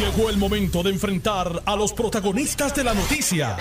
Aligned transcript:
Llegó 0.00 0.30
el 0.30 0.38
momento 0.38 0.82
de 0.82 0.88
enfrentar 0.88 1.62
a 1.66 1.76
los 1.76 1.92
protagonistas 1.92 2.74
de 2.74 2.84
la 2.84 2.94
noticia. 2.94 3.58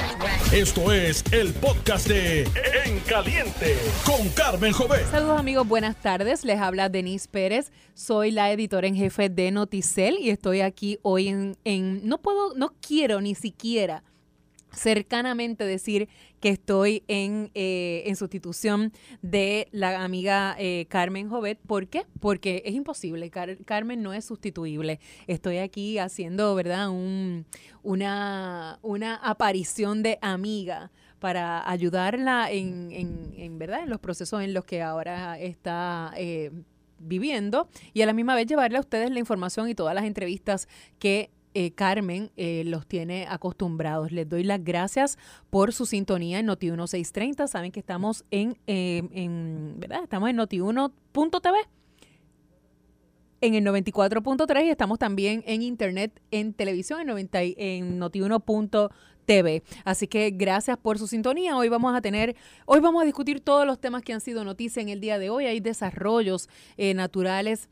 Esto 0.54 0.94
es 0.94 1.22
el 1.34 1.54
podcast 1.54 2.08
de 2.08 2.44
En 2.86 3.02
Caliente 3.02 3.75
con 4.06 4.30
Carmen 4.30 4.72
Jovet. 4.72 5.06
Saludos 5.12 5.38
amigos, 5.38 5.67
buenas 5.67 5.98
tardes. 5.98 6.46
Les 6.46 6.58
habla 6.58 6.88
Denise 6.88 7.28
Pérez. 7.28 7.74
Soy 7.94 8.32
la 8.32 8.54
editora 8.54 8.88
en 8.88 8.96
jefe 8.96 9.28
de 9.28 9.52
Noticel 9.52 10.18
y 10.18 10.30
estoy 10.30 10.62
aquí 10.62 10.98
hoy 11.02 11.28
en, 11.28 11.57
en 11.65 12.07
no 12.07 12.20
puedo, 12.20 12.53
no 12.53 12.73
quiero 12.79 13.19
ni 13.19 13.35
siquiera 13.35 14.01
cercanamente 14.71 15.63
decir 15.65 16.09
que 16.39 16.49
estoy 16.49 17.04
en, 17.07 17.52
eh, 17.54 18.04
en 18.05 18.15
sustitución 18.15 18.93
de 19.21 19.67
la 19.71 20.03
amiga 20.03 20.55
eh, 20.57 20.85
Carmen 20.89 21.29
Jovet. 21.29 21.59
¿Por 21.59 21.88
qué? 21.88 22.05
Porque 22.20 22.61
es 22.65 22.73
imposible. 22.73 23.29
Carmen 23.29 24.02
no 24.02 24.13
es 24.13 24.25
sustituible. 24.25 24.99
Estoy 25.27 25.57
aquí 25.57 25.97
haciendo, 25.97 26.55
¿verdad? 26.55 26.89
Un, 26.89 27.45
una, 27.84 28.80
una 28.81 29.16
aparición 29.16 30.03
de 30.03 30.17
amiga 30.21 30.91
para 31.20 31.70
ayudarla 31.70 32.49
en, 32.52 32.91
en, 32.91 33.59
¿verdad? 33.59 33.83
en 33.83 33.89
los 33.89 33.99
procesos 33.99 34.41
en 34.41 34.53
los 34.53 34.63
que 34.63 34.81
ahora 34.81 35.38
está 35.38 36.13
eh, 36.16 36.52
viviendo 36.97 37.67
y 37.94 38.02
a 38.02 38.05
la 38.05 38.13
misma 38.13 38.36
vez 38.36 38.47
llevarle 38.47 38.77
a 38.77 38.81
ustedes 38.81 39.11
la 39.11 39.20
información 39.20 39.70
y 39.70 39.75
todas 39.75 39.94
las 39.94 40.05
entrevistas 40.05 40.67
que 40.97 41.30
eh, 41.55 41.71
Carmen 41.71 42.31
eh, 42.38 42.63
los 42.66 42.85
tiene 42.85 43.26
acostumbrados. 43.27 44.12
Les 44.12 44.30
doy 44.30 44.44
las 44.44 44.63
gracias 44.63 45.17
por 45.49 45.73
su 45.73 45.88
sintonía 45.88 46.39
en 46.39 46.45
Noti 46.45 46.67
1630. 46.67 47.48
Saben 47.48 47.72
que 47.72 47.80
estamos 47.80 48.23
en, 48.30 48.58
eh, 48.67 49.02
en 49.12 49.75
¿verdad? 49.80 50.03
Estamos 50.03 50.30
en 50.30 50.38
noti1.tv 50.38 51.58
en 53.41 53.55
el 53.55 53.63
94.3 53.66 54.66
y 54.66 54.70
estamos 54.70 54.99
también 54.99 55.44
en 55.48 55.62
internet, 55.63 56.22
en 56.30 56.53
televisión, 56.53 57.02
en, 57.02 57.08
90, 57.08 57.41
en 57.41 58.00
noti1.tv. 58.00 59.64
Así 59.86 60.08
que 60.08 60.30
gracias 60.31 60.77
por 60.77 61.00
su 61.00 61.08
sintonía. 61.08 61.58
Hoy 61.58 61.70
vamos 61.70 61.95
a 61.95 62.02
tener, 62.02 62.36
hoy 62.66 62.80
vamos 62.80 63.02
a 63.02 63.05
discutir 63.05 63.39
todos 63.39 63.66
los 63.66 63.80
temas 63.80 64.03
que 64.03 64.14
han 64.14 64.22
sido 64.22 64.44
noticia 64.44 64.81
en 64.81 64.89
el 64.89 65.00
día 65.00 65.17
de 65.17 65.31
hoy. 65.31 65.45
Hay 65.45 65.61
desarrollos 65.61 66.47
naturales 66.77 67.70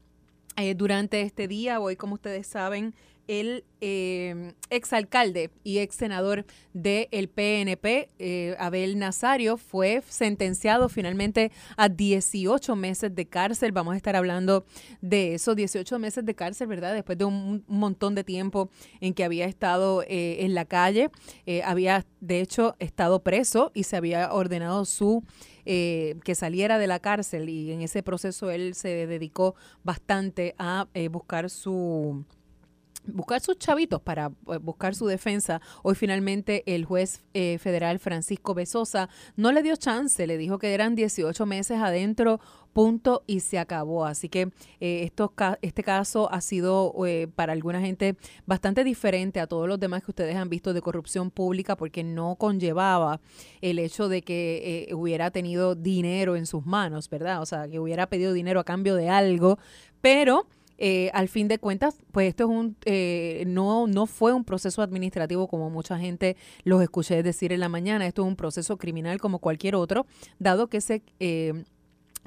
durante 0.77 1.21
este 1.21 1.47
día. 1.47 1.79
Hoy, 1.79 1.95
como 1.95 2.15
ustedes 2.15 2.47
saben, 2.47 2.95
el 3.27 3.63
eh, 3.81 4.53
exalcalde 4.69 5.51
y 5.63 5.79
ex 5.79 5.95
senador 5.95 6.45
del 6.73 7.29
PNP, 7.29 8.09
eh, 8.19 8.55
Abel 8.59 8.97
Nazario, 8.97 9.57
fue 9.57 10.01
sentenciado 10.07 10.89
finalmente 10.89 11.51
a 11.75 11.89
18 11.89 12.75
meses 12.75 13.13
de 13.13 13.25
cárcel. 13.25 13.71
Vamos 13.71 13.93
a 13.93 13.97
estar 13.97 14.15
hablando 14.15 14.65
de 15.01 15.35
eso, 15.35 15.55
18 15.55 15.99
meses 15.99 16.25
de 16.25 16.35
cárcel, 16.35 16.67
¿verdad? 16.67 16.93
Después 16.93 17.17
de 17.17 17.25
un, 17.25 17.63
montón 17.67 18.15
de 18.15 18.23
tiempo 18.23 18.69
en 19.01 19.13
que 19.13 19.23
había 19.23 19.45
estado 19.45 20.03
eh, 20.03 20.45
en 20.45 20.53
la 20.53 20.65
calle, 20.65 21.09
eh, 21.45 21.61
había 21.63 22.05
de 22.21 22.41
hecho 22.41 22.75
estado 22.79 23.21
preso 23.21 23.71
y 23.73 23.83
se 23.83 23.97
había 23.97 24.33
ordenado 24.33 24.85
su... 24.85 25.23
que 25.65 26.33
saliera 26.33 26.77
de 26.77 26.87
la 26.87 26.99
cárcel 26.99 27.49
y 27.49 27.73
en 27.73 27.81
ese 27.81 28.01
proceso 28.01 28.51
él 28.51 28.73
se 28.73 29.05
dedicó 29.05 29.53
bastante 29.83 30.55
a 30.57 30.87
buscar 31.11 31.49
su 31.49 32.23
buscar 33.05 33.41
sus 33.41 33.57
chavitos 33.57 34.01
para 34.01 34.27
eh, 34.27 34.57
buscar 34.57 34.95
su 34.95 35.07
defensa. 35.07 35.61
Hoy 35.83 35.95
finalmente 35.95 36.63
el 36.65 36.85
juez 36.85 37.23
eh, 37.33 37.57
federal 37.59 37.99
Francisco 37.99 38.53
Besosa 38.53 39.09
no 39.35 39.51
le 39.51 39.63
dio 39.63 39.75
chance, 39.75 40.27
le 40.27 40.37
dijo 40.37 40.59
que 40.59 40.73
eran 40.73 40.95
18 40.95 41.45
meses 41.45 41.79
adentro, 41.79 42.39
punto 42.73 43.23
y 43.25 43.39
se 43.39 43.59
acabó. 43.59 44.05
Así 44.05 44.29
que 44.29 44.51
eh, 44.79 45.11
este 45.61 45.83
caso 45.83 46.31
ha 46.31 46.41
sido 46.41 46.93
para 47.35 47.53
alguna 47.53 47.81
gente 47.81 48.15
bastante 48.45 48.83
diferente 48.83 49.39
a 49.39 49.47
todos 49.47 49.67
los 49.67 49.79
demás 49.79 50.03
que 50.03 50.11
ustedes 50.11 50.35
han 50.35 50.49
visto 50.49 50.73
de 50.73 50.81
corrupción 50.81 51.31
pública 51.31 51.75
porque 51.75 52.03
no 52.03 52.35
conllevaba 52.35 53.19
el 53.61 53.79
hecho 53.79 54.09
de 54.09 54.21
que 54.21 54.89
hubiera 54.93 55.31
tenido 55.31 55.75
dinero 55.75 56.35
en 56.35 56.45
sus 56.45 56.65
manos, 56.65 57.09
¿verdad? 57.09 57.41
O 57.41 57.45
sea, 57.45 57.67
que 57.67 57.79
hubiera 57.79 58.07
pedido 58.07 58.33
dinero 58.33 58.59
a 58.59 58.63
cambio 58.63 58.95
de 58.95 59.09
algo, 59.09 59.57
pero 60.01 60.45
eh, 60.77 61.09
al 61.13 61.27
fin 61.27 61.47
de 61.47 61.57
cuentas, 61.57 61.97
pues 62.11 62.29
esto 62.29 62.43
es 62.43 62.49
un, 62.49 62.77
eh, 62.85 63.43
no, 63.47 63.87
no 63.87 64.05
fue 64.05 64.33
un 64.33 64.43
proceso 64.43 64.81
administrativo 64.81 65.47
como 65.47 65.69
mucha 65.69 65.97
gente 65.97 66.37
los 66.63 66.81
escuché 66.81 67.23
decir 67.23 67.51
en 67.51 67.61
la 67.61 67.69
mañana, 67.69 68.05
esto 68.05 68.21
es 68.21 68.27
un 68.27 68.35
proceso 68.35 68.77
criminal 68.77 69.19
como 69.19 69.39
cualquier 69.39 69.75
otro, 69.75 70.05
dado 70.39 70.67
que 70.67 70.81
se... 70.81 71.03
Eh, 71.19 71.63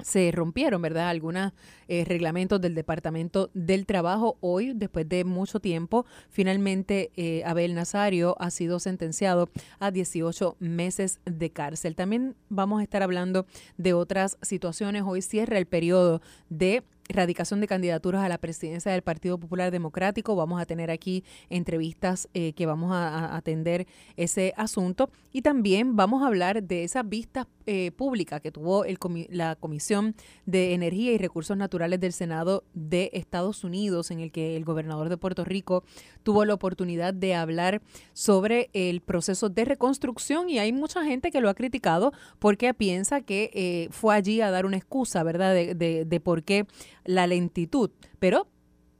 se 0.03 0.31
rompieron, 0.31 0.81
¿verdad? 0.81 1.09
Algunos 1.09 1.53
reglamentos 1.87 2.59
del 2.59 2.73
Departamento 2.73 3.51
del 3.53 3.85
Trabajo. 3.85 4.35
Hoy, 4.39 4.73
después 4.73 5.07
de 5.07 5.25
mucho 5.25 5.59
tiempo, 5.59 6.07
finalmente 6.27 7.11
Abel 7.45 7.75
Nazario 7.75 8.35
ha 8.39 8.49
sido 8.49 8.79
sentenciado 8.79 9.51
a 9.77 9.91
18 9.91 10.55
meses 10.57 11.19
de 11.25 11.51
cárcel. 11.51 11.95
También 11.95 12.35
vamos 12.49 12.79
a 12.79 12.83
estar 12.83 13.03
hablando 13.03 13.45
de 13.77 13.93
otras 13.93 14.39
situaciones. 14.41 15.03
Hoy 15.05 15.21
cierra 15.21 15.59
el 15.59 15.67
periodo 15.67 16.23
de 16.49 16.81
erradicación 17.11 17.61
de 17.61 17.67
candidaturas 17.67 18.23
a 18.23 18.29
la 18.29 18.37
presidencia 18.37 18.91
del 18.91 19.01
Partido 19.01 19.37
Popular 19.37 19.71
Democrático. 19.71 20.35
Vamos 20.35 20.61
a 20.61 20.65
tener 20.65 20.89
aquí 20.89 21.23
entrevistas 21.49 22.27
eh, 22.33 22.53
que 22.53 22.65
vamos 22.65 22.91
a, 22.91 23.35
atender 23.35 23.87
ese 24.17 24.53
asunto 24.57 25.09
y 25.31 25.41
también 25.41 25.95
vamos 25.95 26.23
a 26.23 26.27
hablar 26.27 26.63
de 26.63 26.83
esas 26.83 27.07
vistas 27.07 27.47
eh, 27.65 27.91
públicas 27.91 28.41
que 28.41 28.51
tuvo 28.51 28.85
el 28.85 28.97
la 29.29 29.55
Comisión 29.55 30.15
de 30.45 30.73
Energía 30.73 31.11
y 31.11 31.17
Recursos 31.17 31.57
Naturales 31.57 31.99
del 31.99 32.13
Senado 32.13 32.63
de 32.73 33.09
Estados 33.13 33.63
Unidos, 33.63 34.11
en 34.11 34.19
el 34.19 34.31
que 34.31 34.55
el 34.55 34.63
gobernador 34.63 35.09
de 35.09 35.17
Puerto 35.17 35.43
Rico 35.43 35.83
tuvo 36.23 36.45
la 36.45 36.53
oportunidad 36.53 37.13
de 37.13 37.35
hablar 37.35 37.81
sobre 38.13 38.69
el 38.73 39.01
proceso 39.01 39.49
de 39.49 39.65
reconstrucción 39.65 40.49
y 40.49 40.59
hay 40.59 40.71
mucha 40.71 41.03
gente 41.03 41.31
que 41.31 41.41
lo 41.41 41.49
ha 41.49 41.53
criticado 41.53 42.13
porque 42.39 42.73
piensa 42.73 43.21
que 43.21 43.51
eh, 43.53 43.87
fue 43.91 44.15
allí 44.15 44.41
a 44.41 44.51
dar 44.51 44.65
una 44.65 44.77
excusa, 44.77 45.23
¿verdad?, 45.23 45.53
de, 45.53 45.75
de, 45.75 46.05
de 46.05 46.19
por 46.19 46.43
qué 46.43 46.65
la 47.05 47.27
lentitud, 47.27 47.91
pero 48.19 48.47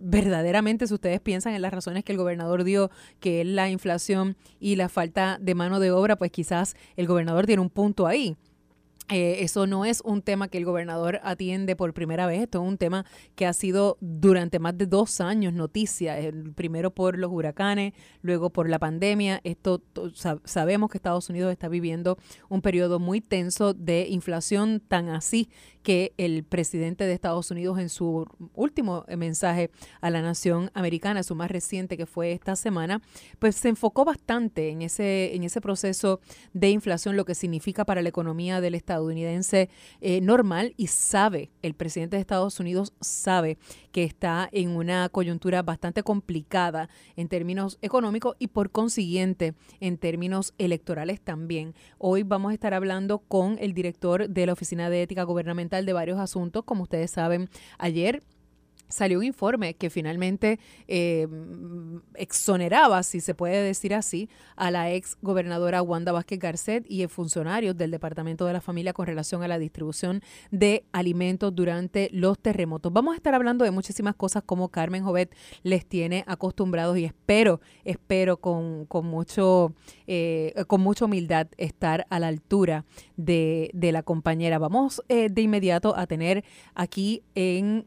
verdaderamente 0.02 0.88
si 0.88 0.94
ustedes 0.94 1.22
piensan 1.22 1.54
en 1.54 1.62
las 1.62 1.74
razones 1.74 2.04
que 2.04 2.12
el 2.12 2.18
gobernador 2.18 2.64
dio, 2.64 2.90
que 3.20 3.42
es 3.42 3.48
la 3.48 3.70
inflación 3.70 4.36
y 4.60 4.76
la 4.76 4.90
falta 4.90 5.38
de 5.40 5.56
mano 5.56 5.80
de 5.80 5.92
obra, 5.92 6.16
pues 6.18 6.32
quizás 6.32 6.76
el 6.96 7.08
gobernador 7.08 7.46
tiene 7.46 7.62
un 7.62 7.70
punto 7.70 8.08
ahí. 8.08 8.36
Eh, 9.10 9.44
eso 9.44 9.68
no 9.68 9.84
es 9.84 10.02
un 10.06 10.22
tema 10.22 10.48
que 10.48 10.58
el 10.58 10.64
gobernador 10.64 11.20
atiende 11.24 11.76
por 11.76 11.94
primera 11.94 12.28
vez, 12.28 12.44
esto 12.44 12.62
es 12.62 12.68
un 12.68 12.78
tema 12.78 13.06
que 13.36 13.46
ha 13.46 13.52
sido 13.52 13.98
durante 14.00 14.58
más 14.58 14.78
de 14.78 14.86
dos 14.86 15.20
años 15.20 15.52
noticia, 15.54 16.18
el 16.18 16.54
primero 16.54 16.92
por 16.92 17.18
los 17.18 17.30
huracanes, 17.30 17.94
luego 18.22 18.52
por 18.52 18.70
la 18.70 18.80
pandemia. 18.80 19.42
Esto 19.44 19.82
sabemos 20.46 20.90
que 20.90 20.98
Estados 20.98 21.30
Unidos 21.30 21.52
está 21.52 21.68
viviendo 21.68 22.18
un 22.48 22.62
periodo 22.62 23.00
muy 23.00 23.20
tenso 23.20 23.74
de 23.74 24.08
inflación, 24.08 24.80
tan 24.80 25.10
así 25.10 25.50
que 25.84 26.14
el 26.18 26.44
presidente 26.44 27.06
de 27.06 27.14
Estados 27.14 27.52
Unidos 27.52 27.80
en 27.80 27.90
su 27.90 28.26
último 28.54 29.06
mensaje 29.18 29.72
a 30.00 30.10
la 30.10 30.22
nación 30.22 30.72
americana, 30.74 31.24
su 31.24 31.36
más 31.36 31.52
reciente 31.52 31.98
que 31.98 32.06
fue 32.06 32.32
esta 32.32 32.56
semana, 32.56 33.02
pues 33.40 33.56
se 33.56 33.70
enfocó 33.70 34.06
bastante 34.06 34.70
en 34.70 34.84
ese, 34.84 35.36
en 35.36 35.44
ese 35.44 35.60
proceso 35.60 36.20
de 36.54 36.70
inflación, 36.70 37.18
lo 37.18 37.26
que 37.26 37.36
significa 37.36 37.84
para 37.84 38.02
la 38.02 38.10
economía 38.10 38.62
del 38.62 38.76
Estado 38.76 38.92
estadounidense 39.02 39.70
eh, 40.02 40.22
normal 40.22 40.74
y 40.78 40.88
sabe, 40.88 41.52
el 41.62 41.74
presidente 41.74 42.16
de 42.16 42.22
Estados 42.22 42.60
Unidos 42.60 42.94
sabe 43.00 43.58
que 43.92 44.04
está 44.04 44.48
en 44.52 44.70
una 44.70 45.10
coyuntura 45.10 45.64
bastante 45.64 46.04
complicada 46.04 46.90
en 47.16 47.28
términos 47.28 47.78
económicos 47.82 48.36
y 48.40 48.48
por 48.48 48.70
consiguiente 48.70 49.54
en 49.80 49.98
términos 49.98 50.54
electorales 50.58 51.20
también. 51.22 51.74
Hoy 51.98 52.24
vamos 52.24 52.52
a 52.52 52.54
estar 52.54 52.74
hablando 52.74 53.20
con 53.20 53.58
el 53.60 53.74
director 53.74 54.30
de 54.30 54.46
la 54.46 54.54
Oficina 54.54 54.90
de 54.90 55.04
Ética 55.04 55.24
Gubernamental 55.24 55.71
de 55.72 55.94
varios 55.94 56.20
asuntos. 56.20 56.64
Como 56.66 56.84
ustedes 56.84 57.12
saben, 57.12 57.50
ayer 57.78 58.22
salió 58.92 59.20
un 59.20 59.26
informe 59.26 59.74
que 59.74 59.90
finalmente 59.90 60.60
eh, 60.88 61.28
exoneraba, 62.16 63.04
si 63.04 63.20
se 63.20 63.34
puede 63.34 63.62
decir 63.64 63.94
así, 63.94 64.30
a 64.56 64.72
la 64.72 64.92
ex 64.92 65.18
gobernadora 65.22 65.82
Wanda 65.82 66.12
Vázquez 66.12 66.40
Garcet 66.40 66.86
y 66.88 67.06
funcionarios 67.08 67.76
del 67.78 67.92
Departamento 67.92 68.46
de 68.46 68.54
la 68.54 68.62
Familia 68.62 68.94
con 68.94 69.08
relación 69.08 69.44
a 69.44 69.48
la 69.48 69.60
distribución 69.60 70.22
de 70.52 70.86
alimentos 70.92 71.56
durante 71.56 72.10
los 72.12 72.40
terremotos. 72.40 72.94
Vamos 72.94 73.14
a 73.14 73.16
estar 73.16 73.34
hablando 73.34 73.66
de 73.66 73.72
muchísimas 73.72 74.16
cosas 74.16 74.44
como 74.46 74.70
Carmen 74.70 75.04
Jovet 75.04 75.36
les 75.64 75.86
tiene 75.86 76.24
acostumbrados 76.28 76.98
y 76.98 77.06
espero, 77.06 77.62
espero 77.84 78.38
con, 78.38 78.86
con 78.86 79.06
mucho, 79.06 79.74
eh, 80.08 80.54
con 80.68 80.82
mucha 80.82 81.06
humildad 81.06 81.48
estar 81.58 82.06
a 82.10 82.20
la 82.20 82.28
altura 82.28 82.86
de, 83.18 83.72
de 83.74 83.92
la 83.92 84.04
compañera. 84.04 84.60
Vamos 84.60 85.02
eh, 85.10 85.30
de 85.30 85.42
inmediato 85.42 85.96
a 85.96 86.08
tener 86.08 86.44
aquí 86.76 87.24
en 87.36 87.86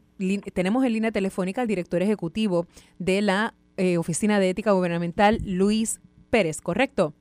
tenemos 0.53 0.85
en 0.85 0.93
línea 0.93 1.11
telefónica 1.11 1.61
al 1.61 1.67
director 1.67 2.01
ejecutivo 2.01 2.67
de 2.99 3.21
la 3.21 3.53
eh, 3.77 3.97
Oficina 3.97 4.39
de 4.39 4.49
Ética 4.49 4.71
Gubernamental, 4.71 5.39
Luis 5.45 5.99
Pérez, 6.29 6.61
¿correcto? 6.61 7.13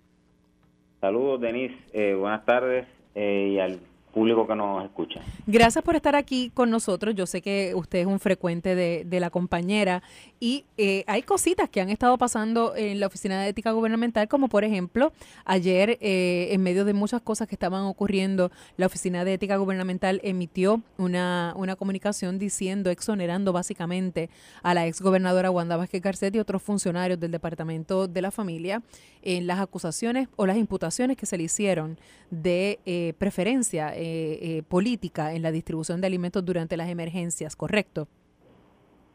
Saludos, 1.01 1.41
Denise. 1.41 1.75
Eh, 1.93 2.15
buenas 2.15 2.45
tardes. 2.45 2.87
Eh, 3.15 3.53
y 3.55 3.59
al 3.59 3.81
público 4.15 4.47
que 4.47 4.55
nos 4.55 4.85
escucha. 4.85 5.21
Gracias 5.47 5.85
por 5.85 5.97
estar 5.97 6.15
aquí 6.15 6.51
con 6.55 6.71
nosotros. 6.71 7.15
Yo 7.15 7.27
sé 7.27 7.43
que 7.43 7.73
usted 7.75 7.99
es 7.99 8.07
un 8.07 8.21
frecuente 8.21 8.75
de, 8.75 9.21
la 9.21 9.31
compañera 9.31 10.03
y 10.41 10.65
eh, 10.77 11.05
hay 11.07 11.23
cositas 11.23 11.69
que 11.71 11.81
han 11.81 11.89
estado 11.89 12.19
pasando 12.19 12.75
en 12.75 12.99
la 12.99 13.07
Oficina 13.07 13.41
de 13.41 13.49
Ética 13.49 13.71
Gubernamental, 13.71 14.27
como 14.27 14.49
por 14.49 14.65
ejemplo, 14.65 15.13
ayer, 15.45 15.99
eh, 16.01 16.49
en 16.51 16.63
medio 16.63 16.85
de 16.85 16.95
muchas 16.95 17.23
cosas 17.23 17.47
que 17.47 17.55
estaban 17.55 17.85
ocurriendo, 17.85 18.51
la 18.77 18.87
Oficina 18.87 19.25
de 19.25 19.35
Ética 19.35 19.57
Gubernamental 19.57 20.21
emitió 20.25 20.83
una, 20.99 21.53
una 21.57 21.77
comunicación 21.77 22.39
diciendo, 22.39 22.91
exonerando 22.91 23.53
básicamente 23.53 24.31
a 24.63 24.75
la 24.75 24.87
exgobernadora 24.87 25.51
Wanda 25.51 25.77
Vázquez 25.77 26.03
Garcet 26.03 26.35
y 26.35 26.39
otros 26.39 26.63
funcionarios 26.63 27.21
del 27.21 27.31
Departamento 27.31 28.09
de 28.09 28.23
la 28.23 28.31
Familia 28.31 28.83
en 29.25 29.47
las 29.47 29.59
acusaciones 29.59 30.29
o 30.37 30.47
las 30.47 30.57
imputaciones 30.57 31.17
que 31.17 31.27
se 31.27 31.37
le 31.37 31.45
hicieron 31.45 31.97
de 32.31 32.79
eh, 32.87 33.15
preferencia 33.19 33.95
eh, 33.95 34.39
eh, 34.59 34.63
política 34.69 35.33
en 35.33 35.43
la 35.43 35.51
distribución 35.51 36.01
de 36.01 36.07
alimentos 36.07 36.45
durante 36.45 36.77
las 36.77 36.89
emergencias, 36.89 37.57
¿correcto? 37.57 38.07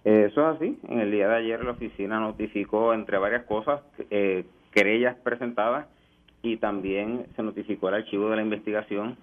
Eso 0.03 0.49
es 0.49 0.55
así. 0.55 0.79
En 0.87 0.99
el 0.99 1.11
día 1.11 1.27
de 1.27 1.35
ayer 1.35 1.63
la 1.63 1.71
oficina 1.71 2.19
notificó, 2.19 2.93
entre 2.93 3.17
varias 3.17 3.43
cosas, 3.45 3.81
querellas 4.71 5.15
presentadas 5.17 5.87
y 6.41 6.57
también 6.57 7.27
se 7.35 7.43
notificó 7.43 7.89
el 7.89 7.95
archivo 7.95 8.29
de 8.29 8.37
la 8.37 8.41
investigación 8.41 9.17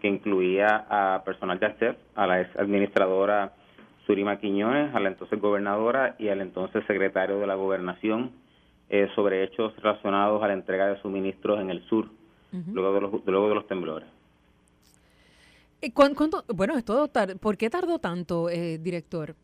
que 0.00 0.08
incluía 0.08 0.84
a 0.90 1.22
personal 1.24 1.58
de 1.58 1.66
ACEP, 1.66 1.96
a 2.16 2.26
la 2.26 2.42
ex 2.42 2.56
administradora 2.56 3.52
Surima 4.04 4.38
Quiñones, 4.38 4.94
a 4.94 5.00
la 5.00 5.08
entonces 5.08 5.40
gobernadora 5.40 6.16
y 6.18 6.28
al 6.28 6.40
entonces 6.40 6.84
secretario 6.86 7.38
de 7.38 7.46
la 7.46 7.54
gobernación 7.54 8.32
sobre 9.14 9.44
hechos 9.44 9.74
relacionados 9.76 10.42
a 10.42 10.48
la 10.48 10.54
entrega 10.54 10.86
de 10.86 11.00
suministros 11.00 11.60
en 11.60 11.70
el 11.70 11.82
sur, 11.88 12.08
luego, 12.72 12.94
de 12.94 13.00
los, 13.00 13.26
luego 13.26 13.48
de 13.48 13.54
los 13.54 13.66
temblores. 13.66 14.08
Eh, 15.82 15.92
bueno, 16.54 16.76
es 16.76 16.84
todo 16.84 17.08
¿por 17.40 17.56
qué 17.56 17.70
tardó 17.70 17.98
tanto, 17.98 18.48
eh, 18.48 18.78
director? 18.78 19.34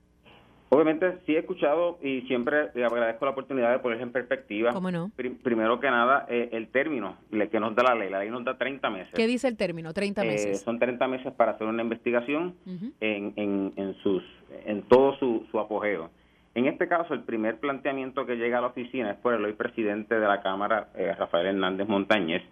Obviamente 0.70 1.18
sí 1.26 1.34
he 1.34 1.40
escuchado 1.40 1.98
y 2.02 2.22
siempre 2.22 2.70
le 2.74 2.86
agradezco 2.86 3.26
la 3.26 3.32
oportunidad 3.32 3.72
de 3.72 3.78
ponerse 3.80 4.04
en 4.04 4.10
perspectiva. 4.10 4.72
¿Cómo 4.72 4.90
no? 4.90 5.10
primero 5.42 5.78
que 5.78 5.90
nada, 5.90 6.24
eh, 6.30 6.48
el 6.52 6.68
término 6.68 7.18
que 7.30 7.60
nos 7.60 7.74
da 7.74 7.82
la 7.82 7.94
ley. 7.94 8.08
La 8.08 8.20
ley 8.20 8.30
nos 8.30 8.42
da 8.42 8.56
30 8.56 8.88
meses. 8.88 9.12
¿Qué 9.14 9.26
dice 9.26 9.48
el 9.48 9.58
término? 9.58 9.92
30 9.92 10.24
meses. 10.24 10.62
son 10.62 10.78
30 10.78 11.06
meses 11.08 11.32
para 11.34 11.52
hacer 11.52 11.66
una 11.66 11.82
investigación 11.82 12.54
en, 13.00 13.34
en, 13.36 13.74
en, 13.76 13.94
sus, 14.02 14.22
en 14.64 14.80
todo 14.84 15.14
su, 15.18 15.44
su 15.50 15.60
apogeo. 15.60 16.10
En 16.54 16.66
este 16.66 16.86
caso, 16.86 17.14
el 17.14 17.22
primer 17.22 17.58
planteamiento 17.60 18.26
que 18.26 18.36
llega 18.36 18.58
a 18.58 18.60
la 18.60 18.66
oficina 18.68 19.10
es 19.10 19.16
por 19.16 19.32
el 19.32 19.44
hoy 19.44 19.54
presidente 19.54 20.18
de 20.18 20.26
la 20.26 20.42
Cámara, 20.42 20.88
eh, 20.94 21.14
Rafael 21.18 21.46
Hernández 21.46 21.88
Montañez, 21.88 22.42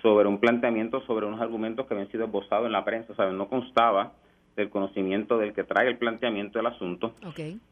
sobre 0.00 0.26
un 0.28 0.38
planteamiento 0.38 1.00
sobre 1.02 1.26
unos 1.26 1.40
argumentos 1.40 1.86
que 1.86 1.94
habían 1.94 2.10
sido 2.10 2.24
esbozados 2.24 2.66
en 2.66 2.72
la 2.72 2.84
prensa, 2.84 3.12
o 3.12 3.16
sea, 3.16 3.30
no 3.30 3.48
constaba 3.48 4.12
del 4.56 4.70
conocimiento 4.70 5.38
del 5.38 5.52
que 5.52 5.64
trae 5.64 5.88
el 5.88 5.98
planteamiento 5.98 6.58
del 6.58 6.66
asunto. 6.66 7.14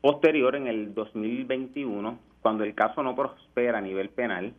Posterior, 0.00 0.56
en 0.56 0.66
el 0.66 0.94
2021, 0.94 2.18
cuando 2.42 2.64
el 2.64 2.74
caso 2.74 3.02
no 3.02 3.14
prospera 3.14 3.78
a 3.78 3.82
nivel 3.82 4.10
penal, 4.10 4.52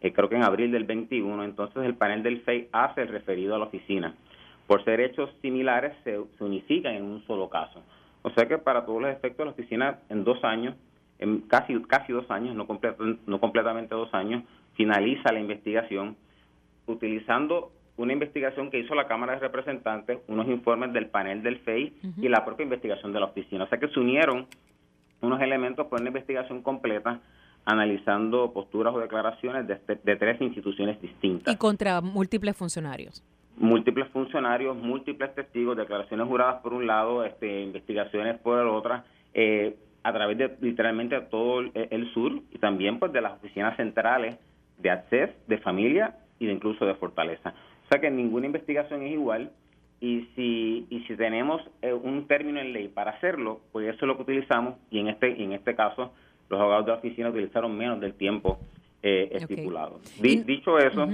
eh, 0.00 0.12
creo 0.12 0.28
que 0.28 0.36
en 0.36 0.44
abril 0.44 0.72
del 0.72 0.84
21, 0.84 1.44
entonces 1.44 1.82
el 1.84 1.94
panel 1.94 2.22
del 2.22 2.40
FEI 2.42 2.68
hace 2.72 3.02
el 3.02 3.08
referido 3.08 3.54
a 3.54 3.58
la 3.58 3.66
oficina. 3.66 4.14
Por 4.66 4.84
ser 4.84 5.00
hechos 5.00 5.30
similares, 5.40 5.94
se, 6.04 6.18
se 6.38 6.44
unifican 6.44 6.94
en 6.94 7.04
un 7.04 7.24
solo 7.26 7.48
caso. 7.48 7.82
O 8.22 8.30
sea 8.30 8.46
que 8.46 8.58
para 8.58 8.86
todos 8.86 9.02
los 9.02 9.10
efectos, 9.10 9.44
la 9.44 9.52
oficina 9.52 9.98
en 10.08 10.24
dos 10.24 10.42
años, 10.44 10.74
en 11.18 11.40
casi, 11.42 11.80
casi 11.82 12.12
dos 12.12 12.30
años, 12.30 12.54
no, 12.54 12.66
no 13.26 13.40
completamente 13.40 13.94
dos 13.94 14.12
años, 14.14 14.44
finaliza 14.74 15.32
la 15.32 15.40
investigación 15.40 16.16
utilizando 16.86 17.72
una 17.96 18.12
investigación 18.12 18.70
que 18.70 18.78
hizo 18.78 18.94
la 18.94 19.06
Cámara 19.06 19.34
de 19.34 19.40
Representantes, 19.40 20.18
unos 20.26 20.48
informes 20.48 20.92
del 20.92 21.06
panel 21.06 21.42
del 21.42 21.58
FEI 21.60 21.94
y 22.16 22.28
la 22.28 22.44
propia 22.44 22.64
investigación 22.64 23.12
de 23.12 23.20
la 23.20 23.26
oficina. 23.26 23.64
O 23.64 23.68
sea 23.68 23.78
que 23.78 23.88
se 23.88 24.00
unieron 24.00 24.46
unos 25.20 25.40
elementos 25.40 25.86
por 25.86 26.00
una 26.00 26.08
investigación 26.08 26.62
completa 26.62 27.20
analizando 27.64 28.52
posturas 28.52 28.92
o 28.94 28.98
declaraciones 28.98 29.68
de, 29.68 29.78
de 30.02 30.16
tres 30.16 30.40
instituciones 30.40 31.00
distintas. 31.00 31.54
Y 31.54 31.56
contra 31.56 32.00
múltiples 32.00 32.56
funcionarios 32.56 33.22
múltiples 33.56 34.08
funcionarios, 34.08 34.76
múltiples 34.76 35.34
testigos, 35.34 35.76
declaraciones 35.76 36.26
juradas 36.26 36.62
por 36.62 36.72
un 36.72 36.86
lado, 36.86 37.24
este, 37.24 37.62
investigaciones 37.62 38.38
por 38.38 38.60
el 38.60 38.68
otro, 38.68 39.02
eh, 39.34 39.76
a 40.02 40.12
través 40.12 40.38
de 40.38 40.56
literalmente 40.60 41.20
todo 41.22 41.60
el, 41.60 42.12
sur 42.12 42.32
y 42.50 42.58
también 42.58 42.98
pues 42.98 43.12
de 43.12 43.20
las 43.20 43.34
oficinas 43.34 43.76
centrales 43.76 44.36
de 44.78 44.90
ACCES, 44.90 45.30
de 45.46 45.58
familia 45.58 46.16
y 46.38 46.46
de 46.46 46.52
incluso 46.52 46.84
de 46.84 46.94
Fortaleza. 46.94 47.54
O 47.84 47.88
sea 47.88 48.00
que 48.00 48.10
ninguna 48.10 48.46
investigación 48.46 49.02
es 49.02 49.12
igual 49.12 49.52
y 50.00 50.28
si 50.34 50.86
y 50.90 51.04
si 51.06 51.14
tenemos 51.14 51.62
eh, 51.82 51.92
un 51.92 52.26
término 52.26 52.58
en 52.58 52.72
ley 52.72 52.88
para 52.88 53.12
hacerlo, 53.12 53.60
pues 53.70 53.86
eso 53.86 53.98
es 54.04 54.08
lo 54.08 54.16
que 54.16 54.22
utilizamos 54.22 54.74
y 54.90 54.98
en 54.98 55.08
este 55.08 55.40
en 55.40 55.52
este 55.52 55.76
caso 55.76 56.12
los 56.48 56.60
abogados 56.60 56.86
de 56.86 56.92
la 56.92 56.98
oficina 56.98 57.30
utilizaron 57.30 57.76
menos 57.76 58.00
del 58.00 58.14
tiempo 58.14 58.58
eh, 59.02 59.28
estipulado. 59.32 60.00
dicho 60.20 60.78
eso, 60.78 61.06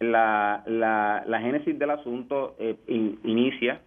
la, 0.00 0.62
la, 0.66 1.24
la 1.26 1.40
génesis 1.40 1.78
del 1.78 1.90
asunto 1.90 2.54
eh, 2.58 2.76
inicia 2.86 3.80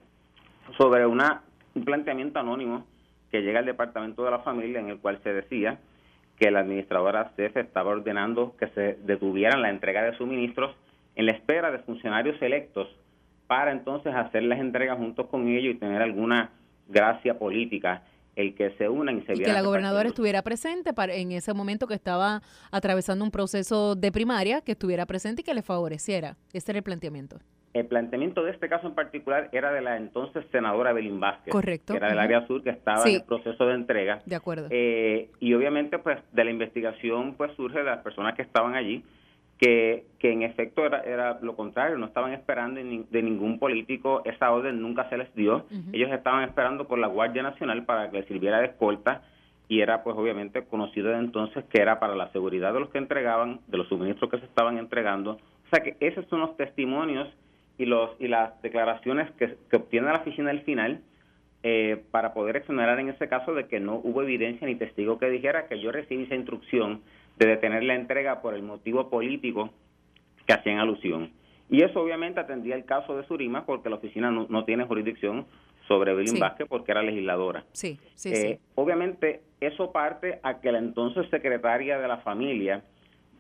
sobre 0.78 1.06
una, 1.06 1.44
un 1.76 1.86
planteamiento 1.86 2.40
anónimo 2.40 2.86
que 3.32 3.42
llega 3.42 3.60
al 3.60 3.66
Departamento 3.66 4.24
de 4.24 4.32
la 4.32 4.40
Familia 4.40 4.80
en 4.80 4.90
el 4.90 5.00
cual 5.00 5.20
se 5.24 5.34
decía 5.34 5.80
que 6.38 6.52
la 6.52 6.62
administradora 6.62 7.32
CEF 7.36 7.58
estaba 7.58 7.92
ordenando 7.92 8.56
que 8.58 8.68
se 8.70 8.98
detuvieran 9.04 9.62
la 9.62 9.70
entrega 9.70 10.04
de 10.04 10.18
suministros 10.18 10.76
en 11.16 11.26
la 11.26 11.34
espera 11.34 11.70
de 11.70 11.80
funcionarios 11.80 12.42
electos 12.42 12.88
para 13.48 13.72
entonces 13.72 14.16
hacer 14.16 14.44
las 14.44 14.60
entregas 14.60 14.98
juntos 14.98 15.28
con 15.28 15.48
ellos 15.48 15.76
y 15.76 15.78
tener 15.78 16.02
alguna 16.02 16.52
gracia 16.88 17.38
política 17.38 18.04
el 18.36 18.56
que 18.56 18.72
se 18.78 18.88
unan 18.88 19.18
y 19.18 19.22
se 19.24 19.34
y 19.34 19.44
que 19.44 19.52
la 19.52 19.62
gobernadora 19.62 20.08
estuviera 20.08 20.42
presente 20.42 20.94
para, 20.94 21.14
en 21.14 21.32
ese 21.32 21.54
momento 21.54 21.88
que 21.88 21.94
estaba 21.94 22.42
atravesando 22.72 23.24
un 23.26 23.32
proceso 23.32 23.96
de 23.96 24.12
primaria, 24.12 24.62
que 24.62 24.74
estuviera 24.74 25.06
presente 25.06 25.42
y 25.42 25.44
que 25.44 25.54
le 25.54 25.62
favoreciera. 25.62 26.38
Ese 26.54 26.72
era 26.72 26.78
el 26.78 26.84
planteamiento. 26.84 27.40
El 27.74 27.86
planteamiento 27.86 28.44
de 28.44 28.52
este 28.52 28.68
caso 28.68 28.88
en 28.88 28.96
particular 28.96 29.50
era 29.52 29.72
de 29.72 29.82
la 29.82 29.98
entonces 29.98 30.44
senadora 30.52 30.92
Belín 30.92 31.20
Vázquez, 31.20 31.52
Correcto. 31.52 31.94
que 31.94 31.98
era 31.98 32.10
del 32.10 32.18
área 32.18 32.48
sur, 32.48 32.64
que 32.64 32.72
estaba 32.72 33.04
en 33.08 33.16
el 33.16 33.24
proceso 33.24 33.66
de 33.68 33.76
entrega. 33.76 34.22
De 34.26 34.36
acuerdo. 34.36 34.68
Eh, 34.72 35.30
y 35.40 35.54
obviamente, 35.54 36.00
pues, 36.00 36.18
de 36.32 36.44
la 36.44 36.50
investigación, 36.50 37.36
pues, 37.36 37.52
surge 37.56 37.78
de 37.78 37.86
las 37.86 38.00
personas 38.00 38.36
que 38.36 38.42
estaban 38.42 38.74
allí, 38.76 39.04
que, 39.60 40.06
que 40.20 40.32
en 40.32 40.44
efecto 40.44 40.86
era, 40.86 41.02
era 41.02 41.40
lo 41.42 41.56
contrario, 41.56 41.98
no 41.98 42.06
estaban 42.06 42.32
esperando 42.34 42.80
de 42.80 43.22
ningún 43.22 43.60
político, 43.60 44.22
esa 44.24 44.52
orden 44.52 44.82
nunca 44.82 45.10
se 45.10 45.18
les 45.18 45.34
dio, 45.36 45.66
ellos 45.92 46.10
estaban 46.12 46.44
esperando 46.46 46.88
por 46.88 46.98
la 46.98 47.08
Guardia 47.08 47.44
Nacional 47.44 47.84
para 47.84 48.10
que 48.10 48.20
les 48.20 48.28
sirviera 48.28 48.60
de 48.60 48.68
escolta 48.68 49.24
y 49.68 49.82
era 49.82 50.02
pues 50.02 50.16
obviamente 50.18 50.64
conocido 50.64 51.10
de 51.10 51.18
entonces 51.18 51.66
que 51.66 51.82
era 51.82 52.00
para 52.00 52.16
la 52.16 52.32
seguridad 52.32 52.74
de 52.74 52.80
los 52.80 52.90
que 52.90 53.00
entregaban, 53.00 53.60
de 53.68 53.78
los 53.78 53.90
suministros 53.90 54.32
que 54.32 54.40
se 54.40 54.46
estaban 54.46 54.78
entregando, 54.78 55.34
o 55.34 55.70
sea 55.70 55.84
que 55.84 55.98
esos 56.00 56.26
son 56.28 56.40
los 56.40 56.56
testimonios 56.56 57.28
y 57.78 57.86
los 57.86 58.12
y 58.18 58.30
las 58.30 58.62
declaraciones 58.62 59.30
que, 59.32 59.58
que 59.70 59.76
obtiene 59.76 60.08
la 60.08 60.20
oficina 60.20 60.52
al 60.52 60.62
final 60.62 61.02
eh, 61.64 62.02
para 62.12 62.34
poder 62.34 62.56
exonerar 62.56 62.98
en 63.02 63.10
ese 63.10 63.28
caso 63.28 63.54
de 63.54 63.68
que 63.68 63.82
no 63.82 63.96
hubo 64.02 64.22
evidencia 64.22 64.66
ni 64.66 64.76
testigo 64.76 65.20
que 65.20 65.30
dijera 65.30 65.68
que 65.68 65.82
yo 65.82 65.92
recibí 65.92 66.24
esa 66.24 66.36
instrucción 66.36 67.02
de 67.40 67.48
detener 67.48 67.84
la 67.84 67.96
entrega 67.96 68.42
por 68.42 68.54
el 68.54 68.62
motivo 68.62 69.10
político 69.10 69.72
que 70.46 70.54
hacían 70.54 70.78
alusión. 70.78 71.32
Y 71.70 71.84
eso 71.84 72.02
obviamente 72.02 72.40
atendía 72.40 72.76
el 72.76 72.86
caso 72.86 73.16
de 73.16 73.26
Surima 73.26 73.66
porque 73.66 73.90
la 73.90 73.96
oficina 73.96 74.30
no, 74.30 74.66
tiene 74.66 74.86
jurisdicción 74.86 75.46
sobre 75.88 76.14
Belín 76.14 76.40
Vázquez 76.40 76.68
porque 76.68 76.92
era 76.92 77.02
legisladora. 77.02 77.66
Sí, 77.72 78.00
sí, 78.16 78.32
eh, 78.34 78.60
Obviamente 78.76 79.42
eso 79.62 79.92
parte 79.92 80.40
a 80.44 80.60
que 80.60 80.72
la 80.72 80.80
entonces 80.80 81.28
secretaria 81.30 81.98
de 81.98 82.08
la 82.08 82.18
familia 82.18 82.84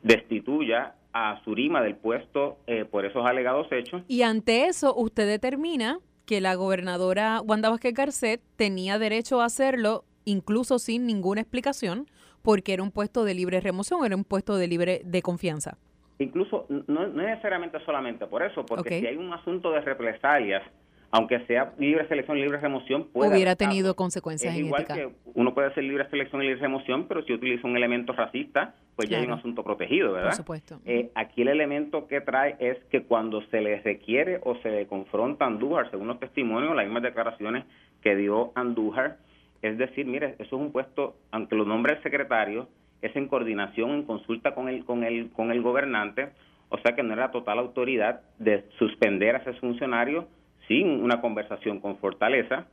destituya 0.01 0.96
a 1.12 1.41
Surima 1.44 1.82
del 1.82 1.96
puesto 1.96 2.60
eh, 2.68 2.86
por 2.86 3.06
esos 3.06 3.25
alegados 3.25 3.68
hechos. 3.72 4.03
Y 4.08 4.22
ante 4.22 4.65
eso 4.65 4.96
usted 4.96 5.27
determina 5.27 6.00
que 6.25 6.39
la 6.39 6.56
gobernadora 6.56 7.41
Wanda 7.41 7.70
Vázquez 7.70 7.94
Garcet 7.94 8.41
tenía 8.56 9.00
derecho 9.00 9.41
a 9.41 9.46
hacerlo 9.46 10.06
incluso 10.25 10.77
sin 10.77 11.08
ninguna 11.08 11.41
explicación 11.41 12.06
porque 12.41 12.74
era 12.74 12.84
un 12.84 12.91
puesto 12.91 13.24
de 13.24 13.34
libre 13.34 13.60
remoción, 13.60 14.05
era 14.05 14.15
un 14.15 14.24
puesto 14.24 14.58
de 14.58 14.67
libre 14.67 15.01
de 15.03 15.22
confianza. 15.22 15.77
Incluso 16.19 16.65
no, 16.88 17.08
necesariamente 17.08 17.79
solamente 17.86 18.27
por 18.27 18.43
eso, 18.43 18.65
porque 18.65 19.00
si 19.00 19.08
hay 19.08 19.15
un 19.15 19.31
asunto 19.31 19.72
de 19.72 19.81
represalias, 19.81 20.63
aunque 21.12 21.39
sea 21.46 21.74
libre 21.77 22.08
selección, 22.08 22.39
libre 22.39 22.60
remoción, 22.60 23.05
puede 23.05 23.31
hubiera 23.31 23.55
tenido 23.55 23.96
consecuencias 23.96 24.53
es 24.53 24.60
igual 24.60 24.86
que 24.86 25.10
uno 25.34 25.53
puede 25.53 25.74
ser 25.74 25.84
libre 25.84 26.08
selección 26.10 26.43
y 26.43 26.48
libre 26.48 26.62
remoción, 26.62 27.08
pero 27.08 27.24
si 27.24 27.34
utiliza 27.34 27.65
un 27.65 27.75
elemento 27.75 28.13
racista, 28.13 28.75
pues 28.96 29.10
ya 29.10 29.17
hay 29.17 29.25
un 29.25 29.34
asunto 29.34 29.63
protegido, 29.63 30.12
¿verdad? 30.12 30.29
Por 30.29 30.36
supuesto. 30.36 30.79
Eh, 30.86 31.10
aquí 31.15 31.41
el 31.41 31.48
elemento 31.48 32.08
que 32.08 32.22
trae 32.22 32.58
es 32.60 32.77
que 32.91 33.03
cuando 33.03 33.41
se 33.43 33.62
le 33.62 33.79
requiere 33.79 34.39
o 34.43 34.55
se 34.58 34.69
le 34.69 34.88
confronta 34.88 35.46
a 35.46 35.48
Andújar, 35.48 35.89
según 35.89 36.08
los 36.08 36.19
testimonios, 36.19 36.75
las 36.75 36.86
mismas 36.86 37.03
declaraciones 37.03 37.65
que 38.01 38.15
dio 38.15 38.51
Andújar, 38.55 39.17
es 39.62 39.78
decir, 39.78 40.06
mire, 40.06 40.36
eso 40.39 40.44
es 40.44 40.54
un 40.54 40.72
puesto, 40.72 41.16
aunque 41.32 41.56
lo 41.56 41.66
nombre 41.66 41.94
el 41.94 42.04
secretario, 42.04 42.68
es 43.01 43.16
en 43.16 43.28
coordinación, 43.28 43.92
en 43.92 44.04
consulta 44.04 44.54
con 44.54 44.70
el, 44.70 44.86
con 44.86 45.04
el, 45.04 45.32
con 45.32 45.51
el 45.51 45.62
gobernante, 45.62 46.30
o 46.70 46.78
sea 46.80 46.96
que 46.96 47.04
no 47.04 47.13
era 47.13 47.32
total 47.32 47.60
autoridad 47.60 48.22
de 48.38 48.66
suspender 48.78 49.36
a 49.36 49.39
ese 49.39 49.54
funcionario 49.54 50.28
sin 50.68 51.04
una 51.04 51.20
conversación 51.20 51.80
con 51.80 51.98
Fortaleza. 51.98 52.68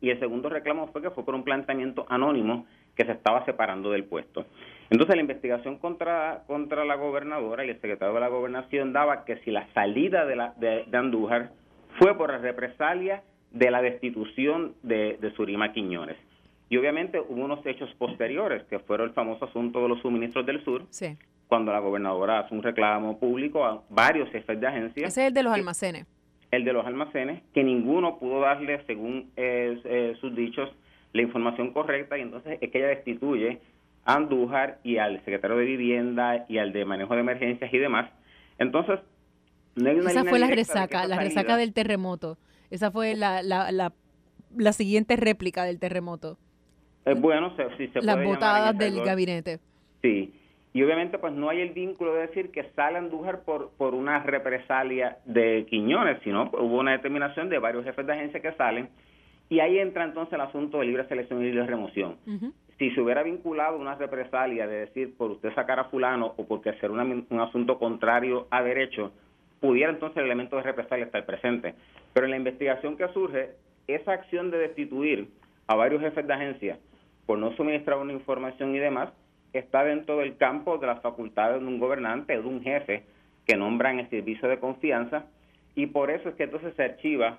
Y 0.00 0.10
el 0.10 0.20
segundo 0.20 0.50
reclamo 0.50 0.88
fue 0.88 1.00
que 1.00 1.10
fue 1.10 1.24
por 1.24 1.34
un 1.34 1.44
planteamiento 1.44 2.04
anónimo 2.10 2.66
que 2.94 3.06
se 3.06 3.12
estaba 3.12 3.44
separando 3.46 3.90
del 3.90 4.04
puesto. 4.04 4.44
Entonces 4.90 5.16
la 5.16 5.22
investigación 5.22 5.78
contra, 5.78 6.42
contra 6.46 6.84
la 6.84 6.96
gobernadora 6.96 7.64
y 7.64 7.70
el 7.70 7.80
secretario 7.80 8.14
de 8.14 8.20
la 8.20 8.28
gobernación 8.28 8.92
daba 8.92 9.24
que 9.24 9.38
si 9.38 9.50
la 9.50 9.66
salida 9.72 10.26
de, 10.26 10.36
la, 10.36 10.54
de, 10.58 10.84
Andújar 10.92 11.50
fue 11.98 12.16
por 12.16 12.30
la 12.30 12.38
represalia 12.38 13.22
de 13.54 13.70
la 13.70 13.80
destitución 13.80 14.74
de, 14.82 15.16
de 15.20 15.32
Surima 15.34 15.72
Quiñones. 15.72 16.16
Y 16.68 16.76
obviamente 16.76 17.20
hubo 17.20 17.44
unos 17.44 17.64
hechos 17.64 17.88
posteriores, 17.98 18.64
que 18.64 18.80
fueron 18.80 19.08
el 19.08 19.14
famoso 19.14 19.44
asunto 19.44 19.80
de 19.80 19.88
los 19.88 20.00
suministros 20.00 20.44
del 20.44 20.62
sur, 20.64 20.84
cuando 21.46 21.72
la 21.72 21.78
gobernadora 21.78 22.40
hace 22.40 22.54
un 22.54 22.62
reclamo 22.62 23.18
público 23.18 23.64
a 23.64 23.82
varios 23.90 24.28
jefes 24.30 24.60
de 24.60 24.66
agencias. 24.66 25.08
Ese 25.08 25.22
es 25.22 25.28
el 25.28 25.34
de 25.34 25.42
los 25.44 25.54
almacenes. 25.54 26.06
El 26.50 26.64
de 26.64 26.72
los 26.72 26.84
almacenes, 26.84 27.42
que 27.52 27.62
ninguno 27.62 28.18
pudo 28.18 28.40
darle, 28.40 28.84
según 28.86 29.30
eh, 29.36 29.80
eh, 29.84 30.16
sus 30.20 30.34
dichos, 30.34 30.68
la 31.12 31.22
información 31.22 31.72
correcta, 31.72 32.18
y 32.18 32.22
entonces 32.22 32.58
es 32.60 32.70
que 32.70 32.78
ella 32.78 32.88
destituye 32.88 33.60
a 34.04 34.14
Andújar 34.14 34.78
y 34.82 34.98
al 34.98 35.18
secretario 35.18 35.56
de 35.56 35.64
Vivienda 35.64 36.44
y 36.48 36.58
al 36.58 36.72
de 36.72 36.84
Manejo 36.84 37.14
de 37.14 37.20
Emergencias 37.20 37.72
y 37.72 37.78
demás. 37.78 38.10
Entonces, 38.58 38.98
no 39.76 39.90
hay 39.90 39.96
una 39.96 40.10
Esa 40.10 40.24
fue 40.24 40.38
la 40.38 40.48
resaca, 40.48 41.06
la 41.06 41.20
resaca 41.20 41.56
del 41.56 41.72
terremoto. 41.72 42.36
Esa 42.74 42.90
fue 42.90 43.14
la, 43.14 43.40
la, 43.44 43.70
la, 43.70 43.92
la 44.56 44.72
siguiente 44.72 45.14
réplica 45.14 45.62
del 45.62 45.78
terremoto. 45.78 46.38
Es 47.04 47.20
bueno, 47.20 47.54
si 47.76 47.86
se 47.86 48.02
Las 48.02 48.24
botadas 48.24 48.76
del 48.76 49.00
gabinete. 49.04 49.60
Sí. 50.02 50.34
Y 50.72 50.82
obviamente 50.82 51.18
pues 51.18 51.32
no 51.32 51.50
hay 51.50 51.60
el 51.60 51.70
vínculo 51.70 52.14
de 52.14 52.22
decir 52.22 52.50
que 52.50 52.64
sale 52.74 52.98
Andújar 52.98 53.44
por, 53.44 53.70
por 53.78 53.94
una 53.94 54.24
represalia 54.24 55.18
de 55.24 55.66
Quiñones, 55.70 56.18
sino 56.24 56.50
hubo 56.52 56.80
una 56.80 56.90
determinación 56.90 57.48
de 57.48 57.60
varios 57.60 57.84
jefes 57.84 58.04
de 58.08 58.12
agencia 58.12 58.40
que 58.40 58.52
salen 58.54 58.88
y 59.48 59.60
ahí 59.60 59.78
entra 59.78 60.02
entonces 60.02 60.32
el 60.32 60.40
asunto 60.40 60.80
de 60.80 60.86
libre 60.86 61.06
selección 61.06 61.42
y 61.42 61.44
libre 61.44 61.66
remoción. 61.66 62.16
Si 62.76 62.90
se 62.90 63.00
hubiera 63.00 63.22
vinculado 63.22 63.78
una 63.78 63.94
represalia 63.94 64.66
de 64.66 64.86
decir 64.86 65.16
por 65.16 65.30
usted 65.30 65.54
sacar 65.54 65.78
a 65.78 65.84
fulano 65.84 66.34
o 66.36 66.44
porque 66.44 66.70
hacer 66.70 66.90
un 66.90 67.40
asunto 67.40 67.78
contrario 67.78 68.48
a 68.50 68.64
derecho, 68.64 69.12
pudiera 69.64 69.90
entonces 69.90 70.18
el 70.18 70.24
elemento 70.24 70.56
de 70.56 70.62
represalia 70.62 71.06
estar 71.06 71.24
presente. 71.24 71.74
Pero 72.12 72.26
en 72.26 72.32
la 72.32 72.36
investigación 72.36 72.98
que 72.98 73.08
surge, 73.08 73.52
esa 73.86 74.12
acción 74.12 74.50
de 74.50 74.58
destituir 74.58 75.30
a 75.66 75.74
varios 75.74 76.02
jefes 76.02 76.26
de 76.26 76.34
agencia 76.34 76.78
por 77.24 77.38
no 77.38 77.56
suministrar 77.56 77.96
una 77.96 78.12
información 78.12 78.74
y 78.74 78.78
demás, 78.78 79.08
está 79.54 79.82
dentro 79.82 80.18
del 80.18 80.36
campo 80.36 80.76
de 80.76 80.86
las 80.86 81.00
facultades 81.00 81.62
de 81.62 81.66
un 81.66 81.78
gobernante, 81.78 82.34
de 82.34 82.46
un 82.46 82.62
jefe 82.62 83.04
que 83.46 83.56
nombra 83.56 83.90
en 83.90 84.00
el 84.00 84.10
servicio 84.10 84.50
de 84.50 84.58
confianza, 84.58 85.24
y 85.74 85.86
por 85.86 86.10
eso 86.10 86.28
es 86.28 86.34
que 86.34 86.42
entonces 86.42 86.74
se 86.76 86.82
archiva 86.82 87.38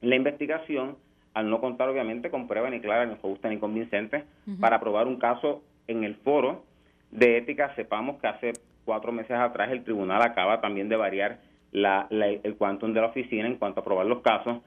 la 0.00 0.16
investigación 0.16 0.96
al 1.34 1.48
no 1.48 1.60
contar 1.60 1.88
obviamente 1.88 2.30
con 2.30 2.48
pruebas 2.48 2.72
ni 2.72 2.80
claras, 2.80 3.08
ni 3.08 3.14
justas, 3.16 3.52
ni 3.52 3.58
convincentes, 3.58 4.24
para 4.58 4.80
probar 4.80 5.06
un 5.06 5.18
caso 5.18 5.62
en 5.86 6.02
el 6.02 6.16
foro 6.16 6.64
de 7.12 7.38
ética. 7.38 7.72
Sepamos 7.76 8.20
que 8.20 8.26
hace 8.26 8.52
cuatro 8.84 9.12
meses 9.12 9.36
atrás 9.36 9.70
el 9.70 9.84
tribunal 9.84 10.22
acaba 10.22 10.60
también 10.60 10.88
de 10.88 10.96
variar 10.96 11.40
la, 11.72 12.06
el 12.10 12.54
quantum 12.56 12.92
de 12.92 13.00
la 13.00 13.08
oficina 13.08 13.48
en 13.48 13.56
cuanto 13.56 13.80
a 13.80 13.84
probar 13.84 14.06
los 14.06 14.22
casos, 14.22 14.58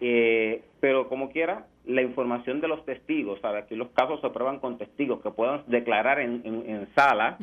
eh, 0.00 0.62
pero 0.78 1.08
como 1.08 1.30
quiera, 1.30 1.66
la 1.86 2.02
información 2.02 2.60
de 2.60 2.68
los 2.68 2.84
testigos, 2.84 3.40
¿sabes? 3.40 3.64
Que 3.66 3.74
los 3.74 3.88
casos 3.90 4.20
se 4.20 4.30
prueban 4.30 4.60
con 4.60 4.78
testigos 4.78 5.20
que 5.22 5.30
puedan 5.30 5.64
declarar 5.66 6.20
en, 6.20 6.42
en, 6.44 6.88
sala 6.94 7.36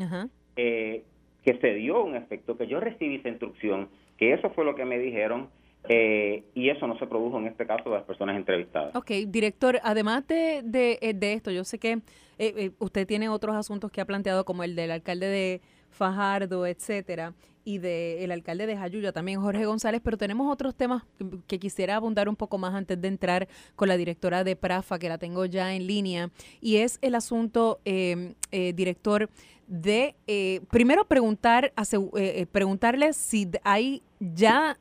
eh, 0.56 1.04
que 1.44 1.58
se 1.58 1.74
dio 1.74 2.04
un 2.04 2.16
efecto, 2.16 2.58
que 2.58 2.68
yo 2.68 2.80
recibí 2.80 3.16
esa 3.16 3.30
instrucción, 3.30 3.90
que 4.18 4.34
eso 4.34 4.52
fue 4.52 4.64
lo 4.64 4.76
que 4.76 4.86
me 4.86 4.98
dijeron, 4.98 5.50
eh, 5.88 6.44
y 6.54 6.70
eso 6.70 6.88
no 6.88 6.98
se 7.00 7.08
produjo 7.08 7.40
en 7.40 7.48
este 7.48 7.66
caso 7.66 7.90
de 7.90 7.96
las 7.96 8.04
personas 8.04 8.36
entrevistadas. 8.36 8.96
Ok, 8.96 9.12
director, 9.28 9.80
además 9.84 10.28
de, 10.28 10.62
de, 10.64 11.00
eh, 11.02 11.14
de 11.14 11.34
esto, 11.34 11.52
yo 11.52 11.64
sé 11.64 11.80
que 11.80 12.00
eh, 12.38 12.72
usted 12.80 13.08
tiene 13.08 13.30
otros 13.30 13.56
asuntos 13.56 13.92
que 13.92 14.02
ha 14.02 14.06
planteado, 14.06 14.44
como 14.46 14.64
el 14.64 14.76
del 14.76 14.92
alcalde 14.92 15.28
de 15.28 15.62
Fajardo, 15.90 16.66
etcétera, 16.66 17.34
y 17.64 17.78
del 17.78 18.32
alcalde 18.32 18.66
de 18.66 18.78
Jayuya 18.78 19.12
también, 19.12 19.42
Jorge 19.42 19.66
González, 19.66 20.02
pero 20.04 20.18
tenemos 20.18 20.52
otros 20.52 20.76
temas 20.76 21.04
que, 21.48 21.60
quisiera 21.60 21.96
abundar 21.96 22.30
un 22.30 22.36
poco 22.36 22.58
más 22.58 22.74
antes 22.74 23.00
de 23.00 23.08
entrar 23.08 23.48
con 23.76 23.88
la 23.88 23.98
directora 23.98 24.44
de 24.44 24.56
Prafa, 24.56 24.98
que 24.98 25.10
la 25.10 25.18
tengo 25.18 25.46
ya 25.46 25.74
en 25.74 25.86
línea, 25.86 26.32
y 26.62 26.78
es 26.78 26.98
el 27.02 27.16
asunto, 27.16 27.80
em, 27.86 28.34
director, 28.52 29.30
de 29.68 30.16
primero 30.72 31.06
preguntar, 31.06 31.74
preguntarle 32.52 33.14
si 33.14 33.48
hay 33.64 34.02
ya 34.20 34.78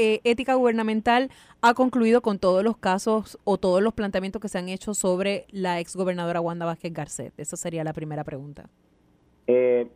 eh, 0.00 0.20
ética 0.22 0.54
gubernamental 0.54 1.28
ha 1.60 1.74
concluido 1.74 2.22
con 2.22 2.38
todos 2.38 2.62
los 2.62 2.76
casos 2.76 3.36
o 3.42 3.58
todos 3.58 3.82
los 3.82 3.94
planteamientos 3.94 4.40
que 4.40 4.48
se 4.48 4.56
han 4.56 4.68
hecho 4.68 4.94
sobre 4.94 5.46
la 5.50 5.80
exgobernadora 5.80 6.40
Wanda 6.40 6.66
Vázquez 6.66 6.92
Garcet? 6.92 7.32
Esa 7.36 7.56
sería 7.56 7.82
la 7.82 7.92
primera 7.92 8.22
pregunta. 8.22 8.70
Eh, 9.48 9.88
eh, 9.88 9.90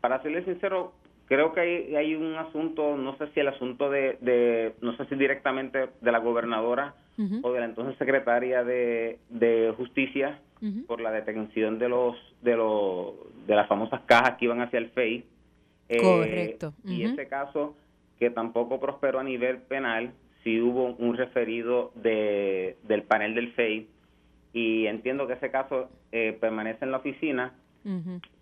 para 0.00 0.22
serle 0.22 0.44
sincero, 0.44 0.92
creo 1.26 1.52
que 1.52 1.60
hay, 1.60 2.14
un 2.14 2.34
asunto, 2.34 2.96
no 2.96 3.16
sé 3.18 3.28
si 3.34 3.40
el 3.40 3.48
asunto 3.48 3.90
de, 3.90 4.74
no 4.80 4.96
sé 4.96 5.04
si 5.06 5.14
directamente 5.14 5.90
de 6.00 6.12
la 6.12 6.18
gobernadora 6.18 6.94
o 7.42 7.52
de 7.52 7.60
la 7.60 7.66
entonces 7.66 7.96
secretaria 7.98 8.64
de, 8.64 9.74
Justicia 9.76 10.40
por 10.86 11.00
la 11.00 11.10
detención 11.10 11.78
de 11.78 11.88
los 11.88 12.16
de 12.42 12.54
los 12.54 13.14
de 13.46 13.54
las 13.54 13.66
famosas 13.66 14.02
cajas 14.04 14.36
que 14.38 14.44
iban 14.44 14.60
hacia 14.60 14.78
el 14.78 14.90
FEI. 14.90 15.24
Correcto. 16.00 16.74
Y 16.84 17.02
ese 17.04 17.28
caso 17.28 17.74
que 18.18 18.30
tampoco 18.30 18.78
prosperó 18.78 19.20
a 19.20 19.24
nivel 19.24 19.58
penal, 19.58 20.12
si 20.44 20.60
hubo 20.60 20.94
un 20.96 21.16
referido 21.16 21.92
de, 21.94 22.76
del 22.82 23.02
panel 23.02 23.34
del 23.34 23.52
FEI 23.52 23.88
y 24.52 24.86
entiendo 24.86 25.26
que 25.26 25.34
ese 25.34 25.50
caso 25.50 25.88
eh, 26.12 26.36
permanece 26.40 26.84
en 26.84 26.90
la 26.90 26.98
oficina. 26.98 27.54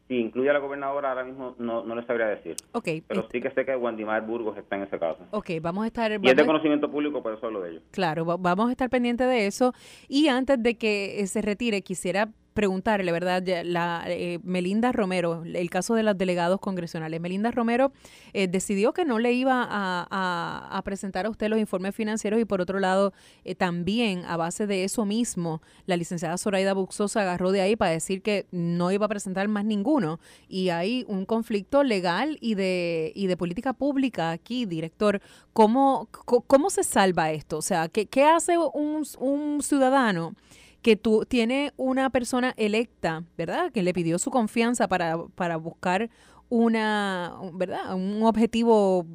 Si 0.09 0.17
incluye 0.19 0.49
a 0.49 0.55
la 0.55 0.59
gobernadora, 0.59 1.11
ahora 1.11 1.25
mismo 1.25 1.55
no, 1.59 1.85
no 1.85 1.95
le 1.95 2.05
sabría 2.07 2.27
decir. 2.27 2.57
Okay, 2.73 3.03
Pero 3.03 3.29
sí 3.31 3.41
que 3.41 3.51
sé 3.51 3.65
que 3.65 3.77
Wandimar 3.77 4.27
Burgos 4.27 4.57
está 4.57 4.77
en 4.77 4.85
ese 4.85 4.99
caso. 4.99 5.19
Ok, 5.31 5.51
vamos 5.61 5.85
a 5.85 5.87
estar... 5.87 6.11
y 6.11 6.29
es 6.29 6.37
de 6.37 6.47
conocimiento 6.47 6.91
público, 6.91 7.23
por 7.23 7.35
eso 7.35 7.47
hablo 7.47 7.61
de 7.61 7.73
ello. 7.73 7.81
Claro, 7.91 8.25
vamos 8.25 8.69
a 8.69 8.71
estar 8.71 8.89
pendientes 8.89 9.29
de 9.29 9.47
eso. 9.47 9.75
Y 10.09 10.29
antes 10.29 10.63
de 10.63 10.77
que 10.77 11.27
se 11.27 11.43
retire, 11.43 11.83
quisiera 11.83 12.31
preguntarle, 12.59 13.13
¿verdad? 13.13 13.41
La, 13.65 14.03
eh, 14.09 14.41
Melinda 14.43 14.91
Romero, 14.91 15.45
el 15.45 15.71
caso 15.71 15.95
de 15.95 16.03
los 16.03 16.19
delegados 16.19 16.59
congresionales. 16.59 17.21
Melinda 17.21 17.53
Romero 17.53 17.93
eh, 18.33 18.49
decidió 18.49 18.93
que 18.93 19.05
no 19.05 19.21
le 19.21 19.33
iba 19.33 19.65
a, 19.71 20.83
presentar 20.85 21.27
a 21.27 21.31
usted 21.31 21.51
los 21.51 21.61
informes 21.61 21.95
financieros 21.95 22.41
y 22.41 22.45
por 22.45 22.61
otro 22.61 22.81
lado, 22.81 23.13
eh, 23.45 23.55
también 23.55 24.25
a 24.25 24.37
base 24.37 24.67
de 24.67 24.83
eso 24.83 25.05
mismo, 25.05 25.63
la 25.87 25.97
licenciada 25.97 26.37
Zoraida 26.37 26.73
Buxosa 26.75 27.21
agarró 27.21 27.53
de 27.53 27.61
ahí 27.61 27.77
para 27.77 27.93
decir 27.93 28.23
que 28.23 28.49
no 28.51 28.91
iba 28.91 29.07
a 29.07 29.09
presentar 29.09 29.47
más 29.47 29.65
ninguno. 29.65 30.19
Y 30.49 30.71
hay 30.71 31.05
un 31.07 31.27
conflicto 31.27 31.85
legal 31.85 32.39
y 32.41 32.57
de, 32.57 33.13
y 33.15 33.29
de 33.29 33.37
política 33.37 33.73
pública 33.73 34.33
aquí, 34.33 34.67
director. 34.67 35.21
¿Cómo, 35.53 36.09
cómo 36.11 36.71
se 36.71 36.83
salva 36.83 37.31
esto? 37.31 37.59
O 37.59 37.63
sea, 37.63 37.89
¿qué, 37.89 38.07
qué 38.07 38.25
hace 38.25 38.59
un, 38.59 39.05
un 39.21 39.63
ciudadano? 39.63 40.35
Que 40.83 40.97
tú 40.97 41.25
tiene 41.27 41.73
una 41.77 42.11
persona 42.11 42.55
electa, 42.57 43.25
¿verdad? 43.37 43.73
Que 43.73 43.83
le 43.83 43.93
pidió 43.93 44.19
su 44.19 44.31
confianza 44.31 44.89
para, 44.89 45.19
para 45.35 45.57
buscar 45.57 46.11
una, 46.49 47.35
¿verdad? 47.55 47.95
Un 47.95 48.23
objetivo 48.23 49.07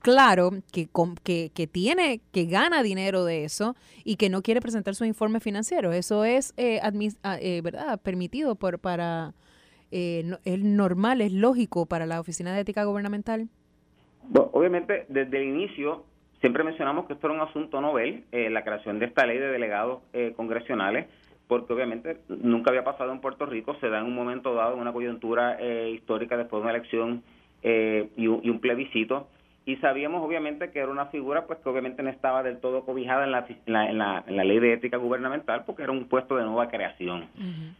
claro 0.00 0.50
que, 0.72 0.88
que, 1.22 1.50
que, 1.54 1.66
tiene, 1.66 2.20
que 2.32 2.44
gana 2.46 2.82
dinero 2.82 3.24
de 3.24 3.44
eso 3.44 3.76
y 4.04 4.16
que 4.16 4.28
no 4.28 4.42
quiere 4.42 4.60
presentar 4.60 4.94
su 4.94 5.04
informe 5.04 5.40
financiero. 5.40 5.92
Eso 5.92 6.24
es, 6.24 6.54
eh, 6.56 6.80
ah, 6.82 7.38
eh, 7.40 7.60
¿verdad? 7.62 8.00
Permitido 8.00 8.54
por, 8.54 8.78
para, 8.78 9.34
eh, 9.90 10.36
es 10.44 10.58
normal, 10.58 11.20
es 11.20 11.32
lógico 11.32 11.86
para 11.86 12.06
la 12.06 12.20
Oficina 12.20 12.54
de 12.54 12.60
Ética 12.60 12.84
Gubernamental. 12.84 13.48
obviamente, 14.32 15.06
desde 15.08 15.38
el 15.38 15.48
inicio 15.48 16.04
Siempre 16.40 16.64
mencionamos 16.64 17.06
que 17.06 17.12
esto 17.12 17.26
era 17.26 17.36
un 17.36 17.48
asunto 17.48 17.80
novel, 17.80 18.24
eh, 18.32 18.48
la 18.48 18.64
creación 18.64 18.98
de 18.98 19.06
esta 19.06 19.26
ley 19.26 19.38
de 19.38 19.48
delegados 19.48 20.02
eh, 20.14 20.32
congresionales, 20.36 21.06
porque 21.46 21.72
obviamente 21.72 22.18
nunca 22.28 22.70
había 22.70 22.84
pasado 22.84 23.12
en 23.12 23.20
Puerto 23.20 23.44
Rico, 23.44 23.76
se 23.80 23.90
da 23.90 23.98
en 23.98 24.06
un 24.06 24.14
momento 24.14 24.54
dado, 24.54 24.74
en 24.74 24.80
una 24.80 24.92
coyuntura 24.92 25.58
eh, 25.60 25.90
histórica 25.90 26.38
después 26.38 26.62
de 26.62 26.68
una 26.68 26.76
elección 26.76 27.22
y 27.62 28.26
un, 28.26 28.58
plebiscito, 28.60 29.28
y 29.66 29.76
sabíamos 29.76 30.24
obviamente 30.24 30.70
que 30.70 30.78
era 30.78 30.88
una 30.88 31.06
figura 31.06 31.46
pues 31.46 31.58
que 31.58 31.68
obviamente 31.68 32.02
no 32.02 32.08
estaba 32.08 32.42
del 32.42 32.58
todo 32.58 32.86
cobijada 32.86 33.24
en 33.24 33.32
la, 33.32 33.46
en 33.90 33.98
la, 33.98 34.44
ley 34.44 34.58
de 34.60 34.72
ética 34.72 34.96
gubernamental 34.96 35.64
porque 35.66 35.82
era 35.82 35.92
un 35.92 36.08
puesto 36.08 36.36
de 36.36 36.44
nueva 36.44 36.68
creación. 36.68 37.28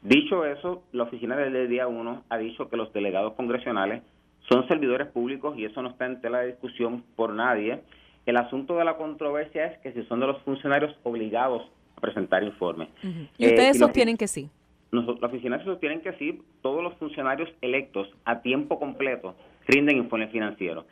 Dicho 0.03 0.45
eso, 0.45 0.83
la 0.93 1.05
oficina 1.05 1.35
del 1.35 1.67
día 1.71 1.89
1 1.89 2.25
ha 2.29 2.37
dicho 2.37 2.69
que 2.69 2.77
los 2.77 2.93
delegados 2.93 3.33
congresionales 3.33 4.03
son 4.51 4.69
servidores 4.69 5.09
públicos 5.09 5.57
y 5.57 5.65
eso 5.65 5.81
no 5.81 5.89
está 5.89 6.05
en 6.05 6.21
tela 6.21 6.41
de 6.41 6.49
discusión 6.49 7.03
por 7.17 7.33
nadie 7.33 7.81
el 8.27 8.37
asunto 8.37 8.77
de 8.77 8.85
la 8.85 8.97
controversia 8.97 9.67
es 9.67 9.79
que 9.79 9.93
si 9.93 10.03
son 10.05 10.21
de 10.21 10.27
los 10.27 10.41
funcionarios 10.43 10.95
obligados 11.03 11.63
a 11.97 12.01
presentar 12.01 12.43
informes. 12.43 12.89
Y 13.39 13.47
ustedes 13.47 13.77
eh, 13.77 13.79
sostienen 13.79 14.17
que 14.17 14.29
sí. 14.29 14.49
la 14.91 15.27
oficina 15.27 15.59
se 15.59 15.65
sostiene 15.65 16.01
que 16.01 16.13
sí, 16.15 16.43
todos 16.63 16.83
los 16.83 16.95
funcionarios 16.95 17.49
electos 17.61 18.09
a 18.25 18.41
tiempo 18.41 18.79
completo 18.79 19.35
rinden 19.67 19.99
informes 19.99 20.31
financieros. 20.31 20.85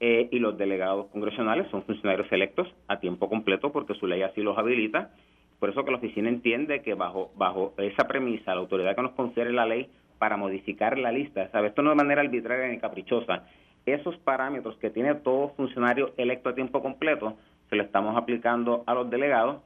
Eh, 0.00 0.28
y 0.30 0.38
los 0.38 0.58
delegados 0.58 1.06
congresionales 1.06 1.66
son 1.70 1.84
funcionarios 1.84 2.30
electos 2.32 2.68
a 2.88 2.98
tiempo 2.98 3.28
completo 3.28 3.72
porque 3.72 3.94
su 3.94 4.06
ley 4.06 4.22
así 4.22 4.42
los 4.42 4.58
habilita. 4.58 5.10
Por 5.58 5.70
eso 5.70 5.84
que 5.84 5.90
la 5.90 5.98
oficina 5.98 6.28
entiende 6.28 6.82
que 6.82 6.94
bajo, 6.94 7.30
bajo 7.36 7.74
esa 7.78 8.06
premisa, 8.08 8.54
la 8.54 8.60
autoridad 8.60 8.96
que 8.96 9.02
nos 9.02 9.12
confiere 9.12 9.52
la 9.52 9.66
ley 9.66 9.88
para 10.18 10.36
modificar 10.36 10.98
la 10.98 11.12
lista, 11.12 11.50
¿sabe? 11.50 11.68
esto 11.68 11.82
no 11.82 11.90
de 11.90 11.96
manera 11.96 12.22
arbitraria 12.22 12.68
ni 12.68 12.78
caprichosa, 12.78 13.44
esos 13.86 14.16
parámetros 14.18 14.76
que 14.76 14.90
tiene 14.90 15.14
todo 15.14 15.50
funcionario 15.50 16.12
electo 16.16 16.48
a 16.48 16.54
tiempo 16.54 16.82
completo, 16.82 17.36
se 17.68 17.76
lo 17.76 17.82
estamos 17.82 18.16
aplicando 18.16 18.82
a 18.86 18.94
los 18.94 19.10
delegados. 19.10 19.62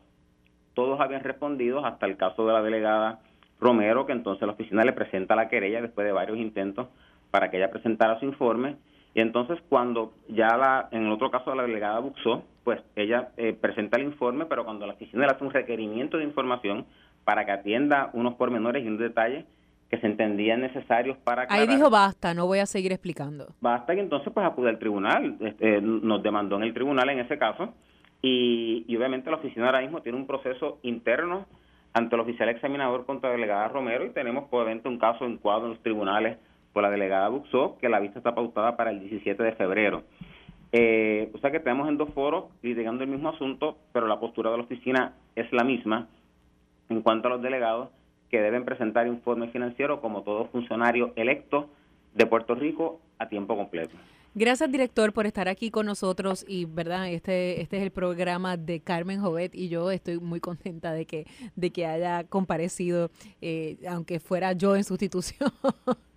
Todos 0.74 1.00
habían 1.00 1.24
respondido 1.24 1.84
hasta 1.84 2.06
el 2.06 2.16
caso 2.16 2.46
de 2.46 2.52
la 2.52 2.62
delegada 2.62 3.20
Romero, 3.60 4.06
que 4.06 4.12
entonces 4.12 4.46
la 4.46 4.52
oficina 4.52 4.84
le 4.84 4.92
presenta 4.92 5.34
la 5.34 5.48
querella 5.48 5.82
después 5.82 6.06
de 6.06 6.12
varios 6.12 6.38
intentos 6.38 6.88
para 7.30 7.50
que 7.50 7.56
ella 7.56 7.70
presentara 7.70 8.18
su 8.20 8.24
informe. 8.24 8.76
Y 9.14 9.20
entonces 9.20 9.58
cuando 9.68 10.12
ya 10.28 10.56
la, 10.56 10.88
en 10.92 11.06
el 11.06 11.12
otro 11.12 11.30
caso 11.30 11.50
de 11.50 11.56
la 11.56 11.64
delegada 11.64 11.98
Buxó, 11.98 12.44
pues 12.62 12.80
ella 12.94 13.30
eh, 13.36 13.56
presenta 13.58 13.96
el 13.96 14.04
informe, 14.04 14.46
pero 14.46 14.64
cuando 14.64 14.86
la 14.86 14.92
oficina 14.92 15.26
le 15.26 15.32
hace 15.32 15.44
un 15.44 15.50
requerimiento 15.50 16.18
de 16.18 16.24
información 16.24 16.86
para 17.24 17.44
que 17.44 17.52
atienda 17.52 18.10
unos 18.12 18.34
pormenores 18.34 18.84
y 18.84 18.88
unos 18.88 19.00
detalles 19.00 19.44
que 19.90 19.98
se 19.98 20.06
entendían 20.06 20.60
necesarios 20.60 21.16
para 21.18 21.46
Ahí 21.48 21.66
dijo 21.66 21.88
basta, 21.90 22.34
no 22.34 22.46
voy 22.46 22.58
a 22.58 22.66
seguir 22.66 22.92
explicando. 22.92 23.54
Basta 23.60 23.94
y 23.94 24.00
entonces 24.00 24.32
pues 24.32 24.46
acude 24.46 24.70
al 24.70 24.78
tribunal, 24.78 25.36
este, 25.40 25.80
nos 25.80 26.22
demandó 26.22 26.56
en 26.56 26.64
el 26.64 26.74
tribunal 26.74 27.08
en 27.08 27.20
ese 27.20 27.38
caso 27.38 27.72
y, 28.20 28.84
y 28.86 28.96
obviamente 28.96 29.30
la 29.30 29.36
oficina 29.36 29.66
ahora 29.66 29.80
mismo 29.80 30.02
tiene 30.02 30.18
un 30.18 30.26
proceso 30.26 30.78
interno 30.82 31.46
ante 31.94 32.14
el 32.14 32.20
oficial 32.20 32.48
examinador 32.48 33.06
contra 33.06 33.30
la 33.30 33.36
delegada 33.36 33.68
Romero 33.68 34.04
y 34.04 34.10
tenemos 34.10 34.44
obviamente 34.50 34.88
un 34.88 34.98
caso 34.98 35.24
en 35.24 35.38
cuadro 35.38 35.66
en 35.66 35.72
los 35.72 35.82
tribunales 35.82 36.38
por 36.72 36.82
la 36.82 36.90
delegada 36.90 37.28
Buxó, 37.28 37.78
que 37.80 37.88
la 37.88 37.98
vista 37.98 38.18
está 38.18 38.34
pautada 38.34 38.76
para 38.76 38.90
el 38.90 39.00
17 39.00 39.42
de 39.42 39.52
febrero. 39.52 40.04
Eh, 40.70 41.30
o 41.34 41.38
sea 41.38 41.50
que 41.50 41.60
tenemos 41.60 41.88
en 41.88 41.96
dos 41.96 42.10
foros 42.12 42.44
litigando 42.62 43.02
el 43.02 43.10
mismo 43.10 43.30
asunto, 43.30 43.78
pero 43.92 44.06
la 44.06 44.20
postura 44.20 44.50
de 44.50 44.58
la 44.58 44.64
oficina 44.64 45.14
es 45.34 45.50
la 45.52 45.64
misma 45.64 46.08
en 46.90 47.00
cuanto 47.00 47.28
a 47.28 47.30
los 47.32 47.42
delegados 47.42 47.88
que 48.30 48.40
deben 48.40 48.64
presentar 48.64 49.06
informe 49.06 49.48
financiero 49.48 50.00
como 50.00 50.22
todo 50.22 50.46
funcionario 50.46 51.12
electo 51.16 51.68
de 52.14 52.26
Puerto 52.26 52.54
Rico 52.54 53.00
a 53.18 53.28
tiempo 53.28 53.56
completo. 53.56 53.96
Gracias, 54.34 54.70
director, 54.70 55.12
por 55.12 55.26
estar 55.26 55.48
aquí 55.48 55.70
con 55.70 55.86
nosotros 55.86 56.44
y, 56.46 56.64
¿verdad? 56.66 57.08
Este, 57.08 57.60
este 57.60 57.78
es 57.78 57.82
el 57.82 57.90
programa 57.90 58.56
de 58.56 58.80
Carmen 58.80 59.20
Jovet 59.20 59.54
y 59.54 59.68
yo 59.68 59.90
estoy 59.90 60.20
muy 60.20 60.38
contenta 60.38 60.92
de 60.92 61.06
que, 61.06 61.26
de 61.56 61.70
que 61.70 61.86
haya 61.86 62.24
comparecido, 62.24 63.10
eh, 63.40 63.78
aunque 63.88 64.20
fuera 64.20 64.52
yo 64.52 64.76
en 64.76 64.84
sustitución. 64.84 65.50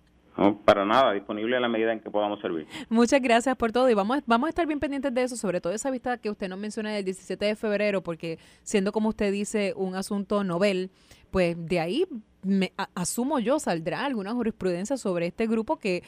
No, 0.42 0.58
para 0.58 0.84
nada, 0.84 1.12
disponible 1.12 1.54
en 1.54 1.62
la 1.62 1.68
medida 1.68 1.92
en 1.92 2.00
que 2.00 2.10
podamos 2.10 2.40
servir. 2.40 2.66
Muchas 2.88 3.22
gracias 3.22 3.56
por 3.56 3.70
todo 3.70 3.88
y 3.88 3.94
vamos, 3.94 4.22
vamos 4.26 4.48
a 4.48 4.50
estar 4.50 4.66
bien 4.66 4.80
pendientes 4.80 5.14
de 5.14 5.22
eso, 5.22 5.36
sobre 5.36 5.60
todo 5.60 5.72
esa 5.72 5.90
vista 5.90 6.18
que 6.18 6.30
usted 6.30 6.48
nos 6.48 6.58
menciona 6.58 6.90
del 6.90 7.04
17 7.04 7.44
de 7.44 7.54
febrero, 7.54 8.02
porque 8.02 8.40
siendo 8.64 8.90
como 8.90 9.10
usted 9.10 9.30
dice 9.30 9.72
un 9.76 9.94
asunto 9.94 10.42
novel, 10.42 10.90
pues 11.30 11.54
de 11.56 11.78
ahí 11.78 12.06
me, 12.42 12.72
asumo 12.96 13.38
yo 13.38 13.60
saldrá 13.60 14.04
alguna 14.04 14.32
jurisprudencia 14.32 14.96
sobre 14.96 15.26
este 15.26 15.46
grupo 15.46 15.76
que 15.76 16.02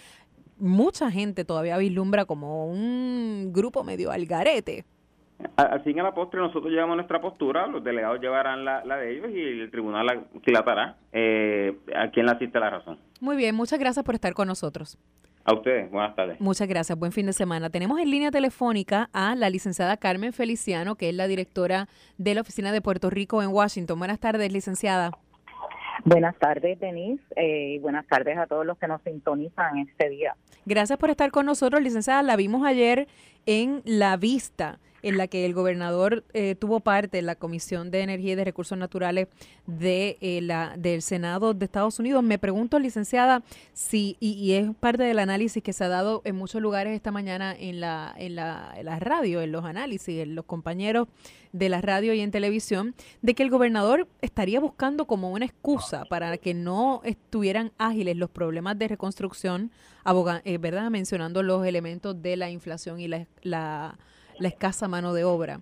mucha 0.59 1.11
gente 1.13 1.45
todavía 1.45 1.79
vislumbra 1.79 2.25
como 2.25 2.67
un 2.67 3.53
grupo 3.53 3.85
medio 3.85 4.11
algarete. 4.11 4.85
Al 5.57 5.83
fin 5.83 5.97
y 5.97 6.01
a 6.01 6.05
la 6.05 6.15
postre 6.15 6.41
nosotros 6.41 6.71
llevamos 6.73 6.97
nuestra 6.97 7.21
postura, 7.21 7.67
los 7.67 7.83
delegados 7.83 8.21
llevarán 8.21 8.65
la, 8.65 8.83
de 8.97 9.17
ellos 9.17 9.31
y 9.31 9.61
el 9.61 9.71
tribunal 9.71 10.07
la 10.07 10.23
dilatará 10.45 10.97
eh, 11.13 11.77
a 11.95 12.09
quien 12.11 12.27
le 12.27 12.33
asiste 12.33 12.59
la 12.59 12.71
razón. 12.71 12.99
Muy 13.21 13.37
bien, 13.37 13.55
muchas 13.55 13.79
gracias 13.79 14.05
por 14.05 14.15
estar 14.15 14.33
con 14.35 14.49
nosotros. 14.49 14.99
A 15.45 15.53
ustedes, 15.53 15.91
buenas 15.91 16.17
tardes. 16.17 16.41
Muchas 16.41 16.67
gracias, 16.67 16.99
buen 16.99 17.13
fin 17.13 17.27
de 17.27 17.35
semana. 17.35 17.69
Tenemos 17.69 18.01
en 18.01 18.11
línea 18.11 18.31
telefónica 18.31 19.11
a 19.13 19.35
la 19.35 19.51
licenciada 19.51 19.97
Carmen 19.99 20.33
Feliciano, 20.33 20.95
que 20.95 21.11
es 21.11 21.15
la 21.15 21.27
directora 21.27 21.89
de 22.17 22.35
la 22.35 22.41
Oficina 22.41 22.73
de 22.73 22.81
Puerto 22.81 23.11
Rico 23.11 23.43
en 23.43 23.51
Washington. 23.51 23.99
Buenas 23.99 24.21
tardes, 24.21 24.51
licenciada. 24.51 25.11
Buenas 26.05 26.37
tardes, 26.39 26.81
Denise, 26.81 27.23
eh, 27.37 27.75
y 27.75 27.79
buenas 27.79 28.07
tardes 28.07 28.39
a 28.39 28.47
todos 28.47 28.65
los 28.65 28.79
que 28.79 28.89
nos 28.89 29.03
sintonizan 29.03 29.79
este 29.79 30.09
día. 30.09 30.35
Gracias 30.65 30.99
por 30.99 31.11
estar 31.11 31.31
con 31.31 31.45
nosotros, 31.47 31.83
licenciada. 31.83 32.23
La 32.23 32.37
vimos 32.37 32.67
ayer 32.67 33.07
en 33.47 33.83
la 33.85 34.17
vista 34.17 34.79
en 35.05 35.19
la 35.19 35.29
que 35.29 35.45
el 35.45 35.53
gobernador 35.53 36.25
eh, 36.33 36.55
tuvo 36.55 36.81
parte 36.81 37.19
en 37.19 37.27
la 37.27 37.35
Comisión 37.35 37.91
de 37.91 38.01
Energía 38.01 38.33
y 38.33 38.37
de 38.37 38.45
Recursos 38.45 38.77
Naturales 38.79 39.29
de 39.67 40.17
eh, 40.23 40.41
la 40.41 40.75
del 40.79 41.03
Senado 41.03 41.53
de 41.53 41.67
Estados 41.67 41.99
Unidos. 41.99 42.23
Me 42.23 42.39
pregunto, 42.39 42.79
licenciada, 42.79 43.43
si 43.75 44.17
y, 44.19 44.53
es 44.53 44.75
parte 44.81 45.03
del 45.03 45.19
análisis 45.19 45.63
que 45.63 45.75
se 45.75 45.85
ha 45.85 45.89
dado 45.89 46.23
en 46.25 46.37
muchos 46.37 46.63
lugares 46.63 46.95
esta 46.95 47.11
mañana 47.11 47.55
en 47.57 47.81
la 47.81 48.15
en 48.17 48.35
la, 48.35 48.73
en 48.77 48.87
la 48.87 48.99
radio, 48.99 49.43
en 49.43 49.53
los 49.53 49.67
análisis, 49.67 50.21
en 50.21 50.35
los 50.35 50.47
compañeros 50.47 51.07
de 51.53 51.69
la 51.69 51.83
radio 51.83 52.15
y 52.15 52.21
en 52.21 52.31
televisión, 52.31 52.95
de 53.21 53.35
que 53.35 53.43
el 53.43 53.51
gobernador 53.51 54.09
estaría 54.23 54.59
buscando 54.59 55.05
como 55.05 55.31
una 55.31 55.45
excusa 55.45 56.07
para 56.07 56.39
que 56.39 56.55
no 56.55 57.03
estuvieran 57.05 57.73
ágiles 57.77 58.17
los 58.17 58.31
problemas 58.31 58.79
de 58.79 58.89
reconstrucción, 58.89 59.71
eh, 60.45 60.59
¿verdad? 60.59 60.91
Mencionando 60.91 61.43
los 61.43 61.67
elementos 61.67 62.21
de 62.23 62.37
la 62.37 62.51
inflación 62.51 63.01
y 63.01 63.09
la, 63.09 63.27
la 63.43 63.99
la 64.39 64.49
escasa 64.49 64.89
mano 64.89 65.13
de 65.15 65.25
obra. 65.25 65.61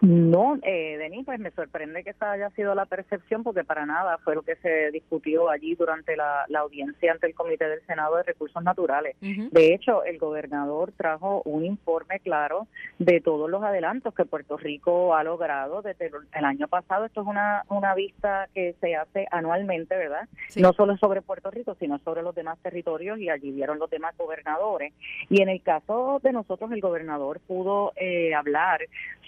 No, 0.00 0.58
eh, 0.62 0.96
Denis, 0.96 1.24
pues 1.24 1.40
me 1.40 1.50
sorprende 1.50 2.04
que 2.04 2.10
esa 2.10 2.30
haya 2.30 2.50
sido 2.50 2.74
la 2.74 2.86
percepción 2.86 3.42
porque 3.42 3.64
para 3.64 3.84
nada 3.84 4.18
fue 4.18 4.36
lo 4.36 4.42
que 4.42 4.54
se 4.56 4.92
discutió 4.92 5.50
allí 5.50 5.74
durante 5.74 6.16
la, 6.16 6.46
audiencia 6.58 7.12
ante 7.12 7.26
el 7.26 7.34
Comité 7.34 7.68
del 7.68 7.84
Senado 7.86 8.16
de 8.16 8.24
Recursos 8.24 8.62
Naturales. 8.62 9.16
De 9.20 9.74
hecho, 9.74 10.04
el 10.04 10.18
gobernador 10.18 10.92
trajo 10.96 11.42
un 11.44 11.64
informe 11.64 12.20
claro 12.20 12.66
de 12.98 13.20
todos 13.20 13.48
los 13.48 13.62
adelantos 13.62 14.14
que 14.14 14.24
Puerto 14.24 14.56
Rico 14.56 15.14
ha 15.14 15.22
logrado 15.22 15.82
desde 15.82 16.10
el 16.34 16.44
año 16.44 16.68
pasado. 16.68 17.04
Esto 17.04 17.22
es 17.22 17.26
una, 17.26 17.64
una 17.68 17.94
vista 17.94 18.48
que 18.54 18.74
se 18.80 18.96
hace 18.96 19.26
anualmente, 19.30 19.96
¿verdad? 19.96 20.28
No 20.56 20.72
solo 20.72 20.96
sobre 20.96 21.22
Puerto 21.22 21.50
Rico, 21.50 21.76
sino 21.78 21.98
sobre 21.98 22.22
los 22.22 22.34
demás 22.34 22.58
territorios 22.60 23.18
y 23.18 23.30
allí 23.30 23.52
vieron 23.52 23.78
los 23.78 23.90
demás 23.90 24.16
gobernadores. 24.16 24.92
Y 25.28 25.42
en 25.42 25.48
el 25.48 25.62
caso 25.62 26.20
de 26.22 26.32
nosotros, 26.32 26.72
el 26.72 26.80
gobernador 26.80 27.40
pudo 27.46 27.92
eh, 27.96 28.34
hablar 28.34 28.80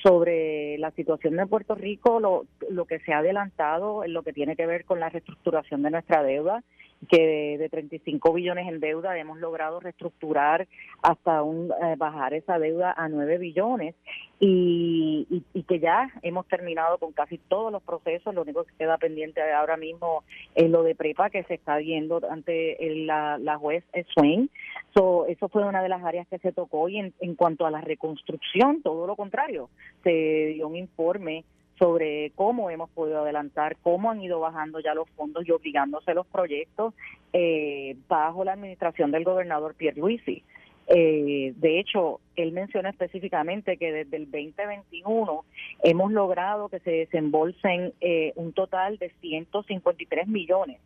sobre 0.03 0.60
la 0.79 0.91
situación 0.93 1.37
de 1.37 1.47
Puerto 1.47 1.75
Rico, 1.75 2.21
lo, 2.21 2.47
lo 2.69 2.85
que 2.85 3.01
se 3.01 3.13
ha 3.13 3.19
adelantado 3.19 4.05
en 4.05 4.13
lo 4.13 4.23
que 4.23 4.33
tiene 4.33 4.57
que 4.57 4.67
ver 4.67 4.85
con 4.85 5.01
la 5.01 5.09
reestructuración 5.09 5.83
de 5.83 5.91
nuestra 5.91 6.23
deuda, 6.23 6.63
que 7.09 7.57
de, 7.59 7.69
35 7.69 8.33
billones 8.33 8.69
en 8.69 8.81
deuda 8.81 9.17
hemos 9.19 9.39
logrado 9.39 9.81
reestructurar 9.81 10.69
hasta 11.03 11.43
un, 11.43 11.73
eh, 11.83 11.95
bajar 11.97 12.35
esa 12.35 12.59
deuda 12.59 12.93
a 12.97 13.09
9 13.09 13.39
billones 13.39 13.95
y, 14.39 15.45
y, 15.53 15.63
que 15.65 15.79
ya 15.79 16.11
hemos 16.23 16.47
terminado 16.47 16.99
con 16.99 17.13
casi 17.13 17.39
todos 17.39 17.73
los 17.73 17.83
procesos. 17.83 18.35
Lo 18.35 18.43
único 18.43 18.65
que 18.65 18.75
queda 18.79 18.99
pendiente 18.99 19.41
ahora 19.53 19.77
mismo 19.77 20.25
es 20.55 20.69
lo 20.71 20.83
de 20.83 20.95
prepa 20.95 21.31
que 21.31 21.45
se 21.45 21.55
está 21.55 21.79
viendo 21.79 22.21
ante 22.31 22.77
la, 23.07 23.39
la 23.39 23.57
juez 23.57 23.85
Swain. 24.15 24.51
So, 24.95 25.27
eso 25.27 25.49
fue 25.49 25.65
una 25.65 25.83
de 25.83 25.89
las 25.89 26.03
áreas 26.03 26.27
que 26.29 26.39
se 26.39 26.53
tocó 26.53 26.89
y 26.89 26.99
en, 26.99 27.15
en 27.21 27.35
cuanto 27.35 27.67
a 27.67 27.71
la 27.71 27.81
reconstrucción, 27.81 28.83
todo 28.83 29.07
lo 29.07 29.17
contrario, 29.17 29.69
se 30.03 30.53
dio 30.55 30.69
un 30.69 30.77
informe 30.77 31.45
sobre 31.81 32.31
cómo 32.37 32.69
hemos 32.69 32.91
podido 32.91 33.23
adelantar, 33.23 33.79
cómo 33.83 34.11
han 34.11 34.21
ido 34.21 34.39
bajando 34.39 34.81
ya 34.81 34.93
los 34.93 35.09
fondos 35.17 35.49
y 35.49 35.51
obligándose 35.51 36.13
los 36.13 36.27
proyectos 36.27 36.93
eh, 37.33 37.97
bajo 38.07 38.45
la 38.45 38.53
administración 38.53 39.11
del 39.11 39.25
gobernador 39.25 39.75
Pierre 39.75 39.99
Luisi. 39.99 40.45
Eh, 40.93 41.55
de 41.57 41.81
hecho, 41.81 42.21
él 42.37 42.53
menciona 42.53 42.91
específicamente 42.91 43.79
que 43.79 43.93
desde 43.93 44.17
el 44.17 44.25
2021 44.25 45.45
hemos 45.85 46.13
logrado 46.13 46.69
que 46.69 46.81
se 46.81 46.91
desembolsen 46.91 47.95
eh, 48.01 48.33
un 48.35 48.53
total 48.53 48.99
de 48.99 49.11
153 49.21 50.29
millones 50.29 50.81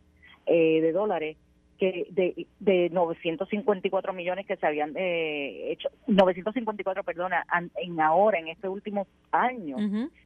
eh, 0.45 0.79
de 0.79 0.91
dólares 0.91 1.37
que 1.77 2.07
de, 2.09 2.47
de 2.59 2.89
954 2.89 4.13
millones 4.13 4.45
que 4.45 4.55
se 4.55 4.65
habían 4.65 4.93
eh, 4.95 5.71
hecho, 5.71 5.89
954, 6.07 7.03
perdona, 7.03 7.45
en 7.75 7.99
ahora, 7.99 8.39
en 8.39 8.47
este 8.47 8.67
último 8.67 9.07
año, 9.31 9.77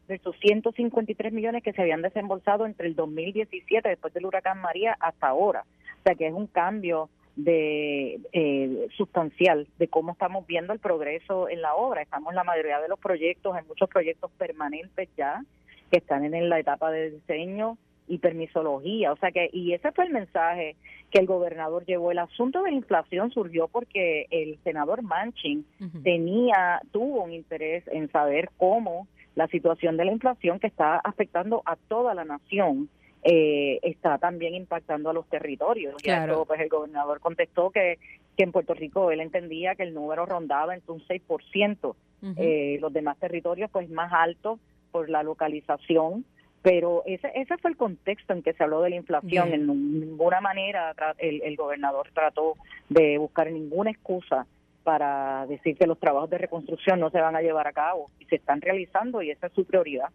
de 0.08 0.16
esos 0.16 0.36
153 0.40 1.34
millones 1.34 1.64
que 1.64 1.74
se 1.74 1.82
habían 1.82 2.02
desembolsado 2.02 2.66
entre 2.66 2.88
el 2.88 2.96
2017, 2.96 3.90
después 3.90 4.14
del 4.14 4.26
huracán 4.26 4.60
María, 4.62 4.96
hasta 5.00 5.28
ahora. 5.28 5.66
O 6.00 6.02
sea 6.04 6.16
que 6.16 6.28
es 6.28 6.34
un 6.34 6.48
cambio 6.48 7.10
de 7.36 8.20
eh, 8.34 8.88
sustancial 8.98 9.68
de 9.78 9.88
cómo 9.88 10.12
estamos 10.12 10.46
viendo 10.46 10.74
el 10.74 10.80
progreso 10.80 11.48
en 11.50 11.62
la 11.62 11.76
obra. 11.76 12.02
Estamos 12.02 12.32
en 12.32 12.36
la 12.36 12.44
mayoría 12.44 12.80
de 12.80 12.90
los 12.90 13.00
proyectos, 13.00 13.58
en 13.58 13.66
muchos 13.68 13.90
proyectos 13.90 14.30
permanentes 14.38 15.10
ya, 15.18 15.44
que 15.90 15.98
están 15.98 16.26
en 16.26 16.50
la 16.50 16.60
etapa 16.60 16.92
de 16.92 17.12
diseño, 17.12 17.78
y 18.10 18.18
permisología. 18.18 19.14
O 19.14 19.18
sea 19.18 19.32
que, 19.32 19.50
y 19.54 19.74
ese 19.74 19.92
fue 19.94 20.06
el 20.06 20.12
mensaje 20.12 20.76
que 21.12 21.20
el 21.20 21.28
gobernador 21.28 21.86
llevó. 21.86 22.12
El 22.12 22.20
asunto 22.20 22.64
de 22.64 22.72
la 22.72 22.78
inflación 22.78 23.32
surgió 23.32 23.68
porque 23.68 24.26
el 24.32 24.58
senador 24.64 25.04
Manchin 25.04 25.66
tenía, 26.04 26.82
tuvo 26.92 27.24
un 27.24 27.32
interés 27.32 27.84
en 27.88 28.12
saber 28.12 28.50
cómo 28.58 29.08
la 29.36 29.48
situación 29.48 29.96
de 29.96 30.06
la 30.06 30.12
inflación 30.12 30.60
que 30.60 30.68
está 30.68 30.98
afectando 30.98 31.62
a 31.66 31.76
toda 31.76 32.14
la 32.14 32.26
nación 32.26 32.90
eh, 33.24 33.80
está 33.84 34.18
también 34.18 34.56
impactando 34.56 35.10
a 35.10 35.14
los 35.14 35.28
territorios. 35.28 35.96
Claro. 36.02 36.46
pues 36.46 36.60
el 36.60 36.70
gobernador 36.70 37.20
contestó 37.20 37.70
que, 37.70 38.00
que 38.36 38.44
en 38.44 38.52
Puerto 38.52 38.74
Rico 38.74 39.12
él 39.12 39.20
entendía 39.20 39.76
que 39.76 39.84
el 39.84 39.94
número 39.94 40.26
rondaba 40.26 40.74
entre 40.74 40.94
un 40.94 41.02
6%, 41.02 41.96
eh, 42.38 42.78
los 42.82 42.92
demás 42.92 43.18
territorios 43.18 43.70
pues 43.72 43.90
más 43.90 44.12
altos 44.12 44.60
por 44.92 45.10
la 45.10 45.24
localización, 45.24 46.26
pero 46.62 47.04
ese, 47.06 47.32
ese 47.36 47.58
fue 47.58 47.72
el 47.72 47.78
contexto 47.78 48.34
en 48.34 48.44
que 48.44 48.54
se 48.54 48.64
habló 48.64 48.82
de 48.82 48.90
la 48.90 48.96
inflación. 48.98 49.54
En 49.54 49.68
ninguna 49.68 50.42
manera 50.42 50.94
el, 51.18 51.42
el 51.42 51.56
gobernador 51.56 52.10
trató 52.14 52.56
de 52.90 53.18
buscar 53.18 53.52
ninguna 53.52 53.92
excusa 53.92 54.46
para 54.84 55.46
decir 55.48 55.78
que 55.78 55.88
los 55.88 56.00
trabajos 56.00 56.30
de 56.30 56.38
reconstrucción 56.38 57.00
no 57.00 57.10
se 57.12 57.22
van 57.22 57.36
a 57.36 57.42
llevar 57.42 57.68
a 57.68 57.74
cabo 57.74 58.10
y 58.20 58.26
se 58.26 58.36
están 58.36 58.62
realizando 58.62 59.22
y 59.22 59.32
esa 59.32 59.48
es 59.48 59.54
su 59.54 59.66
prioridad. 59.66 60.10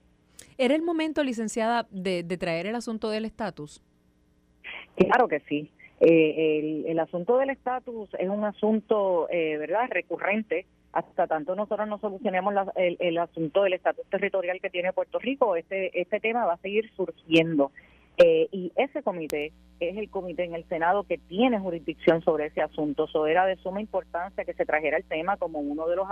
¿Era 0.59 0.75
el 0.75 0.83
momento, 0.83 1.23
licenciada, 1.25 1.87
de, 1.91 2.23
traer 2.39 2.67
el 2.67 2.75
asunto 2.75 3.11
del 3.11 3.25
estatus? 3.25 3.83
Claro 4.97 5.29
que 5.29 5.41
sí. 5.41 5.71
Eh, 6.01 6.85
el, 6.87 6.99
asunto 6.99 7.39
del 7.39 7.51
estatus 7.51 8.11
es 8.19 8.29
un 8.29 8.45
asunto, 8.45 9.29
eh, 9.31 9.57
¿verdad?, 9.59 9.89
recurrente. 9.91 10.67
Hasta 10.95 11.27
tanto 11.27 11.57
nosotros 11.57 11.89
no 11.89 11.99
solucionemos 11.99 12.55
el, 12.77 13.19
asunto 13.19 13.65
del 13.65 13.73
estatus 13.73 14.07
territorial 14.09 14.61
que 14.61 14.71
tiene 14.71 14.93
Puerto 14.93 15.19
Rico, 15.19 15.57
este, 15.57 16.01
este 16.01 16.21
tema 16.21 16.47
va 16.47 16.55
a 16.55 16.59
seguir 16.59 16.91
surgiendo. 16.95 17.73
Eh, 18.17 18.49
y 18.53 18.73
ese 18.77 19.03
comité 19.03 19.53
es 19.81 19.97
el 19.97 20.09
comité 20.09 20.45
en 20.45 20.55
el 20.55 20.65
Senado 20.69 21.03
que 21.03 21.19
tiene 21.19 21.59
jurisdicción 21.59 22.23
sobre 22.23 22.47
ese 22.47 22.63
asunto. 22.63 23.07
Eso 23.07 23.27
era 23.27 23.45
de 23.45 23.57
suma 23.57 23.81
importancia 23.81 24.45
que 24.45 24.55
se 24.55 24.65
trajera 24.65 24.97
el 24.97 25.05
tema 25.05 25.37
como 25.37 25.59
uno 25.59 25.89
de 25.89 25.97
los 25.97 26.07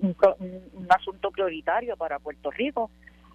un 0.00 0.86
asunto 0.88 1.30
prioritario 1.30 1.96
para 1.98 2.18
Puerto 2.18 2.50
Rico 2.50 2.90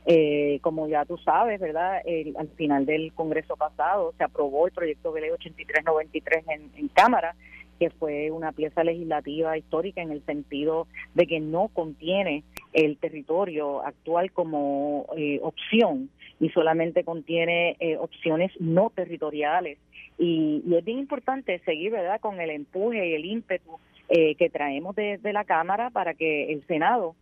eh, 0.06 0.60
como 0.62 0.88
ya 0.88 1.06
tú 1.06 1.18
sabes, 1.20 1.60
¿verdad? 1.60 2.02
al 2.38 2.50
final 2.50 2.88
del 2.88 3.14
Congreso 3.14 3.56
pasado 3.56 4.14
se 4.18 4.24
aprobó 4.24 4.66
el 4.66 4.74
proyecto 4.74 5.14
de 5.14 5.22
ley 5.22 5.30
8393 5.30 6.46
en, 6.48 6.72
en 6.76 6.88
Cámara, 6.88 7.36
que 7.82 7.90
fue 7.90 8.30
una 8.30 8.52
pieza 8.52 8.84
legislativa 8.84 9.58
histórica 9.58 10.04
en 10.04 10.12
el 10.12 10.24
sentido 10.24 10.86
de 11.16 11.26
que 11.26 11.40
no 11.40 11.70
contiene 11.70 12.44
el 12.74 12.98
territorio 12.98 13.84
actual 13.84 14.32
como 14.32 15.08
eh, 15.18 15.40
opción 15.42 16.12
y 16.40 16.50
solamente 16.50 17.04
contiene 17.04 17.78
eh, 17.80 17.98
opciones 17.98 18.52
no 18.60 18.92
territoriales. 18.94 19.80
Y, 20.20 20.62
es 20.72 20.86
bien 20.86 21.00
importante 21.00 21.58
seguir, 21.66 21.94
¿verdad?, 21.94 22.22
con 22.22 22.40
el 22.40 22.52
empuje 22.52 23.10
y 23.10 23.14
el 23.16 23.26
ímpetu 23.26 23.80
eh, 24.10 24.36
que 24.36 24.52
traemos 24.52 24.96
desde 24.96 25.34
la 25.34 25.44
Cámara 25.44 25.90
para 25.90 26.14
que 26.14 26.54
el 26.54 26.64
Senado 26.68 27.16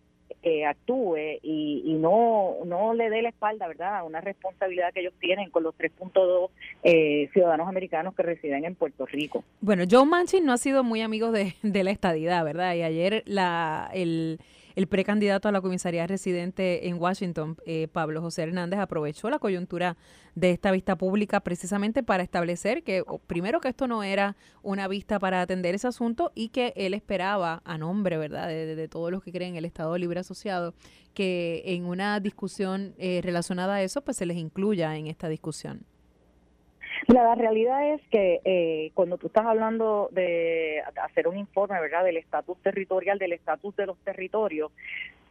eh, 0.44 0.66
actúe 0.66 1.18
y, 1.42 1.84
y, 1.86 1.94
no 1.94 2.56
no 2.66 2.94
le 2.94 3.10
dé 3.10 3.22
la 3.22 3.30
espalda, 3.30 3.68
¿verdad?, 3.68 3.98
a 3.98 4.04
una 4.04 4.22
responsabilidad 4.22 4.94
que 4.94 5.02
ellos 5.02 5.14
tienen 5.20 5.50
con 5.50 5.64
los 5.64 5.76
3.2 5.78 6.50
eh, 6.84 7.30
ciudadanos 7.34 7.68
americanos 7.68 8.16
que 8.16 8.24
residen 8.24 8.66
en 8.66 8.76
Puerto 8.76 9.06
Rico. 9.06 9.44
Bueno, 9.62 9.84
Joe 9.90 10.06
Manchin 10.06 10.46
no 10.46 10.54
ha 10.54 10.58
sido 10.58 10.84
muy 10.84 11.02
amigo 11.02 11.32
de, 11.32 11.56
de 11.62 11.84
la 11.84 11.92
estadidad, 11.92 12.44
¿verdad? 12.46 12.74
Y 12.76 12.84
ayer 12.84 13.24
la 13.26 13.90
el 13.94 14.40
el 14.76 14.88
precandidato 14.88 15.48
a 15.48 15.52
la 15.52 15.62
comisaría 15.62 16.08
residente 16.08 16.88
en 16.88 17.00
Washington, 17.00 17.58
eh, 17.66 17.88
Pablo 17.92 18.22
José 18.22 18.44
Hernández, 18.44 18.80
aprovechó 18.80 19.30
la 19.30 19.40
coyuntura 19.40 19.98
de 20.36 20.52
esta 20.52 20.72
vista 20.72 20.98
pública 20.98 21.40
precisamente 21.42 22.04
para 22.04 22.24
establecer 22.24 22.84
que, 22.84 23.04
primero, 23.28 23.60
que 23.60 23.70
esto 23.70 23.88
no 23.88 24.04
era 24.04 24.36
una 24.62 24.88
vista 24.88 25.20
para 25.20 25.42
atender 25.42 25.76
ese 25.76 25.88
asunto 25.88 26.32
y 26.36 26.50
que 26.50 26.74
él 26.76 26.94
esperaba, 26.94 27.62
a 27.66 27.78
nombre, 27.78 28.18
¿verdad?, 28.18 28.48
de, 28.48 28.88
todos 28.88 29.12
los 29.12 29.24
que 29.24 29.32
creen 29.32 29.52
en 29.52 29.58
el 29.58 29.66
Estado 29.66 29.98
Libre 29.98 30.20
Asociado, 30.20 30.74
que 31.14 31.64
en 31.66 31.86
una 31.86 32.20
discusión 32.20 32.94
eh, 32.98 33.22
relacionada 33.24 33.76
a 33.76 33.84
eso, 33.84 34.02
pues 34.02 34.18
se 34.18 34.26
les 34.26 34.38
incluya 34.38 34.96
en 34.96 35.08
esta 35.08 35.28
discusión. 35.28 35.86
La, 37.08 37.36
realidad 37.36 37.94
es 37.94 38.02
que 38.10 38.42
eh, 38.44 38.92
cuando 38.94 39.18
tú 39.18 39.28
estás 39.28 39.46
hablando 39.46 40.10
de 40.12 40.82
hacer 41.04 41.28
un 41.28 41.38
informe, 41.38 41.80
¿verdad?, 41.80 42.04
del 42.04 42.18
estatus 42.18 42.58
territorial, 42.62 43.20
del 43.20 43.34
estatus 43.34 43.76
de 43.76 43.86
los 43.86 43.98
territorios, 44.00 44.72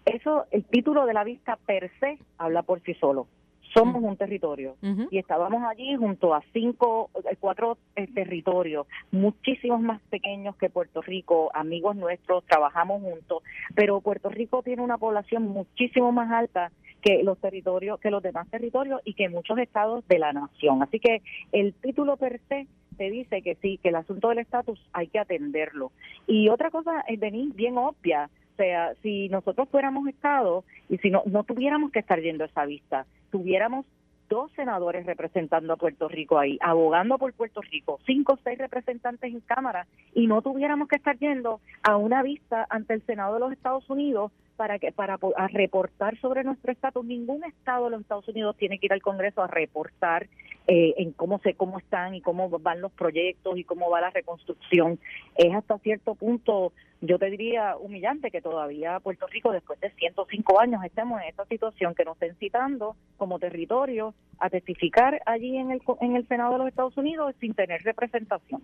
eso, 0.04 0.46
el 0.50 0.64
título 0.64 1.06
de 1.06 1.14
la 1.14 1.24
vista 1.24 1.56
per 1.66 1.90
se 2.00 2.18
habla 2.38 2.62
por 2.62 2.80
sí 2.82 2.94
solo. 2.94 3.26
Somos 3.74 4.02
un 4.02 4.16
territorio 4.16 4.76
y 5.10 5.18
estábamos 5.18 5.62
allí 5.64 5.94
junto 5.94 6.34
a 6.34 6.42
cinco, 6.54 7.10
eh, 7.30 7.36
cuatro 7.38 7.76
eh, 7.96 8.06
territorios, 8.06 8.86
muchísimos 9.10 9.82
más 9.82 10.00
pequeños 10.08 10.56
que 10.56 10.70
Puerto 10.70 11.02
Rico, 11.02 11.50
amigos 11.52 11.94
nuestros, 11.94 12.44
trabajamos 12.46 13.02
juntos, 13.02 13.42
pero 13.74 14.00
Puerto 14.00 14.30
Rico 14.30 14.62
tiene 14.62 14.80
una 14.80 14.96
población 14.96 15.42
muchísimo 15.48 16.12
más 16.12 16.30
alta 16.30 16.72
que 17.02 17.22
los 17.22 17.38
territorios, 17.38 18.00
que 18.00 18.10
los 18.10 18.22
demás 18.22 18.48
territorios 18.50 19.00
y 19.04 19.14
que 19.14 19.28
muchos 19.28 19.58
estados 19.58 20.06
de 20.08 20.18
la 20.18 20.32
nación. 20.32 20.82
Así 20.82 20.98
que 21.00 21.22
el 21.52 21.74
título 21.74 22.16
per 22.16 22.40
se 22.48 22.66
te 22.96 23.10
dice 23.10 23.42
que 23.42 23.54
sí, 23.56 23.78
que 23.82 23.90
el 23.90 23.96
asunto 23.96 24.28
del 24.28 24.38
estatus 24.38 24.80
hay 24.92 25.06
que 25.06 25.18
atenderlo. 25.18 25.92
Y 26.26 26.48
otra 26.48 26.70
cosa, 26.70 27.04
es 27.06 27.18
venir 27.20 27.54
bien 27.54 27.78
obvia, 27.78 28.28
o 28.52 28.56
sea, 28.56 28.92
si 29.02 29.28
nosotros 29.28 29.68
fuéramos 29.70 30.08
Estado 30.08 30.64
y 30.88 30.98
si 30.98 31.10
no, 31.10 31.22
no 31.26 31.44
tuviéramos 31.44 31.92
que 31.92 32.00
estar 32.00 32.20
yendo 32.20 32.42
a 32.42 32.48
esa 32.48 32.66
vista, 32.66 33.06
tuviéramos 33.30 33.86
dos 34.28 34.50
senadores 34.56 35.06
representando 35.06 35.72
a 35.72 35.76
Puerto 35.76 36.08
Rico 36.08 36.38
ahí, 36.38 36.58
abogando 36.60 37.18
por 37.18 37.32
Puerto 37.32 37.60
Rico, 37.62 37.98
cinco 38.04 38.34
o 38.34 38.38
seis 38.42 38.58
representantes 38.58 39.32
en 39.32 39.40
Cámara, 39.40 39.86
y 40.12 40.26
no 40.26 40.42
tuviéramos 40.42 40.88
que 40.88 40.96
estar 40.96 41.16
yendo 41.18 41.60
a 41.82 41.96
una 41.96 42.22
vista 42.22 42.66
ante 42.68 42.94
el 42.94 43.02
Senado 43.06 43.34
de 43.34 43.40
los 43.40 43.52
Estados 43.52 43.88
Unidos 43.88 44.32
para 44.58 44.80
que 44.80 44.90
para 44.90 45.18
reportar 45.52 46.18
sobre 46.18 46.42
nuestro 46.42 46.72
estatus. 46.72 47.06
Ningún 47.06 47.44
estado 47.44 47.84
de 47.84 47.92
los 47.92 48.00
Estados 48.00 48.26
Unidos 48.26 48.56
tiene 48.56 48.80
que 48.80 48.86
ir 48.86 48.92
al 48.92 49.00
Congreso 49.00 49.40
a 49.40 49.46
reportar 49.46 50.26
eh, 50.66 50.94
en 50.98 51.12
cómo 51.12 51.38
se 51.38 51.54
cómo 51.54 51.78
están 51.78 52.16
y 52.16 52.20
cómo 52.20 52.50
van 52.50 52.80
los 52.80 52.90
proyectos 52.90 53.56
y 53.56 53.62
cómo 53.62 53.88
va 53.88 54.00
la 54.00 54.10
reconstrucción. 54.10 54.98
Es 55.36 55.54
hasta 55.54 55.78
cierto 55.78 56.16
punto, 56.16 56.72
yo 57.00 57.20
te 57.20 57.30
diría 57.30 57.76
humillante 57.76 58.32
que 58.32 58.42
todavía 58.42 58.98
Puerto 58.98 59.28
Rico 59.28 59.52
después 59.52 59.78
de 59.78 59.90
105 59.92 60.60
años 60.60 60.84
estemos 60.84 61.22
en 61.22 61.28
esta 61.28 61.44
situación 61.44 61.94
que 61.94 62.04
nos 62.04 62.14
estén 62.14 62.34
citando 62.38 62.96
como 63.16 63.38
territorio 63.38 64.12
a 64.40 64.50
testificar 64.50 65.22
allí 65.24 65.56
en 65.56 65.70
el 65.70 65.80
en 66.00 66.16
el 66.16 66.26
Senado 66.26 66.54
de 66.54 66.58
los 66.58 66.68
Estados 66.68 66.96
Unidos 66.96 67.32
sin 67.38 67.54
tener 67.54 67.80
representación. 67.82 68.60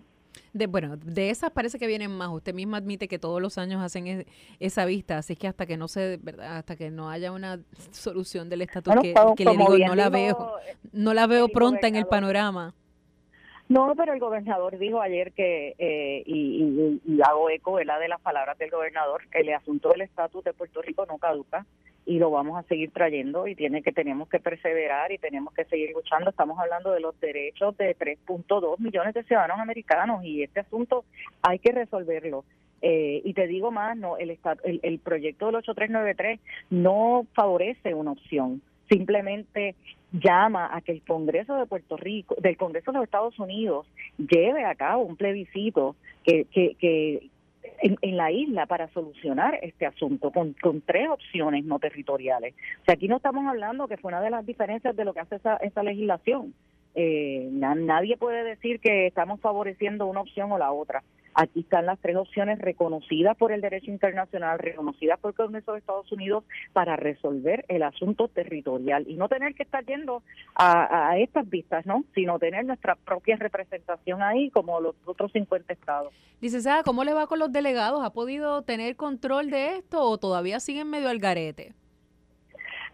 De, 0.55 0.67
bueno, 0.67 0.95
de 0.95 1.31
esas 1.31 1.51
parece 1.51 1.77
que 1.77 1.85
vienen 1.85 2.11
más. 2.11 2.29
Usted 2.29 2.53
misma 2.53 2.77
admite 2.77 3.09
que 3.09 3.19
todos 3.19 3.41
los 3.41 3.57
años 3.57 3.83
hacen 3.83 4.25
esa 4.61 4.85
vista, 4.85 5.17
así 5.17 5.35
que 5.35 5.49
hasta 5.49 5.65
que 5.65 5.75
no 5.75 5.89
se, 5.89 6.17
¿verdad? 6.23 6.55
Hasta 6.55 6.77
que 6.77 6.89
no 6.89 7.09
haya 7.09 7.33
una 7.33 7.59
solución 7.91 8.47
del 8.49 8.61
estatus 8.61 8.93
que, 9.01 9.43
le 9.43 9.51
digo, 9.51 9.77
no 9.77 9.95
la 9.95 10.07
veo, 10.07 10.53
no 10.93 11.13
la 11.13 11.27
veo 11.27 11.49
pronta 11.49 11.89
en 11.89 11.97
el 11.97 12.05
panorama. 12.05 12.73
No, 13.67 13.93
pero 13.97 14.13
el 14.13 14.19
gobernador 14.21 14.79
dijo 14.79 15.01
ayer 15.01 15.33
que, 15.33 15.75
eh, 15.77 16.23
y, 16.25 17.01
y, 17.05 17.21
hago 17.21 17.49
eco 17.49 17.73
¿verdad? 17.73 17.99
de 17.99 18.07
las 18.07 18.21
palabras 18.21 18.57
del 18.57 18.71
gobernador, 18.71 19.27
que 19.29 19.39
el 19.39 19.53
asunto 19.53 19.89
del 19.89 20.03
estatus 20.03 20.41
de 20.45 20.53
Puerto 20.53 20.81
Rico 20.81 21.05
no 21.05 21.17
caduca 21.17 21.65
y 22.05 22.19
lo 22.19 22.29
vamos 22.29 22.57
a 22.57 22.67
seguir 22.67 22.91
trayendo 22.91 23.47
y 23.47 23.55
tiene 23.55 23.81
que 23.81 23.91
tenemos 23.91 24.29
que 24.29 24.39
perseverar 24.39 25.11
y 25.11 25.17
tenemos 25.17 25.53
que 25.53 25.65
seguir 25.65 25.91
luchando. 25.93 26.29
Estamos 26.29 26.59
hablando 26.59 26.91
de 26.91 26.99
los 26.99 27.19
derechos 27.19 27.75
de 27.77 27.97
3.2 27.97 28.79
millones 28.79 29.13
de 29.13 29.23
ciudadanos 29.23 29.59
americanos 29.59 30.23
y 30.23 30.43
este 30.43 30.59
asunto 30.59 31.03
hay 31.41 31.59
que 31.59 31.71
resolverlo. 31.71 32.45
Eh, 32.81 33.21
y 33.23 33.33
te 33.33 33.47
digo 33.47 33.71
más, 33.71 33.97
no 33.97 34.17
el, 34.17 34.37
el, 34.63 34.79
el 34.83 34.99
proyecto 34.99 35.47
del 35.47 35.55
8393 35.55 36.39
no 36.69 37.25
favorece 37.33 37.95
una 37.95 38.11
opción, 38.11 38.61
simplemente 38.87 39.73
llama 40.11 40.69
a 40.71 40.81
que 40.81 40.91
el 40.91 41.01
Congreso 41.01 41.55
de 41.55 41.65
Puerto 41.65 41.97
Rico, 41.97 42.35
del 42.39 42.57
Congreso 42.57 42.91
de 42.91 42.97
los 42.99 43.05
Estados 43.05 43.39
Unidos, 43.39 43.87
lleve 44.17 44.65
a 44.65 44.75
cabo 44.75 45.03
un 45.03 45.15
plebiscito 45.15 45.95
que, 46.23 46.45
que, 46.45 46.75
que 46.79 47.29
en, 48.01 48.17
la 48.17 48.31
isla 48.31 48.65
para 48.65 48.87
solucionar 48.89 49.59
este 49.61 49.85
asunto 49.85 50.31
con, 50.31 50.53
con 50.53 50.81
tres 50.81 51.07
opciones 51.09 51.65
no 51.65 51.79
territoriales. 51.79 52.55
O 52.81 52.85
sea, 52.85 52.95
aquí 52.95 53.07
no 53.07 53.17
estamos 53.17 53.45
hablando 53.47 53.87
que 53.87 53.97
fue 53.97 54.09
una 54.09 54.21
de 54.21 54.31
las 54.31 54.45
diferencias 54.45 54.95
de 54.95 55.05
lo 55.05 55.13
que 55.13 55.19
hace 55.19 55.35
esa, 55.35 55.57
esa 55.57 55.83
legislación. 55.83 56.53
Eh, 56.95 57.49
nadie 57.51 58.17
puede 58.17 58.43
decir 58.43 58.79
que 58.79 59.07
estamos 59.07 59.39
favoreciendo 59.39 60.07
una 60.07 60.21
opción 60.21 60.51
o 60.51 60.57
la 60.57 60.71
otra. 60.71 61.03
Aquí 61.37 61.59
están 61.59 61.85
las 61.85 61.99
tres 61.99 62.15
opciones 62.15 62.59
reconocidas 62.59 63.35
por 63.35 63.51
el 63.51 63.59
derecho 63.59 63.91
internacional, 63.91 64.57
reconocidas 64.57 65.19
por 65.19 65.31
el 65.31 65.35
Congreso 65.35 65.73
de 65.73 65.79
Estados 65.79 66.09
Unidos 66.13 66.45
para 66.71 66.95
resolver 66.95 67.65
el 67.67 67.83
asunto 67.83 68.29
territorial 68.29 69.03
y 69.05 69.15
no 69.15 69.27
tener 69.27 69.53
que 69.53 69.63
estar 69.63 69.85
yendo 69.85 70.23
a, 70.55 71.17
estas 71.17 71.49
vistas, 71.49 71.85
¿no? 71.85 72.05
Sino 72.15 72.39
tener 72.39 72.65
nuestra 72.65 72.95
propia 72.95 73.35
representación 73.35 74.23
ahí 74.23 74.49
como 74.49 74.79
los 74.79 74.95
otros 75.03 75.33
50 75.33 75.73
estados. 75.73 76.13
Licenciada, 76.39 76.83
¿cómo 76.83 77.03
le 77.03 77.13
va 77.13 77.27
con 77.27 77.39
los 77.39 77.51
delegados? 77.51 78.01
¿Ha 78.01 78.13
podido 78.13 78.61
tener 78.61 78.95
control 78.95 79.49
de 79.49 79.75
esto 79.75 80.01
o 80.03 80.17
todavía 80.17 80.61
siguen 80.61 80.89
medio 80.89 81.09
al 81.09 81.19
garete? 81.19 81.73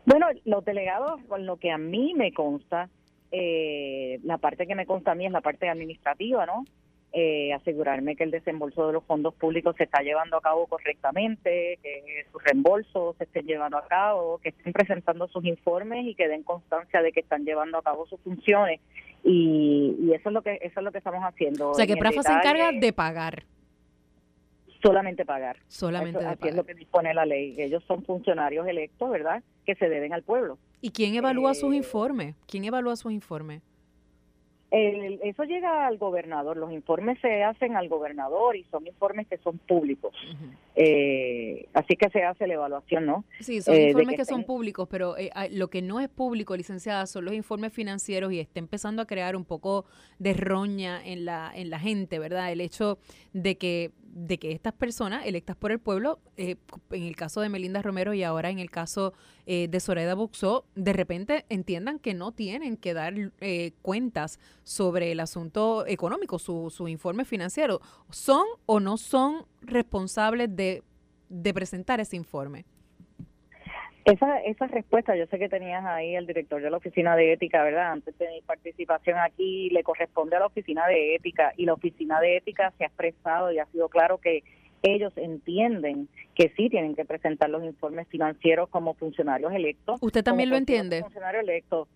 Bueno, 0.04 0.25
los 0.45 0.65
delegados, 0.65 1.21
con 1.27 1.45
lo 1.45 1.58
que 1.58 1.69
a 1.69 1.77
mí 1.77 2.15
me 2.15 2.34
consta, 2.34 2.89
eh, 3.32 4.19
la 4.23 4.39
parte 4.39 4.65
que 4.65 4.73
me 4.73 4.88
consta 4.88 5.12
a 5.12 5.15
mí 5.15 5.27
es 5.27 5.32
la 5.32 5.41
parte 5.41 5.69
administrativa, 5.69 6.47
¿no? 6.47 6.65
Eh, 7.13 7.52
asegurarme 7.54 8.15
que 8.15 8.24
el 8.24 8.32
desembolso 8.32 8.88
de 8.88 8.93
los 8.93 9.04
fondos 9.04 9.34
públicos 9.34 9.76
se 9.78 9.84
está 9.84 10.02
llevando 10.02 10.38
a 10.38 10.41
cabo 10.41 10.65
correctamente, 10.67 11.78
que 11.84 12.26
sus 12.32 12.41
reembolsos 12.41 13.17
se 13.17 13.26
estén 13.26 13.45
llevando 13.45 13.78
a 13.78 13.86
cabo, 13.86 14.38
que 14.38 14.50
estén 14.50 14.71
presentando 14.71 15.28
sus 15.28 15.43
informes 15.43 16.06
y 16.06 16.15
que 16.15 16.30
den 16.30 16.43
constancia 16.43 17.02
de 17.02 17.12
que 17.12 17.19
están 17.19 17.43
llevando 17.43 17.78
a 17.78 17.82
cabo 17.82 18.08
sus 18.08 18.19
funciones. 18.21 18.80
Y, 19.26 20.12
eso 20.13 20.30
es 20.30 20.34
lo 20.34 20.41
que 20.41 20.58
eso 20.62 20.80
es 20.80 20.84
lo 20.84 20.91
que 20.91 21.00
estamos 21.00 21.21
haciendo. 21.24 21.71
O 21.71 21.74
sea, 21.74 21.86
que 21.86 21.97
Prafa 21.97 22.24
se 22.24 22.32
encarga 22.32 22.71
de 22.71 22.93
pagar. 22.93 23.43
Solamente 24.82 25.26
pagar. 25.26 25.58
Solamente 25.67 26.19
de 26.19 26.26
pagar. 26.26 26.47
es 26.47 26.56
lo 26.56 26.65
que 26.65 26.74
dispone 26.76 27.13
la 27.13 27.26
ley. 27.26 27.56
Ellos 27.58 27.84
son 27.88 28.04
funcionarios 28.04 28.65
electos, 28.67 29.10
¿verdad? 29.12 29.43
Que 29.65 29.76
se 29.76 29.89
deben 29.89 30.13
al 30.13 30.24
pueblo. 30.24 30.58
¿Y 30.80 30.91
quién 30.91 31.13
evalúa 31.13 31.54
sus 31.54 31.74
eh, 31.74 31.78
informes? 31.78 32.36
¿Quién 32.47 32.63
evalúa 32.63 32.95
sus 32.95 33.12
informes? 33.12 33.62
Eso 34.71 35.43
llega 35.43 35.86
al 35.86 35.97
gobernador, 35.97 36.55
los 36.55 36.71
informes 36.71 37.19
se 37.19 37.43
hacen 37.43 37.75
al 37.75 37.89
gobernador 37.89 38.55
y 38.55 38.63
son 38.71 38.88
informes 38.88 39.27
que 39.27 39.38
son 39.39 39.57
públicos. 39.57 40.13
eh, 40.75 41.67
así 41.73 41.97
que 41.97 42.10
se 42.10 42.23
hace 42.23 42.47
la 42.47 42.53
evaluación, 42.53 43.05
¿no? 43.05 43.25
Sí, 43.41 43.62
son 43.62 43.75
eh, 43.75 43.89
informes 43.89 44.15
que, 44.15 44.25
son 44.25 44.45
públicos, 44.45 44.88
pero 44.89 45.17
eh, 45.17 45.29
lo 45.51 45.69
que 45.69 45.81
no 45.81 45.99
es 45.99 46.07
público, 46.07 46.55
licenciada, 46.55 47.05
son 47.05 47.25
los 47.25 47.34
informes 47.34 47.73
financieros 47.73 48.31
y 48.31 48.39
está 48.39 48.60
empezando 48.60 49.01
a 49.01 49.05
crear 49.05 49.36
un 49.36 49.43
poco 49.43 49.86
de 50.19 50.34
roña 50.34 51.05
en 51.05 51.25
la, 51.25 51.51
en 51.53 51.69
la 51.69 51.79
gente, 51.79 52.17
¿verdad? 52.19 52.51
El 52.51 52.62
hecho 52.62 52.97
de 53.34 53.57
que 53.57 53.91
de 54.13 54.38
que 54.38 54.52
estas 54.52 54.74
personas 54.74 55.26
electas 55.26 55.56
por 55.56 55.71
el 55.71 55.80
pueblo, 55.80 56.19
eh, 56.38 56.58
en 56.91 57.04
el 57.04 57.15
caso 57.15 57.41
de 57.41 57.50
Melinda 57.50 57.82
Romero 57.82 58.13
y 58.13 58.24
ahora 58.24 58.50
en 58.50 58.60
el 58.60 58.69
caso 58.69 59.13
eh, 59.45 59.67
de 59.69 59.80
Soreda 59.80 60.15
Buxó, 60.15 60.65
de 60.76 60.93
repente 60.93 61.45
entiendan 61.50 62.00
que 62.00 62.13
no 62.13 62.32
tienen 62.32 62.78
que 62.78 62.93
dar 62.93 63.13
eh, 63.39 63.71
cuentas 63.82 64.39
sobre 64.63 65.12
el 65.12 65.19
asunto 65.19 65.86
económico, 65.88 66.39
su, 66.39 66.69
su 66.69 66.88
informe 66.88 67.26
financiero. 67.26 67.82
¿Son 68.10 68.45
o 68.65 68.80
no 68.80 68.97
son 68.97 69.45
responsables 69.62 70.56
de, 70.56 70.84
de 71.30 71.54
presentar 71.54 72.00
ese 72.00 72.15
informe? 72.15 72.65
Esa, 74.03 74.39
esa 74.39 74.65
respuesta, 74.67 75.15
yo 75.15 75.27
sé 75.27 75.37
que 75.37 75.47
tenías 75.47 75.85
ahí 75.85 76.15
el 76.15 76.25
director 76.25 76.61
de 76.61 76.71
la 76.71 76.77
Oficina 76.77 77.15
de 77.15 77.33
Ética, 77.33 77.63
¿verdad? 77.63 77.91
Antes 77.91 78.17
de 78.17 78.29
mi 78.29 78.41
participación 78.41 79.19
aquí, 79.19 79.69
le 79.69 79.83
corresponde 79.83 80.35
a 80.35 80.39
la 80.39 80.47
Oficina 80.47 80.87
de 80.87 81.15
Ética 81.15 81.53
y 81.55 81.65
la 81.65 81.73
Oficina 81.73 82.19
de 82.19 82.37
Ética 82.37 82.73
se 82.77 82.83
ha 82.83 82.87
expresado 82.87 83.51
y 83.51 83.59
ha 83.59 83.65
sido 83.67 83.89
claro 83.89 84.17
que 84.17 84.43
ellos 84.81 85.13
entienden 85.17 86.07
que 86.33 86.51
sí 86.55 86.69
tienen 86.69 86.95
que 86.95 87.05
presentar 87.05 87.51
los 87.51 87.63
informes 87.63 88.07
financieros 88.07 88.69
como 88.69 88.95
funcionarios 88.95 89.53
electos. 89.53 89.99
¿Usted 90.01 90.23
también 90.23 90.49
lo 90.49 90.55
entiende? 90.55 91.01
Funcionario 91.01 91.41
electo. 91.41 91.87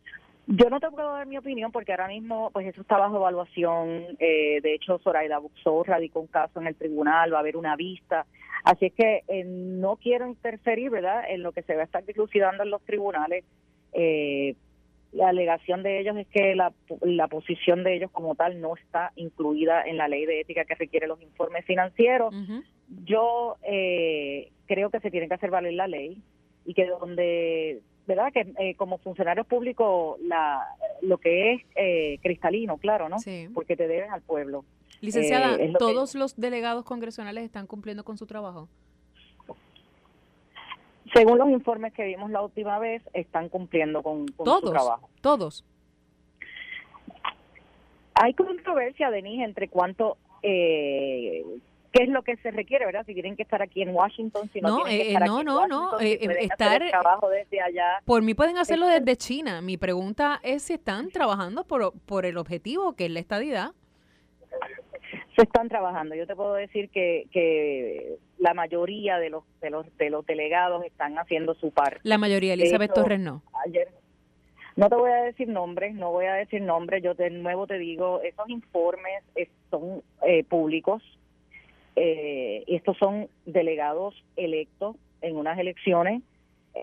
Yo 0.48 0.70
no 0.70 0.80
te 0.80 0.92
puedo 0.92 1.12
dar 1.12 1.26
mi 1.26 1.38
opinión 1.38 1.72
porque 1.72 1.92
ahora 1.92 2.08
mismo 2.08 2.52
pues 2.52 2.68
eso 2.68 2.82
está 2.82 2.98
bajo 2.98 3.18
evaluación. 3.18 4.16
Eh, 4.20 4.60
de 4.62 4.76
hecho, 4.76 5.00
Zoraida 5.00 5.40
Buxó 5.40 5.84
radicó 5.84 6.20
un 6.20 6.28
caso 6.28 6.62
en 6.62 6.68
el 6.68 6.76
tribunal, 6.76 7.34
va 7.34 7.38
a 7.38 7.40
haber 7.40 7.58
una 7.58 7.76
vista. 7.76 8.26
Así 8.64 8.88
es 8.88 8.94
que 8.94 9.24
eh, 9.28 9.44
no 9.44 9.98
quiero 9.98 10.28
interferir, 10.28 10.92
¿verdad?, 10.92 11.24
en 11.30 11.42
lo 11.42 11.52
que 11.52 11.64
se 11.64 11.76
va 11.76 11.82
a 11.82 11.86
estar 11.86 12.06
dilucidando 12.06 12.64
en 12.64 12.70
los 12.70 12.82
tribunales. 12.84 13.44
Eh, 13.94 14.56
la 15.14 15.30
alegación 15.30 15.82
de 15.82 16.00
ellos 16.00 16.18
es 16.18 16.28
que 16.28 16.56
la, 16.56 16.74
la 17.02 17.28
posición 17.28 17.84
de 17.84 17.96
ellos 17.96 18.12
como 18.12 18.36
tal 18.36 18.60
no 18.60 18.76
está 18.76 19.14
incluida 19.16 19.82
en 19.84 19.98
la 19.98 20.08
ley 20.08 20.26
de 20.26 20.42
ética 20.42 20.66
que 20.66 20.76
requiere 20.76 21.08
los 21.08 21.22
informes 21.22 21.66
financieros. 21.66 22.36
Yo 23.06 23.56
creo 24.68 24.90
que 24.90 25.00
se 25.00 25.12
tiene 25.12 25.28
que 25.28 25.36
hacer 25.36 25.50
valer 25.50 25.74
la 25.74 25.88
ley 25.88 26.22
y 26.66 26.74
que 26.74 26.86
donde 26.88 27.82
¿verdad? 28.08 28.32
Que 28.34 28.54
eh, 28.60 28.76
como 28.76 28.98
funcionario 28.98 29.44
público 29.44 30.18
la, 30.22 30.62
lo 31.02 31.18
que 31.18 31.54
es 31.54 31.62
eh, 31.76 32.20
cristalino, 32.22 32.78
claro, 32.78 33.10
¿no? 33.10 33.20
Sí. 33.20 33.50
Porque 33.54 33.76
te 33.76 33.88
deben 33.88 34.12
al 34.12 34.22
pueblo. 34.22 34.66
Licenciada, 35.02 35.56
eh, 35.56 35.74
¿todos 35.78 36.16
los 36.16 36.36
delegados 36.36 36.86
congresionales 36.86 37.44
están 37.44 37.68
cumpliendo 37.68 38.04
con 38.04 38.18
su 38.18 38.26
trabajo? 38.26 38.70
Según 41.14 41.38
los 41.38 41.50
informes 41.50 41.94
que 41.94 42.04
vimos 42.04 42.32
la 42.32 42.42
última 42.42 42.80
vez, 42.80 43.02
están 43.14 43.50
cumpliendo 43.50 44.02
con, 44.02 44.28
con 44.28 44.46
su 44.46 44.72
trabajo. 44.72 45.10
¿Todos? 45.22 45.64
Hay 48.16 48.34
controversia, 48.34 49.12
Denise, 49.12 49.44
entre 49.44 49.68
cuánto 49.68 50.18
eh, 50.42 51.44
qué 51.96 52.04
es 52.04 52.10
lo 52.10 52.24
que 52.24 52.36
se 52.38 52.52
requiere, 52.52 52.86
¿verdad? 52.86 53.06
Si 53.06 53.14
tienen 53.14 53.36
que 53.36 53.44
estar 53.44 53.62
aquí 53.62 53.82
en 53.82 53.96
Washington, 53.96 54.50
si 54.52 54.60
no, 54.60 54.84
tienen 54.84 54.86
que 54.86 55.10
eh, 55.10 55.14
estar 55.14 55.28
no, 55.28 55.38
aquí 55.38 55.46
no, 55.46 55.68
no, 55.68 56.00
eh, 56.00 56.20
estar 56.42 56.90
trabajo 56.90 57.30
desde 57.30 57.62
allá. 57.62 58.02
Por 58.06 58.22
mí 58.22 58.34
pueden 58.34 58.58
hacerlo 58.58 58.88
desde 58.88 59.16
China. 59.16 59.62
Mi 59.62 59.78
pregunta 59.78 60.40
es 60.44 60.64
si 60.64 60.74
están 60.74 61.10
trabajando 61.10 61.64
por, 61.64 61.94
por 62.06 62.26
el 62.26 62.38
objetivo 62.38 62.94
que 62.94 63.06
es 63.06 63.12
la 63.12 63.20
estadidad. 63.20 63.72
Se 65.36 65.44
están 65.44 65.70
trabajando. 65.70 66.16
Yo 66.16 66.28
te 66.28 66.36
puedo 66.36 66.54
decir 66.54 66.90
que, 66.90 67.28
que 67.32 68.18
la 68.40 68.54
mayoría 68.54 69.18
de 69.18 69.30
los, 69.30 69.44
de 69.62 69.70
los 69.70 69.86
de 69.98 70.10
los 70.10 70.26
delegados 70.26 70.84
están 70.86 71.18
haciendo 71.18 71.54
su 71.56 71.72
parte. 71.72 72.00
La 72.04 72.18
mayoría, 72.18 72.54
Elizabeth 72.54 72.94
Torres 72.94 73.20
no. 73.20 73.42
Ayer 73.66 73.88
no 74.76 74.90
te 74.90 74.96
voy 74.96 75.12
a 75.12 75.24
decir 75.24 75.48
nombres, 75.48 75.96
no 75.96 76.12
voy 76.12 76.26
a 76.26 76.34
decir 76.34 76.62
nombres, 76.62 77.02
yo 77.02 77.14
de 77.14 77.30
nuevo 77.30 77.66
te 77.66 77.78
digo, 77.78 78.22
esos 78.22 78.50
informes 78.50 79.24
son 79.72 80.04
eh, 80.28 80.44
públicos, 80.44 81.02
eh, 81.96 82.64
estos 82.68 82.98
son 82.98 83.30
delegados 83.46 84.16
electos 84.36 84.96
en 85.22 85.38
unas 85.38 85.58
elecciones. 85.58 86.22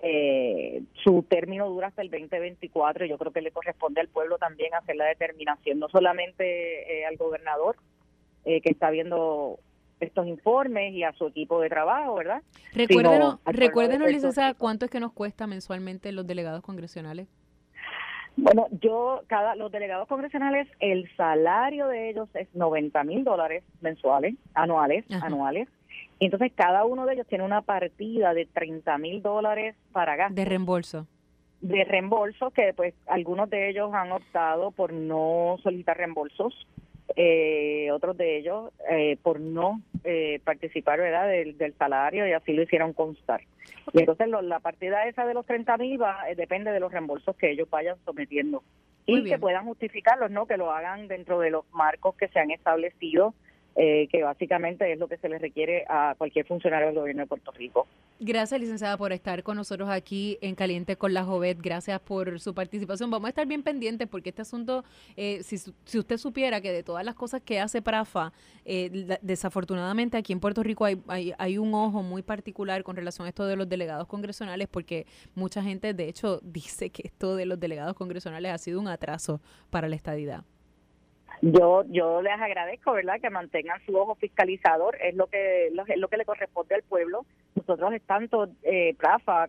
Eh, 0.01 0.81
su 1.03 1.23
término 1.29 1.69
dura 1.69 1.87
hasta 1.87 2.01
el 2.01 2.09
2024. 2.09 3.05
Yo 3.05 3.17
creo 3.17 3.31
que 3.31 3.41
le 3.41 3.51
corresponde 3.51 4.01
al 4.01 4.07
pueblo 4.07 4.37
también 4.37 4.73
hacer 4.73 4.95
la 4.95 5.05
determinación, 5.05 5.79
no 5.79 5.87
solamente 5.89 7.01
eh, 7.01 7.05
al 7.05 7.17
gobernador 7.17 7.75
eh, 8.45 8.61
que 8.61 8.71
está 8.71 8.89
viendo 8.89 9.59
estos 9.99 10.27
informes 10.27 10.93
y 10.93 11.03
a 11.03 11.13
su 11.13 11.27
equipo 11.27 11.61
de 11.61 11.69
trabajo, 11.69 12.15
¿verdad? 12.15 12.41
Recuérdenos, 12.73 13.39
recuérdenos 13.45 14.11
licenciada, 14.11 14.53
cuánto 14.53 14.85
es 14.85 14.91
que 14.91 14.99
nos 14.99 15.13
cuesta 15.13 15.47
mensualmente 15.47 16.11
los 16.11 16.27
delegados 16.27 16.61
congresionales. 16.61 17.27
Bueno, 18.35 18.67
yo, 18.81 19.21
cada, 19.27 19.55
los 19.55 19.71
delegados 19.71 20.07
congresionales, 20.07 20.67
el 20.79 21.09
salario 21.15 21.87
de 21.87 22.09
ellos 22.09 22.29
es 22.33 22.47
90 22.55 23.03
mil 23.03 23.23
dólares 23.23 23.63
mensuales, 23.81 24.35
anuales, 24.53 25.05
anuales. 25.21 25.67
Y 26.19 26.25
entonces 26.25 26.51
cada 26.55 26.85
uno 26.85 27.05
de 27.05 27.13
ellos 27.13 27.27
tiene 27.27 27.43
una 27.43 27.61
partida 27.61 28.33
de 28.33 28.45
30 28.45 28.97
mil 28.97 29.21
dólares 29.21 29.75
para 29.91 30.15
gastos. 30.15 30.35
De 30.35 30.45
reembolso. 30.45 31.07
De 31.61 31.83
reembolso, 31.83 32.51
que 32.51 32.73
pues 32.73 32.93
algunos 33.07 33.49
de 33.49 33.69
ellos 33.69 33.93
han 33.93 34.11
optado 34.11 34.71
por 34.71 34.93
no 34.93 35.57
solicitar 35.61 35.97
reembolsos 35.97 36.67
eh, 37.15 37.89
otros 37.91 38.17
de 38.17 38.37
ellos 38.37 38.71
eh, 38.89 39.17
por 39.21 39.39
no 39.39 39.81
eh, 40.03 40.39
participar 40.43 40.99
¿verdad? 40.99 41.27
Del, 41.27 41.73
salario 41.77 42.27
y 42.27 42.33
así 42.33 42.53
lo 42.53 42.63
hicieron 42.63 42.93
constar. 42.93 43.41
Y 43.91 43.99
entonces 43.99 44.27
la 44.27 44.59
partida 44.59 45.05
esa 45.07 45.25
de 45.25 45.33
los 45.33 45.45
30 45.45 45.77
mil 45.77 45.99
eh, 46.01 46.35
depende 46.35 46.71
de 46.71 46.79
los 46.79 46.91
reembolsos 46.91 47.35
que 47.35 47.51
ellos 47.51 47.69
vayan 47.69 47.97
sometiendo 48.05 48.63
y 49.05 49.23
que 49.25 49.37
puedan 49.37 49.65
justificarlos, 49.65 50.31
no 50.31 50.45
que 50.45 50.55
lo 50.55 50.71
hagan 50.71 51.09
dentro 51.09 51.39
de 51.39 51.49
los 51.49 51.65
marcos 51.73 52.15
que 52.15 52.29
se 52.29 52.39
han 52.39 52.51
establecido 52.51 53.33
eh, 53.75 54.07
que 54.11 54.21
básicamente 54.21 54.91
es 54.91 54.99
lo 54.99 55.07
que 55.07 55.17
se 55.17 55.27
le 55.27 55.39
requiere 55.39 55.83
a 55.89 56.13
cualquier 56.17 56.45
funcionario 56.45 56.87
del 56.87 56.95
gobierno 56.95 57.23
de 57.23 57.27
Puerto 57.27 57.51
Rico. 57.51 57.87
Gracias, 58.19 58.61
licenciada, 58.61 58.97
por 58.97 59.11
estar 59.11 59.41
con 59.41 59.57
nosotros 59.57 59.89
aquí 59.89 60.37
en 60.41 60.53
Caliente 60.53 60.95
con 60.95 61.13
la 61.13 61.23
Jovet. 61.23 61.59
Gracias 61.59 61.99
por 61.99 62.39
su 62.39 62.53
participación. 62.53 63.09
Vamos 63.09 63.25
a 63.25 63.29
estar 63.29 63.47
bien 63.47 63.63
pendientes 63.63 64.07
porque 64.07 64.29
este 64.29 64.43
asunto, 64.43 64.83
eh, 65.17 65.41
si, 65.43 65.57
si, 65.57 65.97
usted 65.97 66.17
supiera 66.17 66.61
que 66.61 66.71
de 66.71 66.83
todas 66.83 67.03
las 67.03 67.15
cosas 67.15 67.41
que 67.41 67.59
hace 67.59 67.81
Prafa, 67.81 68.31
eh, 68.63 69.17
desafortunadamente 69.21 70.17
aquí 70.17 70.33
en 70.33 70.39
Puerto 70.39 70.61
Rico 70.61 70.85
hay, 70.85 71.01
hay, 71.07 71.33
hay, 71.37 71.57
un 71.57 71.73
ojo 71.73 72.03
muy 72.03 72.21
particular 72.21 72.83
con 72.83 72.95
relación 72.95 73.25
a 73.25 73.29
esto 73.29 73.45
de 73.47 73.55
los 73.55 73.67
delegados 73.67 74.07
congresionales 74.07 74.67
porque 74.69 75.07
mucha 75.33 75.63
gente, 75.63 75.93
de 75.93 76.07
hecho, 76.07 76.39
dice 76.43 76.91
que 76.91 77.01
esto 77.05 77.35
de 77.35 77.45
los 77.47 77.59
delegados 77.59 77.95
congresionales 77.95 78.51
ha 78.51 78.57
sido 78.59 78.79
un 78.79 78.87
atraso 78.87 79.41
para 79.69 79.87
la 79.89 79.95
estadidad. 79.95 80.45
Yo 81.41 81.83
yo 81.89 82.21
les 82.21 82.39
agradezco, 82.39 82.93
¿verdad?, 82.93 83.19
que 83.21 83.29
mantengan 83.29 83.83
su 83.85 83.97
ojo 83.97 84.15
fiscalizador, 84.15 84.95
es 85.01 85.15
lo 85.15 85.27
que 85.27 85.67
es 85.67 85.97
lo 85.97 86.07
que 86.07 86.17
le 86.17 86.25
corresponde 86.25 86.75
al 86.75 86.83
pueblo. 86.83 87.25
Nosotros 87.55 87.93
tanto 88.05 88.49
eh, 88.63 88.95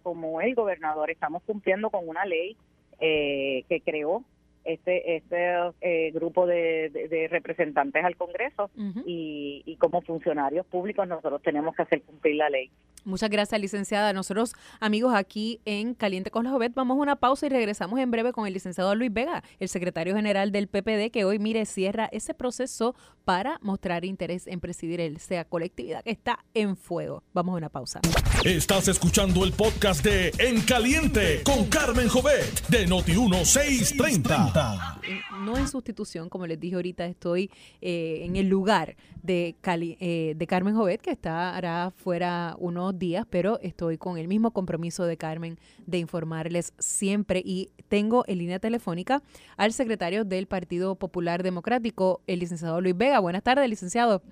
como 0.02 0.40
el 0.40 0.54
gobernador 0.54 1.10
estamos 1.10 1.42
cumpliendo 1.44 1.90
con 1.90 2.08
una 2.08 2.24
ley 2.24 2.56
eh, 3.00 3.64
que 3.68 3.80
creó 3.80 4.24
este 4.64 5.16
este 5.16 5.54
eh, 5.80 6.10
grupo 6.12 6.46
de, 6.46 7.28
representantes 7.30 8.04
al 8.04 8.16
Congreso 8.16 8.70
y, 9.06 9.62
y, 9.64 9.76
como 9.76 10.02
funcionarios 10.02 10.66
públicos 10.66 11.06
nosotros 11.06 11.42
tenemos 11.42 11.74
que 11.74 11.82
hacer 11.82 12.02
cumplir 12.02 12.36
la 12.36 12.50
ley. 12.50 12.70
Muchas 13.04 13.28
gracias, 13.28 13.60
licenciada. 13.60 14.12
Nosotros, 14.14 14.54
amigos, 14.80 15.14
aquí 15.14 15.60
en 15.66 15.94
Caliente 15.94 16.30
con 16.30 16.44
la 16.44 16.50
Jovet, 16.50 16.72
vamos 16.74 16.96
a 16.96 17.00
una 17.00 17.16
pausa 17.16 17.46
y 17.46 17.50
regresamos 17.50 18.00
en 18.00 18.10
breve 18.10 18.32
con 18.32 18.46
el 18.46 18.54
licenciado 18.54 18.94
Luis 18.94 19.12
Vega, 19.12 19.44
el 19.60 19.68
secretario 19.68 20.16
general 20.16 20.52
del 20.52 20.68
PPD, 20.68 21.10
que 21.10 21.24
hoy, 21.24 21.38
mire, 21.38 21.66
cierra 21.66 22.08
ese 22.12 22.32
proceso 22.32 22.94
para 23.24 23.58
mostrar 23.60 24.04
interés 24.04 24.46
en 24.46 24.60
presidir 24.60 25.00
el 25.00 25.18
SEA 25.18 25.44
colectividad 25.44 26.02
que 26.02 26.10
está 26.10 26.44
en 26.54 26.76
fuego. 26.76 27.22
Vamos 27.34 27.54
a 27.54 27.58
una 27.58 27.68
pausa. 27.68 28.00
Estás 28.44 28.88
escuchando 28.88 29.44
el 29.44 29.52
podcast 29.52 30.02
de 30.02 30.32
En 30.38 30.62
Caliente 30.62 31.42
con 31.44 31.66
Carmen 31.66 32.08
Jovet 32.08 32.66
de 32.68 32.86
Noti 32.86 33.12
1630. 33.12 34.53
Plata. 34.54 35.00
No 35.40 35.56
en 35.56 35.66
sustitución, 35.66 36.28
como 36.28 36.46
les 36.46 36.60
dije 36.60 36.76
ahorita, 36.76 37.06
estoy 37.06 37.50
eh, 37.80 38.20
en 38.22 38.36
el 38.36 38.48
lugar 38.48 38.96
de, 39.22 39.56
eh, 39.66 40.34
de 40.36 40.46
Carmen 40.46 40.76
Jovet, 40.76 41.00
que 41.00 41.10
estará 41.10 41.90
fuera 41.90 42.54
unos 42.58 42.96
días, 42.96 43.26
pero 43.28 43.58
estoy 43.60 43.98
con 43.98 44.16
el 44.16 44.28
mismo 44.28 44.52
compromiso 44.52 45.06
de 45.06 45.16
Carmen 45.16 45.58
de 45.86 45.98
informarles 45.98 46.72
siempre. 46.78 47.42
Y 47.44 47.70
tengo 47.88 48.24
en 48.28 48.38
línea 48.38 48.60
telefónica 48.60 49.22
al 49.56 49.72
secretario 49.72 50.24
del 50.24 50.46
Partido 50.46 50.94
Popular 50.94 51.42
Democrático, 51.42 52.20
el 52.28 52.38
licenciado 52.38 52.80
Luis 52.80 52.96
Vega. 52.96 53.18
Buenas 53.18 53.42
tardes, 53.42 53.68
licenciado. 53.68 54.22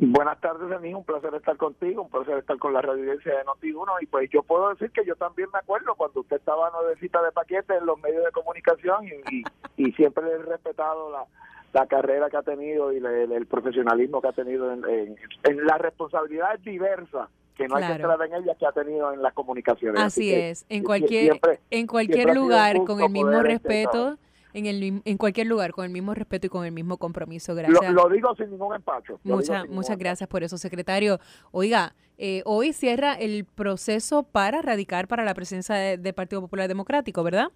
Buenas 0.00 0.40
tardes, 0.40 0.70
Denis. 0.70 0.94
Un 0.94 1.02
placer 1.02 1.34
estar 1.34 1.56
contigo, 1.56 2.02
un 2.02 2.08
placer 2.08 2.38
estar 2.38 2.56
con 2.58 2.72
la 2.72 2.78
audiencia 2.78 3.36
de 3.36 3.44
Noti1. 3.44 4.02
Y 4.02 4.06
pues 4.06 4.30
yo 4.30 4.44
puedo 4.44 4.70
decir 4.70 4.92
que 4.92 5.04
yo 5.04 5.16
también 5.16 5.48
me 5.52 5.58
acuerdo 5.58 5.96
cuando 5.96 6.20
usted 6.20 6.36
estaba 6.36 6.70
nuevecita 6.70 7.20
de 7.20 7.32
paquete 7.32 7.74
en 7.76 7.84
los 7.84 7.98
medios 7.98 8.24
de 8.24 8.30
comunicación 8.30 9.06
y, 9.06 9.42
y, 9.76 9.92
siempre 9.94 10.24
le 10.24 10.34
he 10.34 10.38
respetado 10.38 11.10
la, 11.10 11.24
la 11.72 11.86
carrera 11.88 12.30
que 12.30 12.36
ha 12.36 12.42
tenido 12.42 12.92
y 12.92 12.98
el, 12.98 13.46
profesionalismo 13.46 14.22
que 14.22 14.28
ha 14.28 14.32
tenido 14.32 14.72
en, 14.72 15.16
en, 15.42 15.66
las 15.66 15.80
responsabilidades 15.80 16.62
diversas 16.62 17.28
que 17.56 17.66
no 17.66 17.74
hay 17.74 17.88
que 17.88 17.92
entrar 17.94 18.22
en 18.22 18.34
ellas 18.34 18.56
que 18.56 18.66
ha 18.66 18.72
tenido 18.72 19.12
en 19.12 19.20
las 19.20 19.34
comunicaciones. 19.34 20.00
Así, 20.00 20.32
es, 20.32 20.64
en 20.68 20.84
cualquier, 20.84 21.40
en 21.70 21.86
cualquier 21.88 22.36
lugar, 22.36 22.84
con 22.84 23.00
el 23.00 23.10
mismo 23.10 23.42
respeto 23.42 24.16
en, 24.58 24.66
el, 24.66 25.02
en 25.04 25.18
cualquier 25.18 25.46
lugar, 25.46 25.72
con 25.72 25.84
el 25.84 25.90
mismo 25.90 26.14
respeto 26.14 26.46
y 26.46 26.50
con 26.50 26.64
el 26.64 26.72
mismo 26.72 26.96
compromiso. 26.98 27.54
Gracias. 27.54 27.92
Lo, 27.92 28.08
digo 28.08 28.34
sin 28.36 28.50
ningún 28.50 28.74
empacho. 28.74 29.18
Muchas 29.24 29.68
muchas 29.68 29.98
gracias 29.98 30.28
por 30.28 30.42
eso, 30.42 30.58
secretario. 30.58 31.18
Oiga, 31.50 31.94
eh, 32.18 32.42
hoy 32.44 32.72
cierra 32.72 33.14
el 33.14 33.44
proceso 33.44 34.24
para 34.24 34.60
radicar 34.60 35.08
para 35.08 35.24
la 35.24 35.34
presencia 35.34 35.96
del 35.96 36.14
Partido 36.14 36.40
Popular 36.40 36.68
Democrático, 36.68 37.22
¿verdad? 37.22 37.48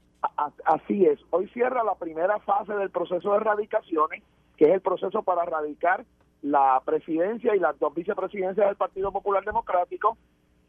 Así 0.64 1.04
es. 1.04 1.18
Hoy 1.30 1.48
cierra 1.48 1.82
la 1.82 1.96
primera 1.96 2.38
fase 2.40 2.72
del 2.74 2.90
proceso 2.90 3.32
de 3.32 3.40
radicaciones, 3.40 4.22
que 4.56 4.66
es 4.66 4.74
el 4.74 4.80
proceso 4.80 5.22
para 5.22 5.44
radicar 5.44 6.04
la 6.42 6.80
presidencia 6.84 7.56
y 7.56 7.58
las 7.58 7.78
dos 7.78 7.94
vicepresidencias 7.94 8.66
del 8.66 8.76
Partido 8.76 9.10
Popular 9.12 9.44
Democrático, 9.44 10.16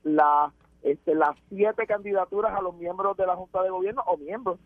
la, 0.04 0.52
este, 0.84 1.16
las 1.16 1.36
siete 1.50 1.88
candidaturas 1.88 2.58
a 2.58 2.62
los 2.62 2.76
miembros 2.76 3.18
de 3.18 3.26
la 3.26 3.36
Junta 3.36 3.64
de 3.64 3.70
Gobierno 3.70 4.04
o 4.06 4.18
miembros 4.18 4.60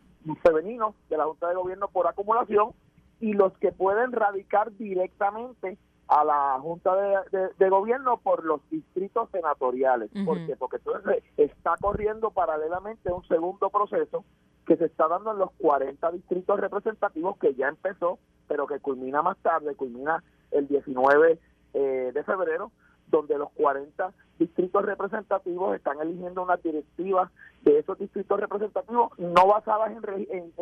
femeninos 0.44 0.96
de 1.10 1.18
la 1.18 1.26
Junta 1.26 1.48
de 1.48 1.56
Gobierno 1.56 1.88
por 1.88 2.08
acumulación 2.08 2.72
y 3.20 3.34
los 3.34 3.56
que 3.60 3.72
pueden 3.72 4.12
radicar 4.12 4.72
directamente 4.74 5.78
a 6.08 6.24
la 6.24 6.60
Junta 6.62 6.96
de, 7.32 7.70
Gobierno 7.70 8.18
por 8.18 8.44
los 8.46 8.62
distritos 8.70 9.30
senatoriales. 9.32 10.10
¿Por 10.26 10.46
qué? 10.46 10.56
Porque 10.56 10.78
entonces 10.78 11.24
está 11.36 11.76
corriendo 11.80 12.32
paralelamente 12.32 13.12
un 13.12 13.28
segundo 13.28 13.70
proceso 13.70 14.24
que 14.66 14.78
se 14.78 14.86
está 14.86 15.08
dando 15.08 15.32
en 15.32 15.38
los 15.38 15.52
40 15.58 16.12
distritos 16.12 16.60
representativos 16.60 17.38
que 17.38 17.54
ya 17.56 17.68
empezó, 17.68 18.20
pero 18.48 18.68
que 18.68 18.80
culmina 18.80 19.22
más 19.22 19.38
tarde, 19.38 19.76
culmina 19.76 20.24
el 20.52 20.68
19 20.68 21.40
eh, 21.74 22.12
de 22.14 22.24
febrero, 22.24 22.72
donde 23.08 23.38
los 23.38 23.52
40 23.52 24.14
distritos 24.40 24.86
representativos 24.86 25.76
están 25.76 26.00
eligiendo 26.00 26.44
unas 26.44 26.62
directivas 26.62 27.32
de 27.64 27.80
esos 27.80 27.98
distritos 27.98 28.40
representativos 28.40 29.18
no 29.18 29.48
basadas 29.48 29.92
en, 29.92 30.54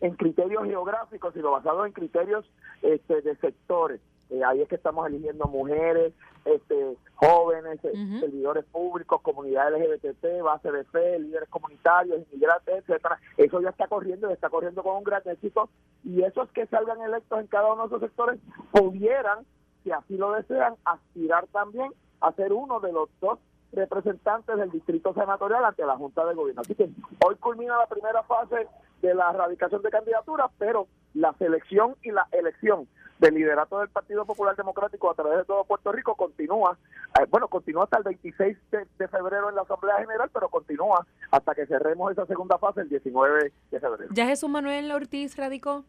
en, 0.00 0.14
criterios 0.16 0.64
geográficos, 0.64 1.34
sino 1.34 1.50
basados 1.52 1.86
en 1.86 1.92
criterios 1.92 2.44
este, 2.82 3.22
de 3.22 3.36
sectores. 3.36 4.00
Eh, 4.30 4.42
ahí 4.44 4.62
es 4.62 4.68
que 4.68 4.76
estamos 4.76 5.06
eligiendo 5.06 5.44
mujeres, 5.46 6.14
este, 6.44 6.96
jóvenes, 7.14 7.78
eh, 7.84 7.92
servidores 8.18 8.64
públicos, 8.64 9.20
comunidades 9.20 9.80
LGBT, 9.80 10.42
base 10.42 10.72
de 10.72 10.84
fe, 10.84 11.18
líderes 11.18 11.48
comunitarios, 11.50 12.22
inmigrantes, 12.30 12.78
etcétera. 12.78 13.20
Eso 13.36 13.60
ya 13.60 13.68
está 13.68 13.86
corriendo 13.86 14.30
y 14.30 14.32
está 14.32 14.48
corriendo 14.48 14.82
con 14.82 14.96
un 14.96 15.04
gran 15.04 15.22
éxito. 15.26 15.68
Y 16.02 16.22
esos 16.22 16.48
que 16.50 16.66
salgan 16.66 17.00
electos 17.02 17.40
en 17.40 17.46
cada 17.46 17.72
uno 17.72 17.82
de 17.82 17.88
esos 17.88 18.00
sectores 18.00 18.40
pudieran, 18.72 19.44
si 19.82 19.90
así 19.90 20.16
lo 20.16 20.32
desean, 20.32 20.74
aspirar 20.84 21.46
también 21.48 21.92
a 22.20 22.32
ser 22.32 22.52
uno 22.52 22.80
de 22.80 22.92
los 22.92 23.08
dos 23.20 23.38
representantes 23.72 24.56
del 24.56 24.70
distrito 24.70 25.14
senatorial 25.14 25.64
ante 25.64 25.84
la 25.84 25.96
Junta 25.96 26.24
de 26.26 26.34
Gobierno. 26.34 26.62
Así 26.62 26.74
que 26.74 26.90
hoy 27.24 27.36
culmina 27.36 27.78
la 27.78 27.86
primera 27.86 28.22
fase 28.22 28.68
de 29.00 29.14
la 29.14 29.30
erradicación 29.30 29.82
de 29.82 29.90
candidaturas, 29.90 30.50
pero 30.58 30.86
la 31.14 31.32
selección 31.34 31.96
y 32.02 32.10
la 32.10 32.28
elección 32.32 32.86
del 33.18 33.34
liderato 33.34 33.78
del 33.78 33.88
Partido 33.88 34.26
Popular 34.26 34.56
Democrático 34.56 35.10
a 35.10 35.14
través 35.14 35.38
de 35.38 35.44
todo 35.44 35.64
Puerto 35.64 35.92
Rico 35.92 36.16
continúa, 36.16 36.76
eh, 37.20 37.26
bueno, 37.30 37.46
continúa 37.48 37.84
hasta 37.84 37.98
el 37.98 38.04
26 38.04 38.58
de, 38.98 39.08
febrero 39.08 39.48
en 39.48 39.54
la 39.54 39.62
Asamblea 39.62 39.98
General, 39.98 40.28
pero 40.32 40.48
continúa 40.48 41.06
hasta 41.30 41.54
que 41.54 41.66
cerremos 41.66 42.10
esa 42.10 42.26
segunda 42.26 42.58
fase 42.58 42.80
el 42.80 42.88
19 42.88 43.52
de 43.70 43.80
febrero. 43.80 44.12
¿Ya 44.12 44.26
Jesús 44.26 44.50
Manuel 44.50 44.90
Ortiz 44.90 45.36
radicó? 45.36 45.84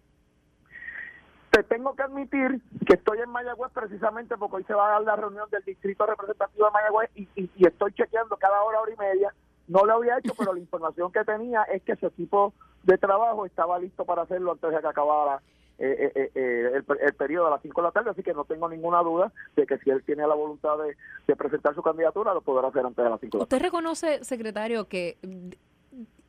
Te 1.54 1.62
tengo 1.62 1.96
que 1.96 2.02
admitir 2.02 2.62
que 2.88 2.96
estoy 2.96 3.20
en 3.20 3.30
Mayagüez 3.30 3.72
precisamente 3.72 4.36
porque 4.38 4.56
hoy 4.56 4.64
se 4.64 4.74
va 4.74 4.88
a 4.88 4.92
dar 4.94 5.02
la 5.04 5.16
reunión 5.16 5.48
del 5.52 5.64
distrito 5.64 6.04
representativo 6.04 6.66
de 6.66 6.72
Mayagüez 6.72 7.12
y, 7.16 7.68
estoy 7.68 7.94
chequeando 7.94 8.38
cada 8.38 8.64
hora, 8.64 8.82
hora 8.82 8.92
y 8.92 8.98
media. 8.98 9.32
No 9.68 9.86
lo 9.86 9.94
había 9.94 10.18
hecho, 10.18 10.34
pero 10.36 10.54
la 10.54 10.60
información 10.68 11.12
que 11.12 11.24
tenía 11.24 11.62
es 11.66 11.84
que 11.84 11.96
su 11.96 12.08
equipo 12.08 12.56
de 12.82 12.98
trabajo 12.98 13.46
estaba 13.46 13.78
listo 13.78 14.04
para 14.04 14.24
hacerlo 14.24 14.54
antes 14.54 14.72
de 14.72 14.80
que 14.80 14.88
acabara 14.88 15.44
eh, 15.78 16.12
eh, 16.16 16.32
eh, 16.34 16.72
el, 16.74 17.14
periodo 17.14 17.46
de 17.46 17.52
las 17.52 17.62
5 17.62 17.82
de 17.82 17.88
la 17.88 17.92
tarde, 17.92 18.10
así 18.10 18.24
que 18.24 18.34
no 18.34 18.46
tengo 18.46 18.68
ninguna 18.68 19.04
duda 19.04 19.32
de 19.56 19.68
que 19.68 19.78
si 19.78 19.92
él 19.92 20.02
tiene 20.04 20.26
la 20.26 20.34
voluntad 20.34 20.80
de, 20.80 20.98
de 21.28 21.36
presentar 21.36 21.76
su 21.76 21.84
candidatura, 21.84 22.34
lo 22.34 22.42
podrá 22.42 22.70
hacer 22.70 22.84
antes 22.84 23.04
de 23.04 23.10
las 23.12 23.20
5 23.20 23.38
de 23.38 23.42
la 23.44 23.46
tarde. 23.46 23.56
¿Usted 23.56 23.64
reconoce, 23.64 24.24
secretario, 24.24 24.88
que 24.88 25.18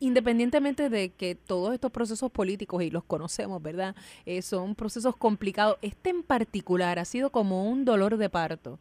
independientemente 0.04 0.90
de 0.90 1.12
que 1.12 1.34
todos 1.34 1.72
estos 1.72 1.90
procesos 1.90 2.30
políticos, 2.30 2.82
y 2.82 2.90
los 2.90 3.04
conocemos, 3.04 3.62
¿verdad? 3.62 3.94
Eh, 4.26 4.42
son 4.42 4.74
procesos 4.74 5.16
complicados. 5.16 5.78
Este 5.82 6.10
en 6.10 6.22
particular 6.22 6.98
ha 6.98 7.04
sido 7.04 7.30
como 7.30 7.68
un 7.68 7.84
dolor 7.84 8.16
de 8.16 8.28
parto. 8.28 8.78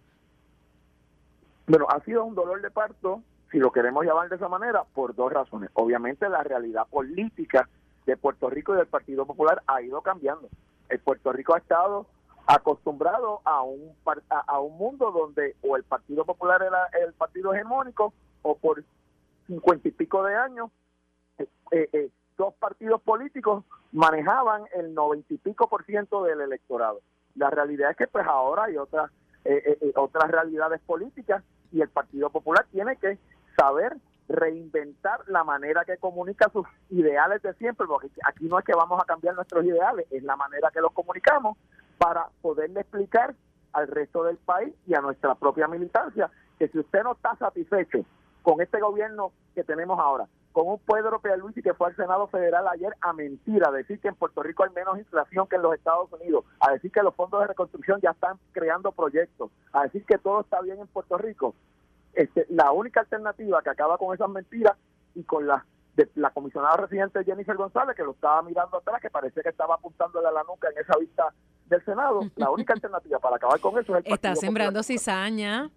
Bueno, 1.68 1.88
ha 1.90 2.02
sido 2.02 2.26
un 2.26 2.36
dolor 2.36 2.62
de 2.62 2.70
parto, 2.70 3.22
si 3.52 3.58
lo 3.58 3.72
queremos 3.72 4.06
llamar 4.06 4.28
de 4.28 4.36
esa 4.36 4.50
manera, 4.50 4.84
por 4.94 5.16
dos 5.16 5.32
razones. 5.32 5.70
Obviamente 5.74 6.28
la 6.28 6.44
realidad 6.44 6.88
política 6.88 7.70
de 8.06 8.18
Puerto 8.18 8.50
Rico 8.50 8.74
y 8.74 8.78
del 8.78 8.88
Partido 8.88 9.26
Popular 9.26 9.64
ha 9.68 9.82
ido 9.82 10.02
cambiando. 10.02 10.50
El 10.90 11.00
Puerto 11.00 11.32
Rico 11.32 11.56
ha 11.56 11.60
estado 11.60 12.06
acostumbrado 12.46 13.40
a 13.46 13.64
un 13.64 13.94
a, 14.30 14.60
un 14.60 14.78
mundo 14.78 15.12
donde 15.12 15.56
o 15.62 15.78
el 15.78 15.84
Partido 15.84 16.26
Popular 16.26 16.62
era 16.62 16.90
el 17.06 17.14
partido 17.14 17.54
hegemónico 17.54 18.14
o 18.42 18.58
por 18.58 18.84
cincuenta 19.48 19.88
y 19.88 19.92
pico 19.92 20.24
de 20.24 20.36
años 20.36 20.70
eh, 21.40 21.48
eh, 21.72 22.10
dos 22.38 22.54
partidos 22.56 23.02
políticos 23.02 23.64
manejaban 23.92 24.64
el 24.74 24.94
noventa 24.94 25.34
y 25.34 25.38
pico 25.38 25.68
por 25.68 25.86
ciento 25.86 26.24
del 26.24 26.42
electorado. 26.42 27.02
La 27.36 27.50
realidad 27.50 27.92
es 27.92 27.98
que 27.98 28.08
pues 28.08 28.26
ahora 28.28 28.66
hay 28.66 28.78
otras 28.78 29.12
eh, 29.46 29.78
eh, 29.82 29.92
otras 29.96 30.32
realidades 30.32 30.80
políticas 30.82 31.44
y 31.72 31.82
el 31.82 31.90
Partido 31.90 32.30
Popular 32.30 32.66
tiene 32.72 32.96
que 32.96 33.18
saber 33.58 33.98
reinventar 34.30 35.20
la 35.28 35.44
manera 35.44 35.84
que 35.84 35.98
comunica 35.98 36.50
sus 36.50 36.66
ideales 36.90 37.42
de 37.42 37.54
siempre, 37.56 37.86
porque 37.86 38.10
aquí 38.26 38.46
no 38.46 38.58
es 38.58 38.64
que 38.64 38.74
vamos 38.74 39.02
a 39.02 39.06
cambiar 39.06 39.36
nuestros 39.36 39.66
ideales, 39.66 40.08
es 40.12 40.24
la 40.24 40.38
manera 40.38 40.72
que 40.72 40.80
los 40.80 40.94
comunicamos 40.94 41.58
para 41.98 42.30
poderle 42.42 42.82
explicar 42.82 43.36
al 43.74 43.88
resto 43.88 44.24
del 44.24 44.38
país 44.38 44.74
y 44.88 44.96
a 44.96 45.02
nuestra 45.02 45.36
propia 45.36 45.68
militancia 45.68 46.32
que 46.58 46.70
si 46.70 46.80
usted 46.80 47.04
no 47.04 47.14
está 47.14 47.36
satisfecho 47.36 48.06
con 48.44 48.62
este 48.62 48.80
gobierno 48.80 49.34
que 49.56 49.64
tenemos 49.66 50.00
ahora, 50.00 50.26
con 50.54 50.68
un 50.68 50.80
Pedro 50.80 51.20
Pierluisi 51.20 51.62
que 51.62 51.74
fue 51.74 51.88
al 51.88 51.96
Senado 51.96 52.28
Federal 52.28 52.66
ayer 52.68 52.94
a 53.02 53.12
mentir, 53.12 53.66
a 53.68 53.72
decir 53.72 54.00
que 54.00 54.08
en 54.08 54.16
Puerto 54.16 54.44
Rico 54.44 54.64
hay 54.64 54.70
menos 54.70 55.00
inflación 55.00 55.48
que 55.48 55.56
en 55.56 55.64
los 55.64 55.74
Estados 55.74 56.14
Unidos, 56.14 56.46
a 56.60 56.72
decir 56.72 56.92
que 56.92 57.02
los 57.02 57.16
fondos 57.16 57.42
de 57.42 57.48
reconstrucción 57.48 58.00
ya 58.02 58.12
están 58.12 58.38
creando 58.52 58.92
proyectos, 58.92 59.52
a 59.74 59.84
decir 59.84 60.06
que 60.06 60.20
todo 60.20 60.42
está 60.42 60.62
bien 60.62 60.80
en 60.80 60.88
Puerto 60.88 61.18
Rico. 61.18 61.56
Este, 62.14 62.46
la 62.50 62.72
única 62.72 63.00
alternativa 63.00 63.64
que 63.64 63.72
acaba 63.72 63.98
con 63.98 64.14
esas 64.14 64.30
mentiras 64.30 64.78
y 65.16 65.24
con 65.24 65.48
la 65.48 65.66
de 65.96 66.10
la 66.16 66.32
comisionada 66.32 66.78
residente 66.78 67.24
Jennifer 67.24 67.56
González, 67.56 67.96
que 67.96 68.04
lo 68.04 68.12
estaba 68.12 68.42
mirando 68.42 68.78
atrás, 68.78 69.00
que 69.00 69.12
parecía 69.12 69.44
que 69.44 69.50
estaba 69.50 69.76
apuntándole 69.76 70.28
a 70.28 70.32
la 70.32 70.44
nuca 70.44 70.70
en 70.70 70.80
esa 70.80 70.98
vista 70.98 71.34
del 71.68 71.84
Senado, 71.86 72.22
la 72.36 72.50
única 72.50 72.74
alternativa 72.74 73.20
para 73.20 73.36
acabar 73.36 73.60
con 73.60 73.78
eso 73.78 73.96
es 73.96 74.06
el 74.06 74.14
Está 74.14 74.36
sembrando 74.36 74.82
cizaña. 74.82 75.70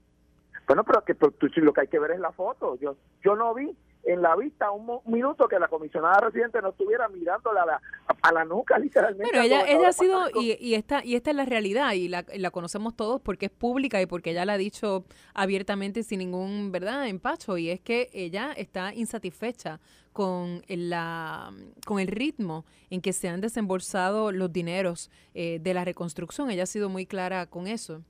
Bueno, 0.66 0.84
pero 0.84 1.04
que 1.04 1.14
lo 1.60 1.72
que 1.72 1.80
hay 1.82 1.88
que 1.88 1.98
ver 1.98 2.12
es 2.12 2.20
la 2.20 2.32
foto. 2.32 2.76
Yo 2.76 2.96
yo 3.22 3.36
no 3.36 3.54
vi 3.54 3.76
en 4.06 4.22
la 4.22 4.36
vista 4.36 4.70
un 4.70 5.00
minuto 5.06 5.48
que 5.48 5.58
la 5.58 5.68
comisionada 5.68 6.20
residente 6.20 6.62
no 6.62 6.70
estuviera 6.70 7.08
mirándola 7.08 7.62
a 7.62 7.66
la, 7.66 7.82
a 8.22 8.32
la 8.32 8.44
nuca 8.44 8.78
literalmente. 8.78 9.28
Pero 9.30 9.42
ella, 9.42 9.68
ella 9.68 9.88
ha 9.88 9.92
sido, 9.92 10.28
y, 10.40 10.56
y, 10.60 10.74
esta, 10.74 11.04
y 11.04 11.16
esta 11.16 11.30
es 11.30 11.36
la 11.36 11.44
realidad, 11.44 11.92
y 11.92 12.08
la, 12.08 12.24
la, 12.36 12.50
conocemos 12.50 12.94
todos 12.94 13.20
porque 13.20 13.46
es 13.46 13.52
pública 13.52 14.00
y 14.00 14.06
porque 14.06 14.30
ella 14.30 14.44
la 14.44 14.54
ha 14.54 14.58
dicho 14.58 15.04
abiertamente 15.34 16.02
sin 16.04 16.20
ningún, 16.20 16.70
¿verdad?, 16.72 17.08
empacho, 17.08 17.58
y 17.58 17.70
es 17.70 17.80
que 17.80 18.08
ella 18.12 18.52
está 18.56 18.94
insatisfecha 18.94 19.80
con, 20.12 20.62
la, 20.68 21.52
con 21.84 21.98
el 21.98 22.06
ritmo 22.06 22.64
en 22.88 23.02
que 23.02 23.12
se 23.12 23.28
han 23.28 23.42
desembolsado 23.42 24.32
los 24.32 24.50
dineros 24.50 25.10
eh, 25.34 25.58
de 25.60 25.74
la 25.74 25.84
reconstrucción. 25.84 26.50
Ella 26.50 26.62
ha 26.62 26.66
sido 26.66 26.88
muy 26.88 27.04
clara 27.04 27.44
con 27.46 27.66
eso. 27.66 28.02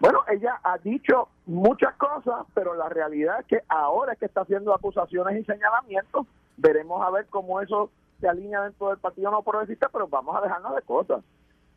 Bueno, 0.00 0.20
ella 0.28 0.60
ha 0.62 0.78
dicho 0.78 1.28
muchas 1.46 1.94
cosas, 1.96 2.46
pero 2.54 2.74
la 2.74 2.88
realidad 2.88 3.40
es 3.40 3.46
que 3.46 3.62
ahora 3.68 4.12
es 4.12 4.18
que 4.18 4.26
está 4.26 4.42
haciendo 4.42 4.72
acusaciones 4.72 5.40
y 5.40 5.44
señalamientos. 5.44 6.26
Veremos 6.56 7.04
a 7.04 7.10
ver 7.10 7.26
cómo 7.26 7.60
eso 7.60 7.90
se 8.20 8.28
alinea 8.28 8.62
dentro 8.62 8.88
del 8.88 8.98
Partido 8.98 9.30
No 9.30 9.42
Progresista, 9.42 9.88
pero 9.92 10.06
vamos 10.06 10.36
a 10.36 10.40
dejarnos 10.40 10.74
de 10.74 10.82
cosas. 10.82 11.24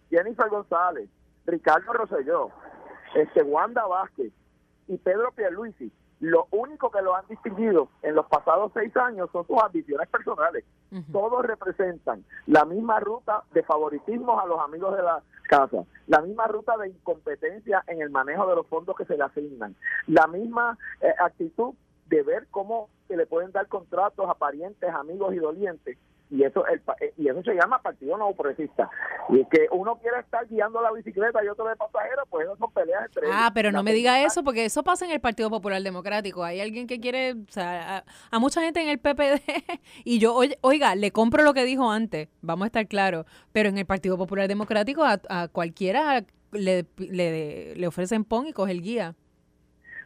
Jennifer 0.09 0.49
González, 0.49 1.09
Ricardo 1.45 1.93
Rosselló, 1.93 2.49
este 3.15 3.41
Wanda 3.41 3.85
Vázquez 3.85 4.31
y 4.87 4.97
Pedro 4.97 5.31
Pierluisi, 5.31 5.91
lo 6.21 6.47
único 6.51 6.91
que 6.91 7.01
lo 7.01 7.15
han 7.15 7.27
distinguido 7.27 7.89
en 8.03 8.13
los 8.15 8.27
pasados 8.27 8.71
seis 8.75 8.95
años 8.95 9.29
son 9.33 9.45
sus 9.47 9.61
ambiciones 9.61 10.07
personales. 10.07 10.63
Todos 11.11 11.43
representan 11.45 12.23
la 12.45 12.63
misma 12.63 12.99
ruta 12.99 13.43
de 13.53 13.63
favoritismo 13.63 14.39
a 14.39 14.45
los 14.45 14.59
amigos 14.59 14.95
de 14.95 15.03
la 15.03 15.23
casa, 15.49 15.83
la 16.07 16.21
misma 16.21 16.47
ruta 16.47 16.77
de 16.77 16.89
incompetencia 16.89 17.83
en 17.87 18.01
el 18.01 18.11
manejo 18.11 18.47
de 18.47 18.55
los 18.55 18.67
fondos 18.67 18.95
que 18.95 19.05
se 19.05 19.17
le 19.17 19.23
asignan, 19.23 19.75
la 20.07 20.27
misma 20.27 20.77
eh, 21.01 21.07
actitud 21.19 21.73
de 22.07 22.21
ver 22.23 22.47
cómo 22.51 22.89
se 23.07 23.17
le 23.17 23.25
pueden 23.25 23.51
dar 23.51 23.67
contratos 23.67 24.29
a 24.29 24.35
parientes, 24.35 24.93
amigos 24.93 25.33
y 25.33 25.37
dolientes 25.37 25.97
y 26.31 26.43
eso 26.43 26.65
el, 26.67 26.81
eh, 27.01 27.13
y 27.17 27.27
eso 27.27 27.43
se 27.43 27.53
llama 27.53 27.81
partido 27.81 28.17
no 28.17 28.31
progresista. 28.33 28.89
Y 29.29 29.45
que 29.45 29.67
uno 29.71 29.97
quiere 29.97 30.19
estar 30.19 30.47
guiando 30.47 30.81
la 30.81 30.91
bicicleta 30.91 31.43
y 31.43 31.49
otro 31.49 31.67
de 31.67 31.75
pasajero 31.75 32.23
pues 32.29 32.45
eso 32.45 32.55
son 32.55 32.71
peleas 32.71 33.05
entre 33.05 33.27
ah 33.31 33.51
pero 33.53 33.71
no 33.71 33.83
me 33.83 33.91
diga 33.91 34.23
eso 34.23 34.43
porque 34.43 34.65
eso 34.65 34.81
pasa 34.81 35.05
en 35.05 35.11
el 35.11 35.19
Partido 35.19 35.49
Popular 35.49 35.81
Democrático. 35.81 36.43
Hay 36.43 36.61
alguien 36.61 36.87
que 36.87 37.01
quiere 37.01 37.33
o 37.33 37.51
sea 37.51 38.05
a, 38.31 38.39
mucha 38.39 38.61
gente 38.61 38.81
en 38.81 38.87
el 38.87 38.97
PPD 38.97 39.41
y 40.05 40.19
yo 40.19 40.39
oiga 40.61 40.95
le 40.95 41.11
compro 41.11 41.43
lo 41.43 41.53
que 41.53 41.65
dijo 41.65 41.91
antes 41.91 42.29
vamos 42.41 42.63
a 42.63 42.67
estar 42.67 42.87
claros 42.87 43.25
pero 43.51 43.69
en 43.69 43.77
el 43.77 43.85
Partido 43.85 44.17
Popular 44.17 44.47
Democrático 44.47 45.03
a, 45.03 45.47
cualquiera 45.49 46.23
le, 46.53 46.85
le, 46.97 47.75
le 47.75 47.87
ofrecen 47.87 48.23
pon 48.23 48.47
y 48.47 48.53
coge 48.53 48.71
el 48.71 48.81
guía. 48.81 49.15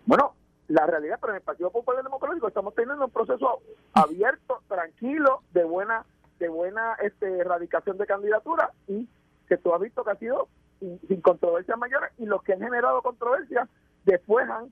Bueno 0.05 0.34
la 0.67 0.88
realidad, 0.88 1.17
pero 1.21 1.34
en 1.34 1.38
el 1.38 1.43
Partido 1.43 1.69
Popular 1.69 2.03
Democrático 2.03 2.47
estamos 2.47 2.73
teniendo 2.73 3.05
un 3.05 3.11
proceso 3.11 3.61
abierto, 3.93 4.61
tranquilo, 4.67 5.43
de 5.53 5.63
buena 5.63 6.05
de 6.39 6.49
buena 6.49 6.95
este, 7.01 7.39
erradicación 7.39 7.97
de 7.97 8.05
candidatura 8.05 8.71
y 8.88 9.07
que 9.47 9.57
tú 9.57 9.73
has 9.73 9.81
visto 9.81 10.03
que 10.03 10.11
ha 10.11 10.15
sido 10.15 10.47
sin, 10.79 11.21
controversias 11.21 11.77
mayores 11.77 12.11
y 12.17 12.25
los 12.25 12.43
que 12.43 12.53
han 12.53 12.59
generado 12.59 13.01
controversias 13.01 13.69
después 14.03 14.49
han 14.49 14.71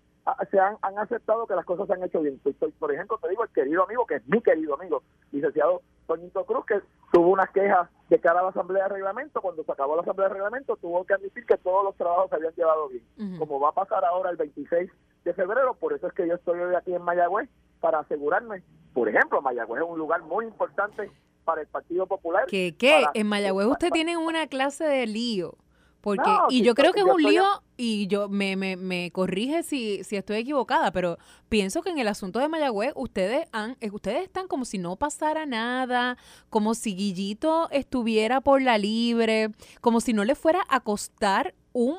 se 0.49 0.57
han, 0.57 0.77
han, 0.81 0.97
aceptado 0.99 1.45
que 1.45 1.55
las 1.55 1.65
cosas 1.65 1.85
se 1.85 1.93
han 1.93 2.03
hecho 2.03 2.21
bien. 2.21 2.39
Por 2.79 2.93
ejemplo, 2.93 3.19
te 3.21 3.27
digo, 3.27 3.43
el 3.43 3.49
querido 3.49 3.83
amigo, 3.83 4.05
que 4.05 4.15
es 4.15 4.27
mi 4.27 4.41
querido 4.41 4.75
amigo, 4.75 5.03
licenciado 5.33 5.81
Toñito 6.07 6.45
Cruz, 6.45 6.65
que 6.65 6.81
tuvo 7.11 7.31
unas 7.31 7.49
quejas 7.51 7.89
de 8.09 8.19
cara 8.19 8.39
a 8.39 8.43
la 8.43 8.49
Asamblea 8.49 8.83
de 8.83 8.89
Reglamento, 8.95 9.41
cuando 9.41 9.65
se 9.65 9.71
acabó 9.73 9.97
la 9.97 10.03
Asamblea 10.03 10.29
de 10.29 10.35
Reglamento, 10.35 10.77
tuvo 10.77 11.03
que 11.03 11.13
admitir 11.13 11.45
que 11.45 11.57
todos 11.57 11.83
los 11.83 11.95
trabajos 11.95 12.29
se 12.29 12.35
habían 12.37 12.53
llevado 12.53 12.87
bien. 12.87 13.37
Como 13.37 13.59
va 13.59 13.69
a 13.69 13.73
pasar 13.73 14.05
ahora 14.05 14.29
el 14.29 14.37
26 14.37 14.89
de 15.25 15.33
febrero, 15.33 15.73
por 15.73 15.91
eso 15.91 16.07
es 16.07 16.13
que 16.13 16.27
yo 16.27 16.35
estoy 16.35 16.59
hoy 16.59 16.75
aquí 16.75 16.93
en 16.93 17.01
Mayagüez, 17.01 17.49
para 17.81 17.99
asegurarme, 17.99 18.63
por 18.93 19.09
ejemplo, 19.09 19.41
Mayagüez 19.41 19.81
es 19.81 19.89
un 19.89 19.97
lugar 19.99 20.21
muy 20.21 20.45
importante 20.45 21.11
para 21.43 21.61
el 21.61 21.67
Partido 21.67 22.07
Popular. 22.07 22.45
¿Qué? 22.47 22.75
¿Qué? 22.77 23.05
en 23.13 23.27
Mayagüez 23.27 23.67
usted 23.67 23.89
tiene 23.91 24.17
una 24.17 24.47
clase 24.47 24.83
de 24.83 25.05
lío. 25.07 25.57
Porque, 26.03 26.29
y 26.49 26.63
yo 26.63 26.75
creo 26.75 26.91
que 26.91 26.99
es 26.99 27.05
un 27.05 27.21
lío, 27.21 27.45
y 27.77 28.07
yo 28.07 28.27
me, 28.27 28.57
me, 28.57 28.75
me 28.75 29.09
corrige 29.11 29.63
si, 29.63 30.03
si 30.03 30.17
estoy 30.17 30.35
equivocada, 30.35 30.91
pero 30.91 31.17
pienso 31.47 31.81
que 31.81 31.91
en 31.91 31.97
el 31.97 32.09
asunto 32.09 32.39
de 32.39 32.49
Mayagüez 32.49 32.91
ustedes 32.97 33.47
han, 33.53 33.77
eh, 33.79 33.89
ustedes 33.89 34.23
están 34.23 34.49
como 34.49 34.65
si 34.65 34.79
no 34.79 34.97
pasara 34.97 35.45
nada, 35.45 36.17
como 36.49 36.73
si 36.73 36.93
Guillito 36.93 37.69
estuviera 37.71 38.41
por 38.41 38.61
la 38.61 38.77
libre, 38.77 39.51
como 39.79 40.01
si 40.01 40.11
no 40.11 40.25
le 40.25 40.35
fuera 40.35 40.59
a 40.67 40.81
costar 40.81 41.55
un 41.71 41.95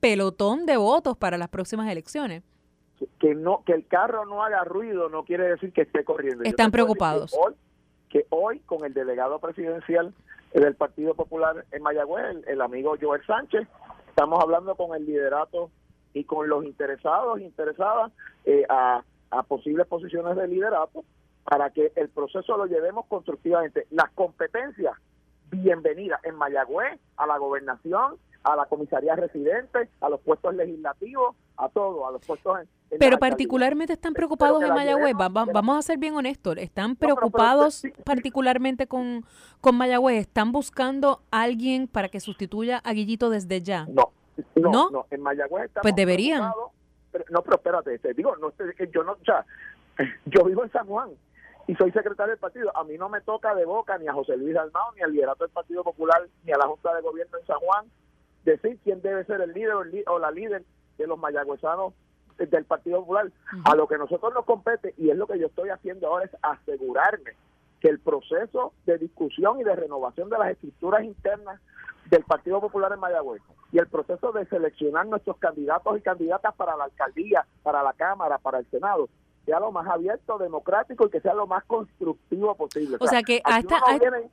pelotón 0.00 0.66
de 0.66 0.76
votos 0.76 1.16
para 1.16 1.38
las 1.38 1.48
próximas 1.48 1.88
elecciones. 1.88 2.42
Que 3.20 3.36
no, 3.36 3.62
que 3.64 3.72
el 3.72 3.86
carro 3.86 4.26
no 4.26 4.42
haga 4.42 4.64
ruido 4.64 5.08
no 5.08 5.22
quiere 5.22 5.48
decir 5.48 5.72
que 5.72 5.82
esté 5.82 6.02
corriendo. 6.04 6.42
Están 6.42 6.72
preocupados 6.72 7.32
que 8.08 8.26
hoy 8.30 8.60
con 8.60 8.84
el 8.84 8.94
delegado 8.94 9.38
presidencial 9.38 10.14
del 10.52 10.74
Partido 10.74 11.14
Popular 11.14 11.64
en 11.72 11.82
Mayagüez, 11.82 12.38
el, 12.46 12.60
amigo 12.60 12.96
Joel 13.00 13.24
Sánchez, 13.26 13.68
estamos 14.08 14.42
hablando 14.42 14.74
con 14.74 14.96
el 14.96 15.04
liderato 15.04 15.70
y 16.14 16.24
con 16.24 16.48
los 16.48 16.64
interesados, 16.64 17.40
interesadas 17.40 18.12
eh, 18.44 18.64
a, 18.68 19.02
a 19.30 19.42
posibles 19.42 19.86
posiciones 19.86 20.36
de 20.36 20.48
liderato 20.48 21.04
para 21.44 21.70
que 21.70 21.92
el 21.96 22.08
proceso 22.08 22.56
lo 22.56 22.66
llevemos 22.66 23.06
constructivamente. 23.06 23.86
Las 23.90 24.10
competencias, 24.10 24.94
bienvenidas 25.50 26.22
en 26.24 26.34
Mayagüez, 26.34 26.98
a 27.16 27.26
la 27.26 27.38
gobernación, 27.38 28.16
a 28.44 28.56
la 28.56 28.66
comisaría 28.66 29.14
residente, 29.16 29.88
a 30.00 30.08
los 30.08 30.20
puestos 30.20 30.54
legislativos, 30.54 31.36
a 31.56 31.68
todo, 31.68 32.06
a 32.06 32.12
los 32.12 32.24
puestos 32.24 32.60
en, 32.60 32.98
Pero 32.98 33.18
particularmente 33.18 33.92
están 33.92 34.14
preocupados 34.14 34.62
en 34.62 34.72
Mayagüez, 34.72 35.14
vamos 35.16 35.78
a 35.78 35.82
ser 35.82 35.98
bien 35.98 36.14
honestos, 36.14 36.56
están 36.58 36.96
preocupados 36.96 37.82
particularmente 38.04 38.86
con, 38.86 39.24
con 39.60 39.76
Mayagüez, 39.76 40.20
están 40.20 40.52
buscando 40.52 41.22
a 41.30 41.42
alguien 41.42 41.88
para 41.88 42.08
que 42.08 42.20
sustituya 42.20 42.78
a 42.78 42.92
Guillito 42.92 43.28
desde 43.30 43.60
ya. 43.60 43.86
No, 43.86 44.12
no, 44.54 44.90
no, 44.90 45.06
en 45.10 45.20
Mayagüez 45.20 45.66
estamos 45.66 45.82
Pues 45.82 45.94
deberían. 45.94 46.42
no, 47.30 47.42
pero 47.42 47.56
espérate, 47.56 47.98
te 47.98 48.14
digo, 48.14 48.36
no, 48.36 48.52
yo 48.92 49.02
no, 49.02 49.12
o 49.12 49.16
yo 50.26 50.44
vivo 50.44 50.62
en 50.62 50.70
San 50.70 50.86
Juan 50.86 51.10
y 51.68 51.74
soy 51.74 51.92
secretario 51.92 52.30
del 52.30 52.40
partido. 52.40 52.74
A 52.76 52.82
mí 52.82 52.96
no 52.96 53.08
me 53.08 53.20
toca 53.20 53.54
de 53.54 53.64
boca 53.66 53.98
ni 53.98 54.08
a 54.08 54.12
José 54.12 54.36
Luis 54.36 54.56
Almao, 54.56 54.92
ni 54.96 55.02
al 55.02 55.12
liderato 55.12 55.44
del 55.44 55.52
Partido 55.52 55.84
Popular, 55.84 56.26
ni 56.44 56.52
a 56.52 56.56
la 56.56 56.66
Junta 56.66 56.94
de 56.94 57.02
Gobierno 57.02 57.38
en 57.38 57.46
San 57.46 57.58
Juan, 57.58 57.84
decir 58.44 58.78
quién 58.84 59.02
debe 59.02 59.24
ser 59.24 59.40
el 59.40 59.52
líder 59.52 59.74
o 60.06 60.18
la 60.18 60.30
líder 60.30 60.64
de 60.96 61.06
los 61.06 61.18
mayagüezanos 61.18 61.94
del 62.36 62.64
Partido 62.64 63.00
Popular. 63.00 63.30
A 63.64 63.74
lo 63.74 63.88
que 63.88 63.98
nosotros 63.98 64.32
nos 64.32 64.44
compete, 64.44 64.94
y 64.96 65.10
es 65.10 65.16
lo 65.16 65.26
que 65.26 65.38
yo 65.38 65.46
estoy 65.46 65.70
haciendo 65.70 66.08
ahora, 66.08 66.26
es 66.26 66.36
asegurarme 66.42 67.32
que 67.80 67.88
el 67.88 68.00
proceso 68.00 68.72
de 68.86 68.98
discusión 68.98 69.60
y 69.60 69.64
de 69.64 69.74
renovación 69.74 70.28
de 70.28 70.38
las 70.38 70.50
estructuras 70.50 71.04
internas 71.04 71.60
del 72.10 72.24
Partido 72.24 72.60
Popular 72.60 72.92
en 72.92 73.00
Mayagüez 73.00 73.42
y 73.70 73.78
el 73.78 73.86
proceso 73.86 74.32
de 74.32 74.46
seleccionar 74.46 75.06
nuestros 75.06 75.36
candidatos 75.36 75.98
y 75.98 76.00
candidatas 76.00 76.54
para 76.54 76.76
la 76.76 76.84
alcaldía, 76.84 77.46
para 77.62 77.82
la 77.82 77.92
Cámara, 77.92 78.38
para 78.38 78.58
el 78.58 78.66
Senado, 78.70 79.08
sea 79.44 79.60
lo 79.60 79.70
más 79.72 79.86
abierto, 79.86 80.38
democrático 80.38 81.06
y 81.06 81.10
que 81.10 81.20
sea 81.20 81.34
lo 81.34 81.46
más 81.46 81.64
constructivo 81.64 82.54
posible. 82.54 82.96
O, 83.00 83.06
sea, 83.06 83.22
que 83.22 83.40
a, 83.44 83.58
esta, 83.58 83.78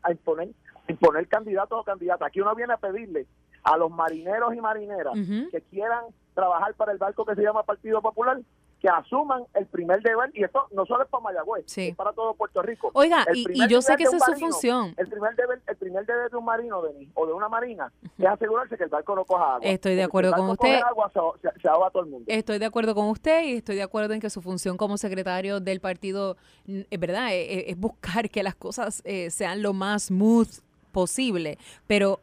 a 0.04 0.12
imponer, 0.12 0.50
imponer 0.88 1.28
candidatos 1.28 1.80
o 1.80 1.84
candidatas, 1.84 2.28
aquí 2.28 2.42
uno 2.42 2.56
viene 2.56 2.74
a 2.74 2.78
pedirle 2.78 3.28
a 3.66 3.78
los 3.78 3.92
marineros 3.92 4.56
y 4.56 4.62
marineras 4.62 5.14
que 5.52 5.62
quieran 5.70 6.06
trabajar 6.34 6.74
para 6.76 6.92
el 6.92 6.98
barco 6.98 7.26
que 7.26 7.36
se 7.36 7.42
llama 7.42 7.64
Partido 7.64 8.02
Popular 8.02 8.40
que 8.82 8.90
asuman 8.90 9.44
el 9.56 9.66
primer 9.66 10.02
deber, 10.04 10.30
y 10.36 10.44
esto 10.44 10.68
no 10.72 10.86
solo 10.86 11.04
es 11.04 11.10
para 11.10 11.24
Mayagüez, 11.24 11.66
es 11.76 11.96
para 11.96 12.14
todo 12.14 12.36
Puerto 12.36 12.62
Rico. 12.62 12.92
Oiga, 12.94 13.26
y, 13.34 13.68
yo 13.68 13.82
sé 13.82 13.96
que 13.96 14.04
esa 14.04 14.18
es 14.18 14.24
su 14.24 14.34
función. 14.34 14.94
El 14.98 15.08
primer 15.08 15.36
deber, 15.36 15.60
el 15.66 15.76
primer 15.78 16.06
deber 16.06 16.30
de 16.30 16.38
un 16.38 16.46
marino 16.46 16.84
de, 16.84 17.08
o 17.16 17.26
de 17.26 17.34
una 17.34 17.50
marina 17.50 17.92
es 18.18 18.26
asegurarse 18.28 18.78
que 18.78 18.84
el 18.84 18.90
barco 18.90 19.16
no 19.16 19.26
coja 19.26 19.56
agua. 19.56 19.68
Estoy 19.68 19.96
de 19.96 20.04
acuerdo 20.04 20.34
con 20.34 20.50
usted. 20.50 20.82
Agua, 20.82 21.12
se, 21.12 21.68
ahoga 21.68 21.90
todo 21.90 22.04
el 22.04 22.10
mundo. 22.10 22.26
Estoy 22.28 22.60
de 22.60 22.66
acuerdo 22.66 22.94
con 22.94 23.08
usted 23.08 23.46
y 23.46 23.54
estoy 23.54 23.76
de 23.76 23.84
acuerdo 23.84 24.14
en 24.14 24.20
que 24.20 24.30
su 24.30 24.42
función 24.42 24.78
como 24.78 24.98
secretario 24.98 25.60
del 25.60 25.80
partido, 25.80 26.38
es 26.68 27.00
verdad, 27.00 27.34
e, 27.34 27.42
e, 27.42 27.72
es, 27.72 27.80
buscar 27.80 28.30
que 28.30 28.44
las 28.44 28.54
cosas 28.54 29.02
eh, 29.06 29.32
sean 29.32 29.64
lo 29.64 29.74
más 29.74 30.08
smooth 30.08 30.60
posible, 30.92 31.58
pero 31.88 32.20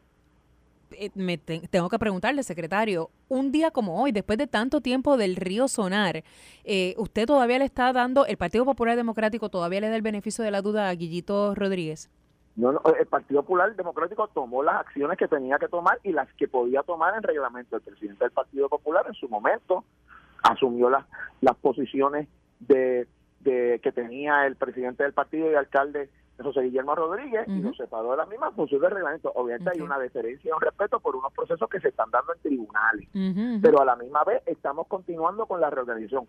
eh, 0.99 1.59
tengo 1.71 1.89
que 1.89 1.99
preguntarle, 1.99 2.43
secretario, 2.43 3.11
un 3.29 3.53
día 3.53 3.71
como 3.71 4.03
hoy, 4.03 4.13
después 4.13 4.39
de 4.39 4.47
tanto 4.47 4.81
tiempo 4.81 5.17
del 5.17 5.37
río 5.37 5.69
sonar, 5.69 6.25
eh, 6.65 6.95
¿usted 6.99 7.27
todavía 7.27 7.59
le 7.59 7.65
está 7.65 7.93
dando, 7.93 8.27
el 8.27 8.37
Partido 8.37 8.65
Popular 8.65 8.97
Democrático 8.97 9.49
todavía 9.49 9.81
le 9.81 9.89
da 9.89 9.97
el 9.97 10.03
beneficio 10.03 10.45
de 10.45 10.51
la 10.51 10.63
duda 10.63 10.89
a 10.89 10.95
Guillito 10.95 11.55
Rodríguez? 11.55 12.11
No, 12.55 12.81
el 12.99 13.07
Partido 13.07 13.43
Popular 13.43 13.75
Democrático 13.75 14.29
tomó 14.29 14.63
las 14.63 14.77
acciones 14.77 15.17
que 15.17 15.27
tenía 15.27 15.59
que 15.59 15.69
tomar 15.69 15.99
y 16.03 16.13
las 16.13 16.33
que 16.35 16.49
podía 16.49 16.83
tomar 16.83 17.15
en 17.17 17.23
reglamento. 17.23 17.77
El 17.77 17.83
presidente 17.83 18.25
del 18.25 18.33
Partido 18.33 18.69
Popular 18.69 19.07
en 19.09 19.15
su 19.15 19.29
momento 19.29 19.85
asumió 20.43 20.91
las, 20.91 21.07
las 21.41 21.57
posiciones 21.57 22.29
de, 22.61 23.07
de 23.41 23.81
que 23.83 23.93
tenía 23.93 24.47
el 24.47 24.57
presidente 24.57 25.03
del 25.03 25.15
partido 25.15 25.51
y 25.51 25.55
alcalde 25.55 26.11
José 26.43 26.63
Guillermo 26.63 26.95
Rodríguez 26.95 27.47
y 27.49 27.61
nos 27.61 27.77
separó 27.77 28.13
de 28.13 28.19
la 28.19 28.27
misma 28.27 28.51
función 28.53 28.81
de 28.81 28.89
reglamento. 28.89 29.33
Obviamente 29.35 29.71
hay 29.75 29.81
una 29.81 29.99
deferencia 29.99 30.49
y 30.49 30.53
un 30.53 30.61
respeto 30.61 31.01
por 31.01 31.17
unos 31.17 31.33
procesos 31.33 31.69
que 31.69 31.81
se 31.81 31.89
están 31.89 32.11
dando 32.11 32.35
en 32.35 32.41
tribunales, 32.41 33.09
pero 33.63 33.81
a 33.81 33.85
la 33.85 33.97
misma 33.97 34.25
vez 34.25 34.43
estamos 34.47 34.87
continuando 34.87 35.47
con 35.47 35.61
la 35.61 35.71
reorganización. 35.71 36.27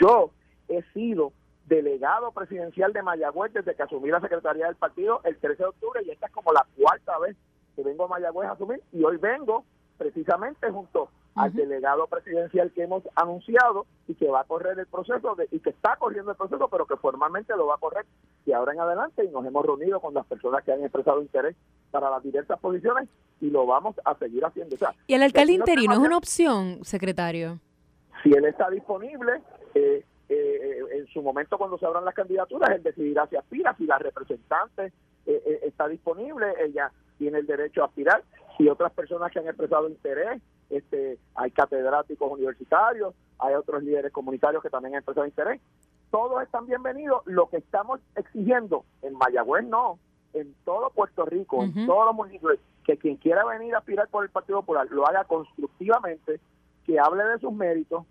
Yo 0.00 0.30
he 0.68 0.82
sido 0.92 1.32
delegado 1.66 2.32
presidencial 2.32 2.92
de 2.92 3.02
Mayagüez 3.02 3.52
desde 3.52 3.74
que 3.74 3.82
asumí 3.82 4.08
la 4.08 4.20
secretaría 4.20 4.66
del 4.66 4.76
partido 4.76 5.20
el 5.24 5.36
13 5.36 5.62
de 5.62 5.68
octubre 5.68 6.00
y 6.04 6.10
esta 6.10 6.26
es 6.26 6.32
como 6.32 6.52
la 6.52 6.64
cuarta 6.76 7.18
vez 7.18 7.36
que 7.74 7.82
vengo 7.82 8.04
a 8.04 8.08
Mayagüez 8.08 8.48
a 8.48 8.52
asumir 8.52 8.80
y 8.92 9.02
hoy 9.02 9.16
vengo 9.16 9.64
precisamente 9.98 10.70
junto 10.70 11.10
al 11.36 11.52
delegado 11.52 12.06
presidencial 12.06 12.72
que 12.72 12.82
hemos 12.82 13.02
anunciado 13.14 13.86
y 14.08 14.14
que 14.14 14.26
va 14.26 14.40
a 14.40 14.44
correr 14.44 14.78
el 14.78 14.86
proceso 14.86 15.34
de, 15.34 15.46
y 15.50 15.60
que 15.60 15.70
está 15.70 15.96
corriendo 15.96 16.30
el 16.30 16.36
proceso, 16.36 16.66
pero 16.68 16.86
que 16.86 16.96
formalmente 16.96 17.54
lo 17.56 17.66
va 17.66 17.74
a 17.74 17.78
correr 17.78 18.06
de 18.46 18.54
ahora 18.54 18.72
en 18.72 18.80
adelante 18.80 19.22
y 19.22 19.28
nos 19.28 19.44
hemos 19.44 19.64
reunido 19.64 20.00
con 20.00 20.14
las 20.14 20.24
personas 20.26 20.64
que 20.64 20.72
han 20.72 20.82
expresado 20.82 21.20
interés 21.20 21.54
para 21.90 22.08
las 22.08 22.22
diversas 22.22 22.58
posiciones 22.58 23.08
y 23.40 23.50
lo 23.50 23.66
vamos 23.66 23.96
a 24.04 24.16
seguir 24.16 24.44
haciendo. 24.46 24.76
¿Y 25.06 25.14
el 25.14 25.22
alcalde 25.22 25.52
interino 25.52 25.92
es 25.92 25.98
una 25.98 26.16
opción, 26.16 26.82
secretario? 26.84 27.60
Si 28.22 28.30
él 28.30 28.46
está 28.46 28.70
disponible, 28.70 29.42
eh, 29.74 30.04
eh, 30.30 30.78
en 30.90 31.06
su 31.08 31.20
momento 31.20 31.58
cuando 31.58 31.76
se 31.76 31.84
abran 31.84 32.06
las 32.06 32.14
candidaturas, 32.14 32.70
él 32.70 32.82
decidirá 32.82 33.26
si 33.26 33.36
aspira, 33.36 33.76
si 33.76 33.84
las 33.84 34.00
representantes 34.00 34.92
está 35.26 35.88
disponible, 35.88 36.46
ella 36.64 36.92
tiene 37.18 37.38
el 37.38 37.46
derecho 37.46 37.82
a 37.82 37.86
aspirar 37.86 38.22
y 38.58 38.68
otras 38.68 38.92
personas 38.92 39.32
que 39.32 39.40
han 39.40 39.48
expresado 39.48 39.88
interés, 39.88 40.40
este, 40.70 41.18
hay 41.34 41.50
catedráticos 41.50 42.30
universitarios, 42.30 43.14
hay 43.38 43.54
otros 43.54 43.82
líderes 43.82 44.12
comunitarios 44.12 44.62
que 44.62 44.70
también 44.70 44.94
han 44.94 44.98
expresado 44.98 45.26
interés. 45.26 45.60
Todos 46.10 46.42
están 46.42 46.66
bienvenidos. 46.66 47.22
Lo 47.26 47.48
que 47.48 47.58
estamos 47.58 48.00
exigiendo 48.14 48.84
en 49.02 49.14
Mayagüez 49.14 49.64
no, 49.66 49.98
en 50.32 50.54
todo 50.64 50.90
Puerto 50.90 51.24
Rico, 51.24 51.62
en 51.62 51.86
todos 51.86 52.06
los 52.06 52.14
municipios, 52.14 52.58
que 52.84 52.96
quien 52.96 53.16
quiera 53.16 53.44
venir 53.44 53.74
a 53.74 53.78
aspirar 53.78 54.08
por 54.08 54.24
el 54.24 54.30
Partido 54.30 54.60
Popular 54.60 54.86
lo 54.90 55.06
haga 55.06 55.24
constructivamente, 55.24 56.40
que 56.84 56.98
hable 57.00 57.24
de 57.24 57.38
sus 57.38 57.52
méritos, 57.52 58.04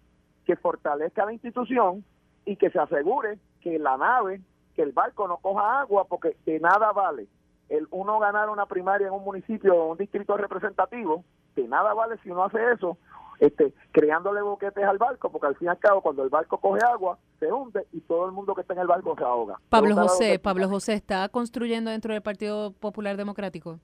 que 0.45 0.55
fortalezca 0.55 1.25
la 1.25 1.33
institución 1.33 2.03
y 2.45 2.57
que 2.57 2.69
se 2.69 2.79
asegure 2.79 3.39
que 3.61 3.79
la 3.79 3.97
nave, 3.97 4.41
que 4.75 4.81
el 4.81 4.91
barco 4.91 5.27
no 5.27 5.37
coja 5.37 5.81
agua 5.81 6.05
porque 6.05 6.35
de 6.45 6.59
nada 6.59 6.91
vale 6.91 7.27
el 7.69 7.87
uno 7.91 8.19
ganar 8.19 8.49
una 8.49 8.65
primaria 8.65 9.07
en 9.07 9.13
un 9.13 9.23
municipio 9.23 9.75
o 9.75 9.91
un 9.91 9.97
distrito 9.97 10.37
representativo, 10.37 11.23
de 11.55 11.67
nada 11.67 11.93
vale 11.93 12.17
si 12.23 12.29
uno 12.29 12.43
hace 12.43 12.59
eso, 12.73 12.97
este, 13.39 13.73
creándole 13.91 14.41
boquetes 14.41 14.83
al 14.83 14.97
barco, 14.97 15.29
porque 15.29 15.47
al 15.47 15.55
fin 15.55 15.67
y 15.67 15.69
al 15.69 15.79
cabo 15.79 16.01
cuando 16.01 16.23
el 16.23 16.29
barco 16.29 16.57
coge 16.57 16.79
agua, 16.85 17.17
se 17.39 17.51
hunde 17.51 17.85
y 17.91 18.01
todo 18.01 18.25
el 18.25 18.31
mundo 18.31 18.55
que 18.55 18.61
está 18.61 18.73
en 18.73 18.81
el 18.81 18.87
barco 18.87 19.15
se 19.17 19.23
ahoga. 19.23 19.59
Pablo 19.69 19.95
José, 19.95 20.39
Pablo 20.39 20.69
José, 20.69 20.93
¿está 20.93 21.27
construyendo 21.29 21.91
dentro 21.91 22.13
del 22.13 22.21
Partido 22.21 22.71
Popular 22.71 23.17
Democrático? 23.17 23.79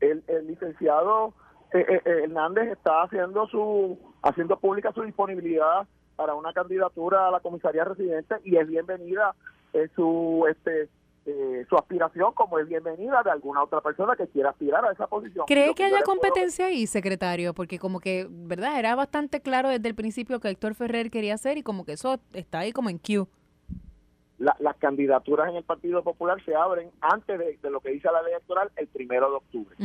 El, 0.00 0.24
licenciado 0.46 1.34
eh, 1.72 1.84
eh, 1.88 2.02
eh, 2.04 2.20
Hernández 2.24 2.70
está 2.70 3.02
haciendo 3.02 3.46
su 3.48 3.98
haciendo 4.22 4.58
pública 4.58 4.92
su 4.92 5.02
disponibilidad 5.02 5.86
para 6.16 6.34
una 6.34 6.52
candidatura 6.52 7.28
a 7.28 7.30
la 7.30 7.40
comisaría 7.40 7.84
residente 7.84 8.36
y 8.44 8.56
es 8.56 8.66
bienvenida 8.68 9.34
en 9.72 9.90
su 9.94 10.46
este 10.48 10.88
eh, 11.30 11.66
su 11.68 11.76
aspiración 11.76 12.32
como 12.32 12.58
es 12.58 12.66
bienvenida 12.66 13.22
de 13.22 13.30
alguna 13.30 13.62
otra 13.62 13.82
persona 13.82 14.16
que 14.16 14.26
quiera 14.28 14.48
aspirar 14.48 14.82
a 14.86 14.92
esa 14.92 15.06
posición. 15.06 15.44
¿Cree 15.46 15.74
que 15.74 15.84
haya 15.84 16.02
competencia 16.02 16.66
ahí, 16.66 16.86
secretario? 16.86 17.52
Porque 17.52 17.78
como 17.78 18.00
que, 18.00 18.26
¿verdad? 18.30 18.78
Era 18.78 18.94
bastante 18.94 19.42
claro 19.42 19.68
desde 19.68 19.88
el 19.88 19.94
principio 19.94 20.40
que 20.40 20.48
Héctor 20.48 20.74
Ferrer 20.74 21.10
quería 21.10 21.34
hacer 21.34 21.58
y 21.58 21.62
como 21.62 21.84
que 21.84 21.92
eso 21.92 22.18
está 22.32 22.60
ahí 22.60 22.72
como 22.72 22.88
en 22.88 22.98
queue. 22.98 23.26
las 24.38 24.76
candidaturas 24.78 25.50
en 25.50 25.56
el 25.56 25.64
Partido 25.64 26.02
Popular 26.02 26.42
se 26.46 26.54
abren 26.54 26.90
antes 27.02 27.38
de, 27.38 27.70
lo 27.70 27.80
que 27.80 27.90
dice 27.90 28.08
la 28.10 28.22
ley 28.22 28.32
electoral 28.32 28.70
el 28.76 28.86
primero 28.86 29.28
de 29.28 29.36
octubre. 29.36 29.76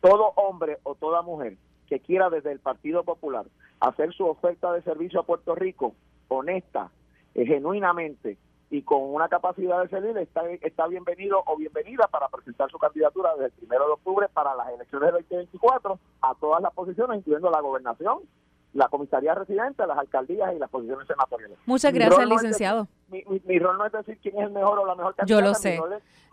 Todo 0.00 0.32
hombre 0.34 0.78
o 0.82 0.96
toda 0.96 1.22
mujer 1.22 1.58
que 1.86 2.00
quiera 2.00 2.28
desde 2.28 2.50
el 2.50 2.58
Partido 2.58 3.04
Popular 3.04 3.46
hacer 3.78 4.12
su 4.14 4.26
oferta 4.26 4.72
de 4.72 4.82
servicio 4.82 5.20
a 5.20 5.26
Puerto 5.26 5.54
Rico 5.54 5.94
honesta, 6.26 6.90
eh, 7.34 7.46
genuinamente, 7.46 8.36
y 8.70 8.82
con 8.82 9.02
una 9.02 9.28
capacidad 9.28 9.82
de 9.82 9.88
servir 9.88 10.16
está, 10.18 10.48
está 10.50 10.86
bienvenido 10.86 11.42
o 11.46 11.56
bienvenida 11.56 12.06
para 12.08 12.28
presentar 12.28 12.70
su 12.70 12.78
candidatura 12.78 13.32
desde 13.32 13.46
el 13.46 13.52
primero 13.52 13.86
de 13.86 13.92
octubre 13.92 14.28
para 14.32 14.54
las 14.54 14.68
elecciones 14.68 15.12
del 15.12 15.22
2024 15.22 15.98
a 16.20 16.34
todas 16.34 16.62
las 16.62 16.72
posiciones, 16.74 17.18
incluyendo 17.18 17.50
la 17.50 17.60
gobernación, 17.60 18.20
la 18.74 18.88
comisaría 18.88 19.34
residente, 19.34 19.86
las 19.86 19.98
alcaldías 19.98 20.54
y 20.54 20.58
las 20.58 20.70
posiciones 20.70 21.06
senatoriales. 21.06 21.58
Muchas 21.66 21.92
gracias, 21.92 22.28
licenciado. 22.28 22.88
mi, 23.08 23.58
rol 23.58 23.78
no 23.78 23.86
es 23.86 23.92
decir 23.92 24.18
quién 24.22 24.36
es 24.38 24.46
el 24.46 24.50
mejor 24.50 24.78
o 24.78 24.86
la 24.86 24.94
mejor 24.94 25.14
candidata. 25.14 25.40
Yo 25.40 25.46
lo 25.46 25.54
sé. 25.54 25.80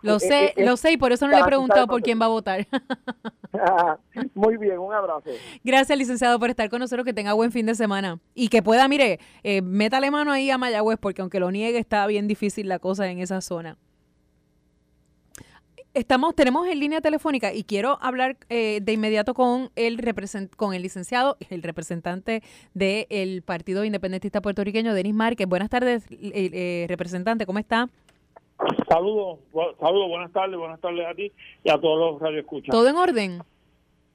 lo 0.02 0.20
sé, 0.20 0.54
lo 0.58 0.78
sé 0.78 0.92
y 0.92 0.98
por 0.98 1.12
eso 1.12 1.26
no 1.28 1.34
le 1.34 1.40
he 1.40 1.44
preguntado 1.44 1.88
por 1.88 2.02
quién 2.02 2.20
va 2.20 2.26
a 2.26 2.30
votar. 2.30 2.68
Muy 4.34 4.58
bien, 4.58 4.80
un 4.80 4.94
abrazo. 4.94 5.30
Gracias, 5.64 5.98
licenciado, 5.98 6.40
por 6.40 6.50
estar 6.50 6.70
con 6.70 6.80
nosotros. 6.80 7.06
Que 7.06 7.14
tenga 7.14 7.34
buen 7.34 7.52
fin 7.52 7.66
de 7.66 7.76
semana. 7.76 8.20
Y 8.34 8.50
que 8.50 8.62
pueda, 8.62 8.88
mire, 8.88 9.20
eh, 9.44 9.62
métale 9.62 10.12
mano 10.12 10.32
ahí 10.32 10.50
a 10.52 10.58
Mayagüez, 10.58 11.00
porque 11.00 11.22
aunque 11.22 11.40
lo 11.40 11.52
niegue, 11.52 11.80
está 11.80 12.06
bien 12.08 12.28
difícil 12.28 12.68
la 12.68 12.80
cosa 12.80 13.08
en 13.10 13.20
esa 13.20 13.42
zona. 13.42 13.78
Estamos, 15.96 16.36
tenemos 16.36 16.68
en 16.68 16.82
línea 16.82 17.00
telefónica 17.00 17.54
y 17.54 17.64
quiero 17.64 17.98
hablar 18.02 18.36
eh, 18.50 18.82
de 18.82 18.92
inmediato 18.92 19.34
con 19.34 19.70
el 19.78 19.98
con 20.58 20.74
el 20.74 20.82
licenciado, 20.82 21.38
el 21.50 21.64
representante 21.64 22.44
del 22.74 23.42
Partido 23.44 23.86
Independentista 23.86 24.42
Puertorriqueño, 24.42 24.94
Denis 24.94 25.14
Márquez. 25.14 25.48
Buenas 25.48 25.70
tardes, 25.70 26.06
eh, 26.12 26.50
eh, 26.52 26.86
representante, 26.90 27.46
¿cómo 27.46 27.60
está? 27.60 27.88
Saludos, 28.90 29.40
saludos, 29.80 30.10
buenas 30.10 30.34
tardes, 30.34 30.60
buenas 30.60 30.82
tardes 30.82 31.08
a 31.08 31.14
ti 31.16 31.32
y 31.64 31.70
a 31.70 31.78
todos 31.80 31.98
los 31.98 32.22
radioescuchas. 32.22 32.72
¿Todo 32.72 32.90
en 32.90 32.98
orden? 32.98 33.42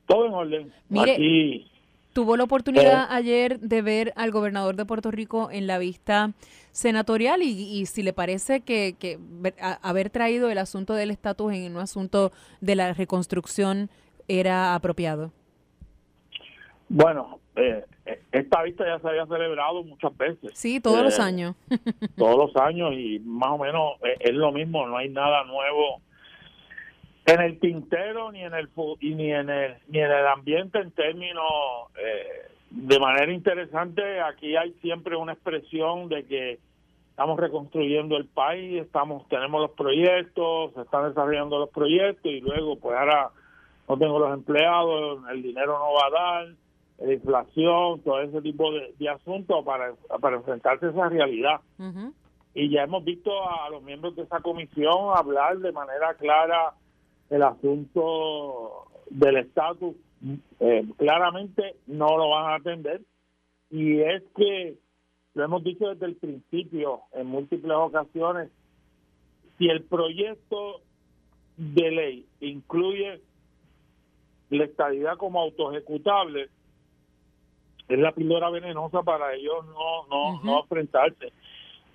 Todo 0.04 0.26
en 0.26 0.34
orden. 0.34 0.72
Mire, 0.90 1.64
tuvo 2.12 2.36
la 2.36 2.44
oportunidad 2.44 3.06
ayer 3.10 3.58
de 3.58 3.80
ver 3.80 4.12
al 4.16 4.32
gobernador 4.32 4.76
de 4.76 4.84
Puerto 4.84 5.10
Rico 5.10 5.48
en 5.50 5.66
la 5.66 5.78
vista 5.78 6.34
senatorial 6.72 7.42
y, 7.42 7.84
si 7.86 8.02
le 8.02 8.12
parece 8.12 8.60
que, 8.60 8.96
que 8.98 9.18
haber 9.82 10.10
traído 10.10 10.50
el 10.50 10.58
asunto 10.58 10.94
del 10.94 11.10
estatus 11.10 11.52
en 11.52 11.74
un 11.74 11.82
asunto 11.82 12.32
de 12.60 12.76
la 12.76 12.92
reconstrucción 12.92 13.90
era 14.28 14.74
apropiado. 14.74 15.32
Bueno, 16.88 17.38
eh, 17.54 17.84
eh, 18.04 18.20
esta 18.32 18.62
vista 18.62 18.84
ya 18.84 18.98
se 18.98 19.08
había 19.08 19.26
celebrado 19.26 19.84
muchas 19.84 20.16
veces. 20.16 20.50
Sí, 20.54 20.80
todos 20.80 21.02
los 21.02 21.18
eh, 21.18 21.22
años. 21.22 21.54
todos 22.16 22.36
los 22.36 22.56
años 22.62 22.92
y 22.94 23.20
más 23.20 23.50
o 23.50 23.58
menos 23.58 23.92
es 24.18 24.34
lo 24.34 24.50
mismo, 24.50 24.86
no 24.86 24.96
hay 24.96 25.08
nada 25.08 25.44
nuevo 25.44 26.00
en 27.26 27.40
el 27.40 27.60
tintero 27.60 28.32
ni 28.32 28.42
en 28.42 28.54
el 28.54 28.68
ni 29.00 29.30
en 29.30 29.50
el 29.50 29.76
ni 29.88 30.00
en 30.00 30.10
el 30.10 30.26
ambiente 30.26 30.80
en 30.80 30.90
términos 30.90 31.44
de 32.70 32.98
manera 32.98 33.32
interesante 33.32 34.20
aquí 34.20 34.56
hay 34.56 34.72
siempre 34.80 35.16
una 35.16 35.32
expresión 35.32 36.08
de 36.08 36.24
que 36.24 36.58
estamos 37.10 37.38
reconstruyendo 37.38 38.16
el 38.16 38.26
país 38.26 38.82
estamos 38.82 39.28
tenemos 39.28 39.60
los 39.60 39.72
proyectos 39.72 40.72
se 40.74 40.82
están 40.82 41.08
desarrollando 41.08 41.58
los 41.58 41.70
proyectos 41.70 42.30
y 42.30 42.40
luego 42.40 42.76
pues 42.76 42.96
ahora 42.96 43.30
no 43.88 43.98
tengo 43.98 44.18
los 44.18 44.32
empleados 44.32 45.20
el 45.30 45.42
dinero 45.42 45.78
no 45.78 45.92
va 45.94 46.06
a 46.06 46.10
dar 46.10 46.54
la 47.00 47.14
inflación, 47.14 48.00
todo 48.02 48.20
ese 48.20 48.42
tipo 48.42 48.70
de, 48.72 49.08
asuntos 49.08 49.64
para, 49.64 49.94
para 50.20 50.36
enfrentarse 50.36 50.86
a 50.86 50.90
esa 50.90 51.08
realidad. 51.08 51.60
Y 52.54 52.68
ya 52.68 52.82
hemos 52.82 53.04
visto 53.04 53.30
a 53.48 53.70
los 53.70 53.82
miembros 53.82 54.16
de 54.16 54.22
esa 54.22 54.40
comisión 54.40 55.16
hablar 55.16 55.58
de 55.58 55.72
manera 55.72 56.14
clara 56.14 56.74
el 57.30 57.42
asunto 57.42 58.86
del 59.08 59.38
estatus. 59.38 59.94
Eh, 60.60 60.84
claramente 60.98 61.76
no 61.86 62.16
lo 62.18 62.30
van 62.30 62.52
a 62.52 62.54
atender. 62.56 63.00
Y 63.70 64.00
es 64.00 64.22
que, 64.36 64.76
lo 65.34 65.44
hemos 65.44 65.64
dicho 65.64 65.88
desde 65.88 66.06
el 66.06 66.16
principio 66.16 67.02
en 67.12 67.26
múltiples 67.26 67.76
ocasiones, 67.76 68.50
si 69.58 69.68
el 69.68 69.82
proyecto 69.84 70.80
de 71.56 71.90
ley 71.90 72.26
incluye 72.40 73.20
la 74.50 74.64
estabilidad 74.64 75.16
como 75.16 75.40
autoejecutable, 75.40 76.48
es 77.88 77.98
la 77.98 78.12
píldora 78.12 78.50
venenosa 78.50 79.02
para 79.02 79.34
ellos 79.34 79.66
no, 79.66 80.06
no, 80.08 80.42
no 80.42 80.60
enfrentarse. 80.60 81.32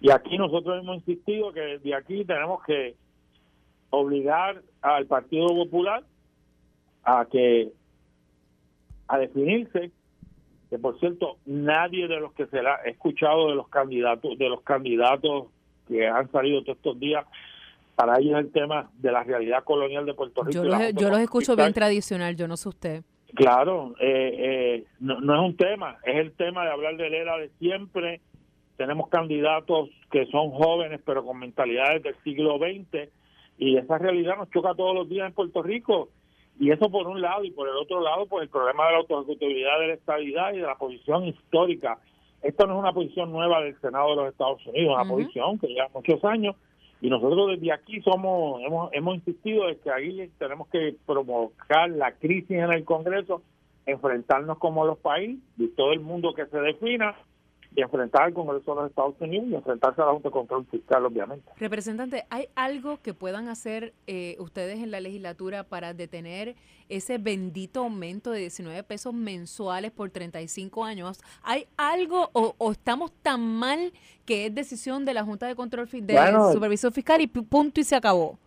Y 0.02 0.12
aquí 0.12 0.38
nosotros 0.38 0.82
hemos 0.82 0.98
insistido 0.98 1.52
que 1.54 1.62
desde 1.62 1.96
aquí 1.96 2.26
tenemos 2.26 2.64
que 2.64 2.96
obligar 3.90 4.62
al 4.82 5.06
Partido 5.06 5.48
Popular 5.48 6.04
a 7.04 7.26
que 7.26 7.72
a 9.08 9.18
definirse 9.18 9.92
que 10.70 10.80
por 10.80 11.00
cierto 11.00 11.38
nadie 11.46 12.08
de 12.08 12.20
los 12.20 12.34
que 12.34 12.48
se 12.48 12.60
ha 12.60 12.76
escuchado 12.86 13.50
de 13.50 13.56
los 13.56 13.68
candidatos 13.70 14.38
de 14.38 14.50
los 14.50 14.62
candidatos 14.62 15.48
que 15.88 16.08
han 16.08 16.32
salido 16.32 16.64
todos 16.64 16.78
estos 16.78 17.00
días 17.00 17.26
para 17.96 18.20
ellos 18.20 18.40
el 18.40 18.52
tema 18.52 18.90
de 18.98 19.12
la 19.12 19.24
realidad 19.24 19.64
colonial 19.64 20.06
de 20.06 20.14
Puerto 20.14 20.44
Rico. 20.44 20.64
Yo 20.64 20.64
los, 20.66 20.94
yo 20.96 21.10
los 21.10 21.20
escucho 21.20 21.56
bien 21.56 21.74
tradicional, 21.74 22.36
yo 22.36 22.48
no 22.48 22.58
sé 22.58 22.70
usted. 22.70 23.04
Claro, 23.34 23.96
eh, 24.00 24.36
eh, 24.38 24.84
no, 25.00 25.20
no, 25.22 25.36
es 25.36 25.50
un 25.50 25.58
tema, 25.58 25.98
es 26.04 26.16
el 26.18 26.34
tema 26.34 26.66
de 26.66 26.72
hablar 26.72 26.98
de 26.98 27.10
la 27.10 27.18
era 27.18 27.38
de 27.38 27.50
siempre. 27.60 28.22
Tenemos 28.78 29.10
candidatos 29.10 29.90
que 30.12 30.26
son 30.28 30.52
jóvenes 30.52 31.02
pero 31.06 31.26
con 31.26 31.40
mentalidades 31.40 32.04
del 32.04 32.16
siglo 32.24 32.58
XX 32.58 33.10
y 33.58 33.78
esa 33.78 33.98
realidad 33.98 34.38
nos 34.38 34.50
choca 34.52 34.74
todos 34.76 34.94
los 34.94 35.10
días 35.10 35.28
en 35.28 35.34
Puerto 35.34 35.64
Rico. 35.64 36.10
Y 36.60 36.72
eso 36.72 36.90
por 36.90 37.08
un 37.08 37.22
lado 37.22 37.44
y 37.44 37.52
por 37.52 37.68
el 37.68 37.76
otro 37.76 38.02
lado, 38.02 38.26
pues 38.28 38.44
el 38.44 38.50
problema 38.50 38.86
de 38.86 38.92
la 38.94 38.98
autoejecutividad 39.00 39.80
de 39.80 39.88
la 39.88 39.94
estabilidad 39.94 40.54
y 40.54 40.58
de 40.58 40.68
la 40.68 40.76
posición 40.76 41.26
histórica. 41.26 42.00
Esto 42.42 42.68
no 42.68 42.74
es 42.74 42.80
una 42.80 42.94
posición 42.94 43.32
nueva 43.32 43.62
del 43.62 43.80
Senado 43.82 44.12
de 44.12 44.16
los 44.18 44.28
Estados 44.30 44.66
Unidos, 44.68 44.98
es 45.00 45.06
una 45.06 45.10
posición 45.10 45.60
que 45.60 45.68
lleva 45.68 45.90
muchos 45.94 46.24
años 46.24 46.56
y 47.02 47.10
nosotros 47.10 47.52
desde 47.52 47.72
aquí 47.72 48.02
somos 48.02 48.62
hemos, 48.62 48.90
hemos 48.94 49.16
insistido 49.16 49.68
de 49.68 49.78
que 49.78 49.92
ahí 49.92 50.30
tenemos 50.40 50.68
que 50.70 50.96
provocar 51.06 51.90
la 51.90 52.14
crisis 52.14 52.52
en 52.52 52.72
el 52.72 52.86
Congreso, 52.86 53.42
enfrentarnos 53.86 54.58
como 54.58 54.86
los 54.86 54.98
países 55.00 55.44
y 55.58 55.68
todo 55.70 55.92
el 55.92 56.00
mundo 56.00 56.34
que 56.34 56.46
se 56.46 56.60
defina 56.60 57.16
y 57.76 57.82
enfrentar 57.82 58.24
al 58.24 58.34
Congreso 58.34 58.74
de 58.74 58.82
los 58.82 58.90
Estados 58.90 59.16
Unidos 59.20 59.48
y 59.50 59.56
enfrentarse 59.56 60.02
a 60.02 60.06
la 60.06 60.12
Junta 60.14 60.30
de 60.30 60.34
Control 60.34 60.66
Fiscal, 60.68 61.06
obviamente. 61.06 61.52
Representante, 61.58 62.26
¿hay 62.30 62.48
algo 62.56 63.02
que 63.02 63.14
puedan 63.14 63.50
hacer 63.50 63.94
eh, 64.08 64.38
ustedes 64.40 64.80
en 64.80 64.92
la 64.92 65.02
legislatura 65.02 65.64
para 65.66 65.94
detener 65.94 66.56
ese 66.88 67.18
bendito 67.18 67.82
aumento 67.82 68.32
de 68.32 68.40
19 68.40 68.84
pesos 68.84 69.14
mensuales 69.14 69.92
por 69.92 70.10
35 70.10 70.86
años? 70.86 71.20
¿Hay 71.44 71.68
algo 71.76 72.30
o, 72.32 72.72
estamos 72.72 73.12
tan 73.22 73.42
mal 73.42 73.92
que 74.26 74.46
es 74.46 74.56
decisión 74.56 75.04
de 75.04 75.14
la 75.14 75.24
Junta 75.24 75.46
de 75.46 75.56
Control 75.56 75.90
de 75.92 76.34
Supervisión 76.54 76.94
Fiscal 76.94 77.20
y 77.20 77.28
punto 77.28 77.82
y 77.82 77.84
se 77.84 77.98
acabó? 77.98 78.40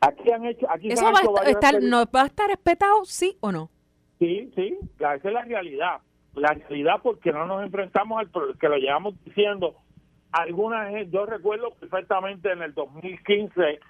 Aquí 0.00 0.30
han 0.30 0.46
hecho, 0.46 0.66
aquí 0.70 0.90
¿Eso 0.90 1.04
va, 1.04 1.20
a 1.42 1.50
estar, 1.50 1.82
no, 1.82 2.04
va 2.14 2.22
a 2.22 2.26
estar 2.26 2.48
respetado, 2.48 3.04
sí 3.04 3.36
o 3.40 3.52
no? 3.52 3.70
Sí, 4.18 4.50
sí, 4.54 4.78
esa 4.98 5.14
es 5.14 5.24
la 5.24 5.42
realidad. 5.42 6.00
La 6.36 6.52
realidad 6.52 7.00
porque 7.02 7.32
no 7.32 7.46
nos 7.46 7.64
enfrentamos 7.64 8.18
al 8.18 8.30
que 8.58 8.68
lo 8.68 8.76
llevamos 8.76 9.14
diciendo. 9.24 9.74
Algunas, 10.32 10.92
yo 11.10 11.24
recuerdo 11.24 11.70
perfectamente 11.80 12.52
en 12.52 12.62
el 12.62 12.74
2015 12.74 13.80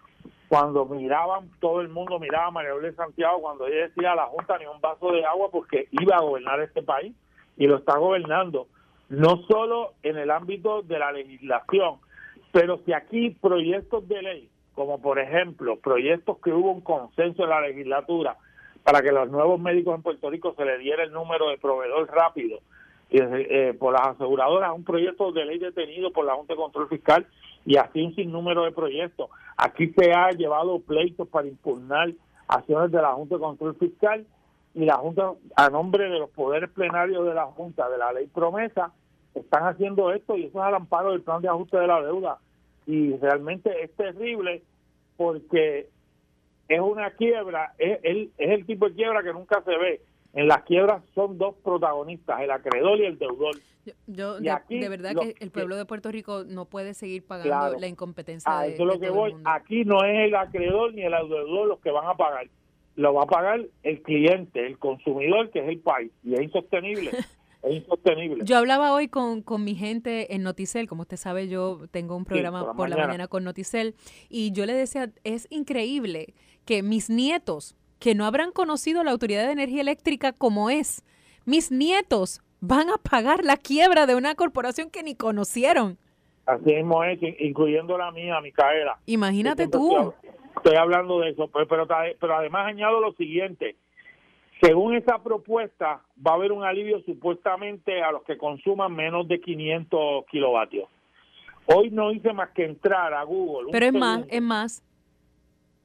cuando 0.49 0.85
miraban, 0.85 1.51
todo 1.59 1.81
el 1.81 1.89
mundo 1.89 2.21
miraba 2.21 2.47
a 2.47 2.51
María 2.53 2.75
de 2.75 2.95
Santiago 2.95 3.41
cuando 3.41 3.67
ella 3.67 3.89
decía 3.89 4.13
a 4.13 4.17
la 4.17 4.27
Junta 4.27 4.59
ni 4.59 4.67
un 4.67 4.81
vaso 4.81 5.11
de 5.11 5.25
agua 5.27 5.49
porque 5.51 5.89
iba 5.91 6.17
a 6.17 6.21
gobernar 6.21 6.61
este 6.61 6.83
país 6.83 7.17
y 7.57 7.67
lo 7.67 7.79
está 7.79 7.99
gobernando, 7.99 8.69
no 9.09 9.43
solo 9.49 9.95
en 10.05 10.17
el 10.17 10.31
ámbito 10.31 10.83
de 10.83 11.01
la 11.01 11.11
legislación, 11.11 11.97
pero 12.53 12.79
si 12.85 12.93
aquí 12.93 13.31
proyectos 13.31 14.07
de 14.07 14.23
ley, 14.23 14.49
como 14.75 15.01
por 15.01 15.19
ejemplo 15.19 15.81
proyectos 15.81 16.39
que 16.39 16.53
hubo 16.53 16.71
un 16.71 16.81
consenso 16.81 17.43
en 17.43 17.51
la 17.51 17.61
legislatura 17.63 18.37
para 18.87 19.03
que 19.03 19.11
los 19.11 19.29
nuevos 19.29 19.59
médicos 19.59 19.97
en 19.97 20.03
Puerto 20.03 20.31
Rico 20.31 20.55
se 20.57 20.65
le 20.65 20.79
diera 20.79 21.03
el 21.03 21.11
número 21.11 21.49
de 21.49 21.59
proveedor 21.59 22.09
rápido 22.09 22.61
y, 23.11 23.19
eh, 23.21 23.75
por 23.77 23.93
las 23.93 24.15
aseguradoras, 24.15 24.73
un 24.73 24.85
proyecto 24.85 25.33
de 25.33 25.45
ley 25.45 25.59
detenido 25.59 26.13
por 26.13 26.25
la 26.25 26.37
Junta 26.37 26.53
de 26.53 26.61
Control 26.61 26.89
Fiscal 26.89 27.27
y 27.65 27.79
así 27.79 28.01
un 28.01 28.15
sinnúmero 28.15 28.63
de 28.63 28.71
proyectos. 28.71 29.29
Aquí 29.57 29.89
se 29.89 30.13
ha 30.13 30.31
llevado 30.31 30.79
pleitos 30.79 31.27
para 31.27 31.49
impugnar 31.49 32.13
acciones 32.47 32.93
de 32.93 33.03
la 33.03 33.13
Junta 33.15 33.35
de 33.35 33.41
Control 33.41 33.75
Fiscal 33.75 34.25
y 34.73 34.85
la 34.85 34.99
Junta, 34.99 35.33
a 35.57 35.69
nombre 35.69 36.09
de 36.09 36.21
los 36.21 36.31
poderes 36.31 36.71
plenarios 36.71 37.27
de 37.27 37.35
la 37.35 37.47
Junta, 37.47 37.89
de 37.89 37.99
la 37.99 38.13
ley 38.13 38.29
promesa, 38.29 38.93
están 39.35 39.65
haciendo 39.67 40.13
esto 40.13 40.37
y 40.37 40.45
eso 40.45 40.61
es 40.61 40.65
al 40.65 40.77
amparo 40.77 41.11
del 41.11 41.23
plan 41.23 41.43
de 41.43 41.49
ajuste 41.49 41.77
de 41.77 41.89
la 41.89 42.03
deuda. 42.03 42.39
Y 42.87 43.17
realmente 43.17 43.83
es 43.83 43.93
terrible 43.97 44.63
porque 45.17 45.89
es 46.69 46.81
una 46.81 47.11
quiebra, 47.11 47.75
es, 47.79 47.99
es 48.03 48.29
el 48.39 48.67
tipo 48.67 48.89
de 48.89 48.95
quiebra 48.95 49.23
que 49.23 49.33
nunca 49.33 49.63
se 49.63 49.77
ve 49.77 50.01
en 50.37 50.49
las 50.49 50.65
quiebras 50.65 51.03
son 51.15 51.39
dos 51.39 51.55
protagonistas, 51.65 52.43
el 52.43 52.51
acreedor 52.51 53.01
y 53.01 53.07
el 53.07 53.19
deudor. 53.19 53.57
Yo, 54.07 54.39
de, 54.39 54.89
verdad 54.89 55.15
que 55.15 55.35
el 55.41 55.51
pueblo 55.51 55.77
de 55.77 55.87
Puerto 55.87 56.13
Rico 56.13 56.45
no 56.45 56.67
puede 56.67 56.93
seguir 56.93 57.27
pagando 57.27 57.79
la 57.79 57.87
incompetencia. 57.87 58.61
de, 58.61 58.75
eso 58.75 58.83
es 58.83 58.87
lo 58.87 59.01
que 59.01 59.09
voy. 59.09 59.35
Aquí 59.45 59.87
no 59.87 60.05
es 60.05 60.27
el 60.27 60.35
acreedor 60.35 60.93
ni 60.93 61.05
el 61.05 61.13
deudor 61.13 61.69
los 61.69 61.81
que 61.81 61.91
van 61.91 62.07
a 62.07 62.15
pagar. 62.15 62.49
Lo 62.97 63.15
va 63.15 63.23
a 63.23 63.27
pagar 63.27 63.63
el 63.83 64.03
cliente, 64.03 64.67
el 64.67 64.79
consumidor, 64.79 65.51
que 65.51 65.61
es 65.61 65.69
el 65.69 65.79
país. 65.79 66.13
Y 66.23 66.35
es 66.35 66.43
insostenible. 66.43 67.13
es 67.67 67.77
insostenible. 67.77 68.45
Yo 68.45 68.57
hablaba 68.57 68.93
hoy 68.93 69.09
con, 69.09 69.43
con, 69.43 69.65
mi 69.65 69.75
gente 69.75 70.35
en 70.35 70.43
Noticel, 70.43 70.89
como 70.89 71.03
usted 71.03 71.17
sabe, 71.17 71.49
yo 71.49 71.81
tengo 71.91 72.17
un 72.17 72.25
programa 72.25 72.75
por, 72.75 72.89
la, 72.89 72.97
mañana 72.97 73.29
con 73.29 73.45
Noticel, 73.45 73.95
y 74.29 74.53
yo 74.53 74.67
le 74.67 74.73
decía, 74.73 75.11
es 75.25 75.47
increíble 75.51 76.35
que 76.65 76.83
mis 76.83 77.11
nietos 77.11 77.77
que 77.99 78.15
no 78.15 78.25
habrán 78.25 78.53
conocido 78.53 79.03
la 79.05 79.11
Autoridad 79.11 79.47
de 79.47 79.53
Energía 79.53 79.81
Eléctrica 79.81 80.33
como 80.33 80.71
es. 80.71 81.05
Mis 81.45 81.71
nietos 81.71 82.41
van 82.61 82.91
a 82.91 82.99
pagar 82.99 83.45
la 83.45 83.57
quiebra 83.57 84.07
de 84.07 84.15
una 84.15 84.35
corporación 84.35 84.91
que 84.91 85.03
ni 85.03 85.15
conocieron. 85.15 85.99
Así 86.45 86.75
mismo 86.75 87.03
es, 87.03 87.19
incluyendo 87.41 87.99
la 87.99 88.11
mía, 88.13 88.41
Micaela. 88.41 88.99
Imagínate 89.07 89.69
tú. 89.69 90.13
Estoy, 90.57 90.77
hablando 90.77 91.21
de 91.21 91.31
eso, 91.31 91.49
pues, 91.49 91.67
pero, 91.69 91.87
pero 92.21 92.37
además 92.37 92.67
añado 92.67 93.01
lo 93.01 93.13
siguiente. 93.13 93.77
Según 94.61 94.95
esa 94.95 95.23
propuesta, 95.23 96.03
va 96.25 96.33
a 96.33 96.35
haber 96.35 96.53
un 96.53 96.65
alivio 96.65 97.01
supuestamente 97.03 98.03
a 98.03 98.11
los 98.13 98.23
que 98.23 98.39
consuman 98.39 98.95
menos 98.95 99.29
de 99.29 99.41
500 99.41 100.25
kilovatios. 100.27 100.89
Hoy 101.67 101.91
no 101.91 102.13
hice 102.13 102.33
más 102.33 102.51
que 102.51 102.65
entrar 102.65 103.13
a 103.13 103.23
Google. 103.25 103.71
Pero 103.73 103.87
es 103.87 103.93
más, 103.93 104.25
es 104.29 104.43
más. 104.43 104.83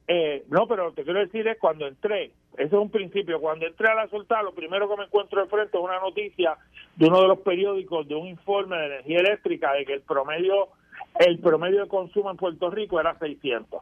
Eh, 0.07 0.45
no, 0.49 0.67
pero 0.67 0.85
lo 0.85 0.93
que 0.93 1.03
quiero 1.03 1.19
decir 1.19 1.47
es 1.47 1.57
cuando 1.57 1.87
entré, 1.87 2.31
eso 2.57 2.75
es 2.77 2.81
un 2.81 2.89
principio, 2.89 3.39
cuando 3.39 3.65
entré 3.65 3.87
a 3.87 3.95
la 3.95 4.07
soltar, 4.09 4.43
lo 4.43 4.53
primero 4.53 4.89
que 4.89 4.97
me 4.97 5.05
encuentro 5.05 5.41
de 5.41 5.47
frente 5.47 5.77
es 5.77 5.83
una 5.83 5.99
noticia 5.99 6.57
de 6.95 7.07
uno 7.07 7.21
de 7.21 7.27
los 7.29 7.39
periódicos 7.39 8.07
de 8.07 8.15
un 8.15 8.27
informe 8.27 8.77
de 8.77 8.85
energía 8.87 9.19
eléctrica 9.19 9.73
de 9.73 9.85
que 9.85 9.93
el 9.93 10.01
promedio 10.01 10.69
el 11.19 11.39
promedio 11.39 11.81
de 11.81 11.87
consumo 11.87 12.31
en 12.31 12.37
Puerto 12.37 12.69
Rico 12.69 12.99
era 12.99 13.17
600. 13.17 13.81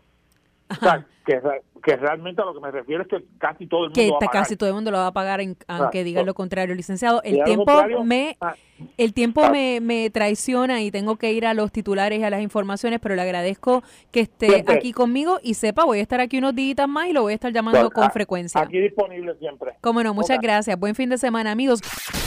O 0.69 0.75
sea, 0.75 1.05
que, 1.25 1.39
que, 1.83 1.95
realmente 1.95 2.41
a 2.41 2.45
lo 2.45 2.53
que 2.53 2.59
me 2.59 2.71
refiero 2.71 3.03
es 3.03 3.07
que 3.07 3.23
casi 3.37 3.67
todo 3.67 3.85
el 3.85 3.89
mundo 3.89 4.01
que 4.01 4.11
va 4.11 4.17
a 4.21 4.31
casi 4.31 4.55
todo 4.55 4.69
el 4.69 4.75
mundo 4.75 4.91
lo 4.91 4.97
va 4.97 5.07
a 5.07 5.13
pagar 5.13 5.41
aunque 5.67 6.03
diga 6.03 6.23
lo 6.23 6.33
contrario 6.33 6.75
licenciado. 6.75 7.21
El 7.23 7.43
tiempo 7.43 7.71
me 8.03 8.37
ah, 8.41 8.55
el 8.97 9.13
tiempo 9.13 9.43
ah. 9.43 9.49
me, 9.49 9.79
me, 9.81 10.09
traiciona 10.09 10.81
y 10.81 10.91
tengo 10.91 11.17
que 11.17 11.31
ir 11.31 11.45
a 11.45 11.53
los 11.53 11.71
titulares 11.71 12.19
y 12.19 12.23
a 12.23 12.29
las 12.29 12.41
informaciones 12.41 12.99
pero 13.01 13.15
le 13.15 13.21
agradezco 13.21 13.83
que 14.11 14.21
esté 14.21 14.63
aquí 14.67 14.91
conmigo 14.91 15.39
y 15.41 15.55
sepa 15.55 15.85
voy 15.85 15.99
a 15.99 16.01
estar 16.01 16.19
aquí 16.19 16.37
unos 16.37 16.55
días 16.55 16.87
más 16.87 17.07
y 17.07 17.13
lo 17.13 17.23
voy 17.23 17.33
a 17.33 17.35
estar 17.35 17.51
llamando 17.51 17.89
con 17.91 18.09
frecuencia. 18.11 18.61
aquí 18.61 18.79
disponible 18.79 19.35
siempre. 19.39 19.73
Cómo 19.81 20.03
no 20.03 20.13
muchas 20.13 20.39
gracias. 20.39 20.79
Buen 20.79 20.95
fin 20.95 21.09
de 21.09 21.17
semana 21.17 21.51
amigos. 21.51 21.81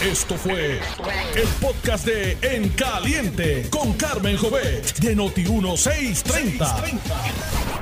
Esto 0.05 0.34
fue 0.34 0.80
el 1.36 1.49
podcast 1.61 2.07
de 2.07 2.36
En 2.43 2.68
Caliente 2.70 3.66
con 3.70 3.93
Carmen 3.95 4.36
Jovet 4.36 4.99
de 4.99 5.16
Noti 5.16 5.43
1630 5.43 7.81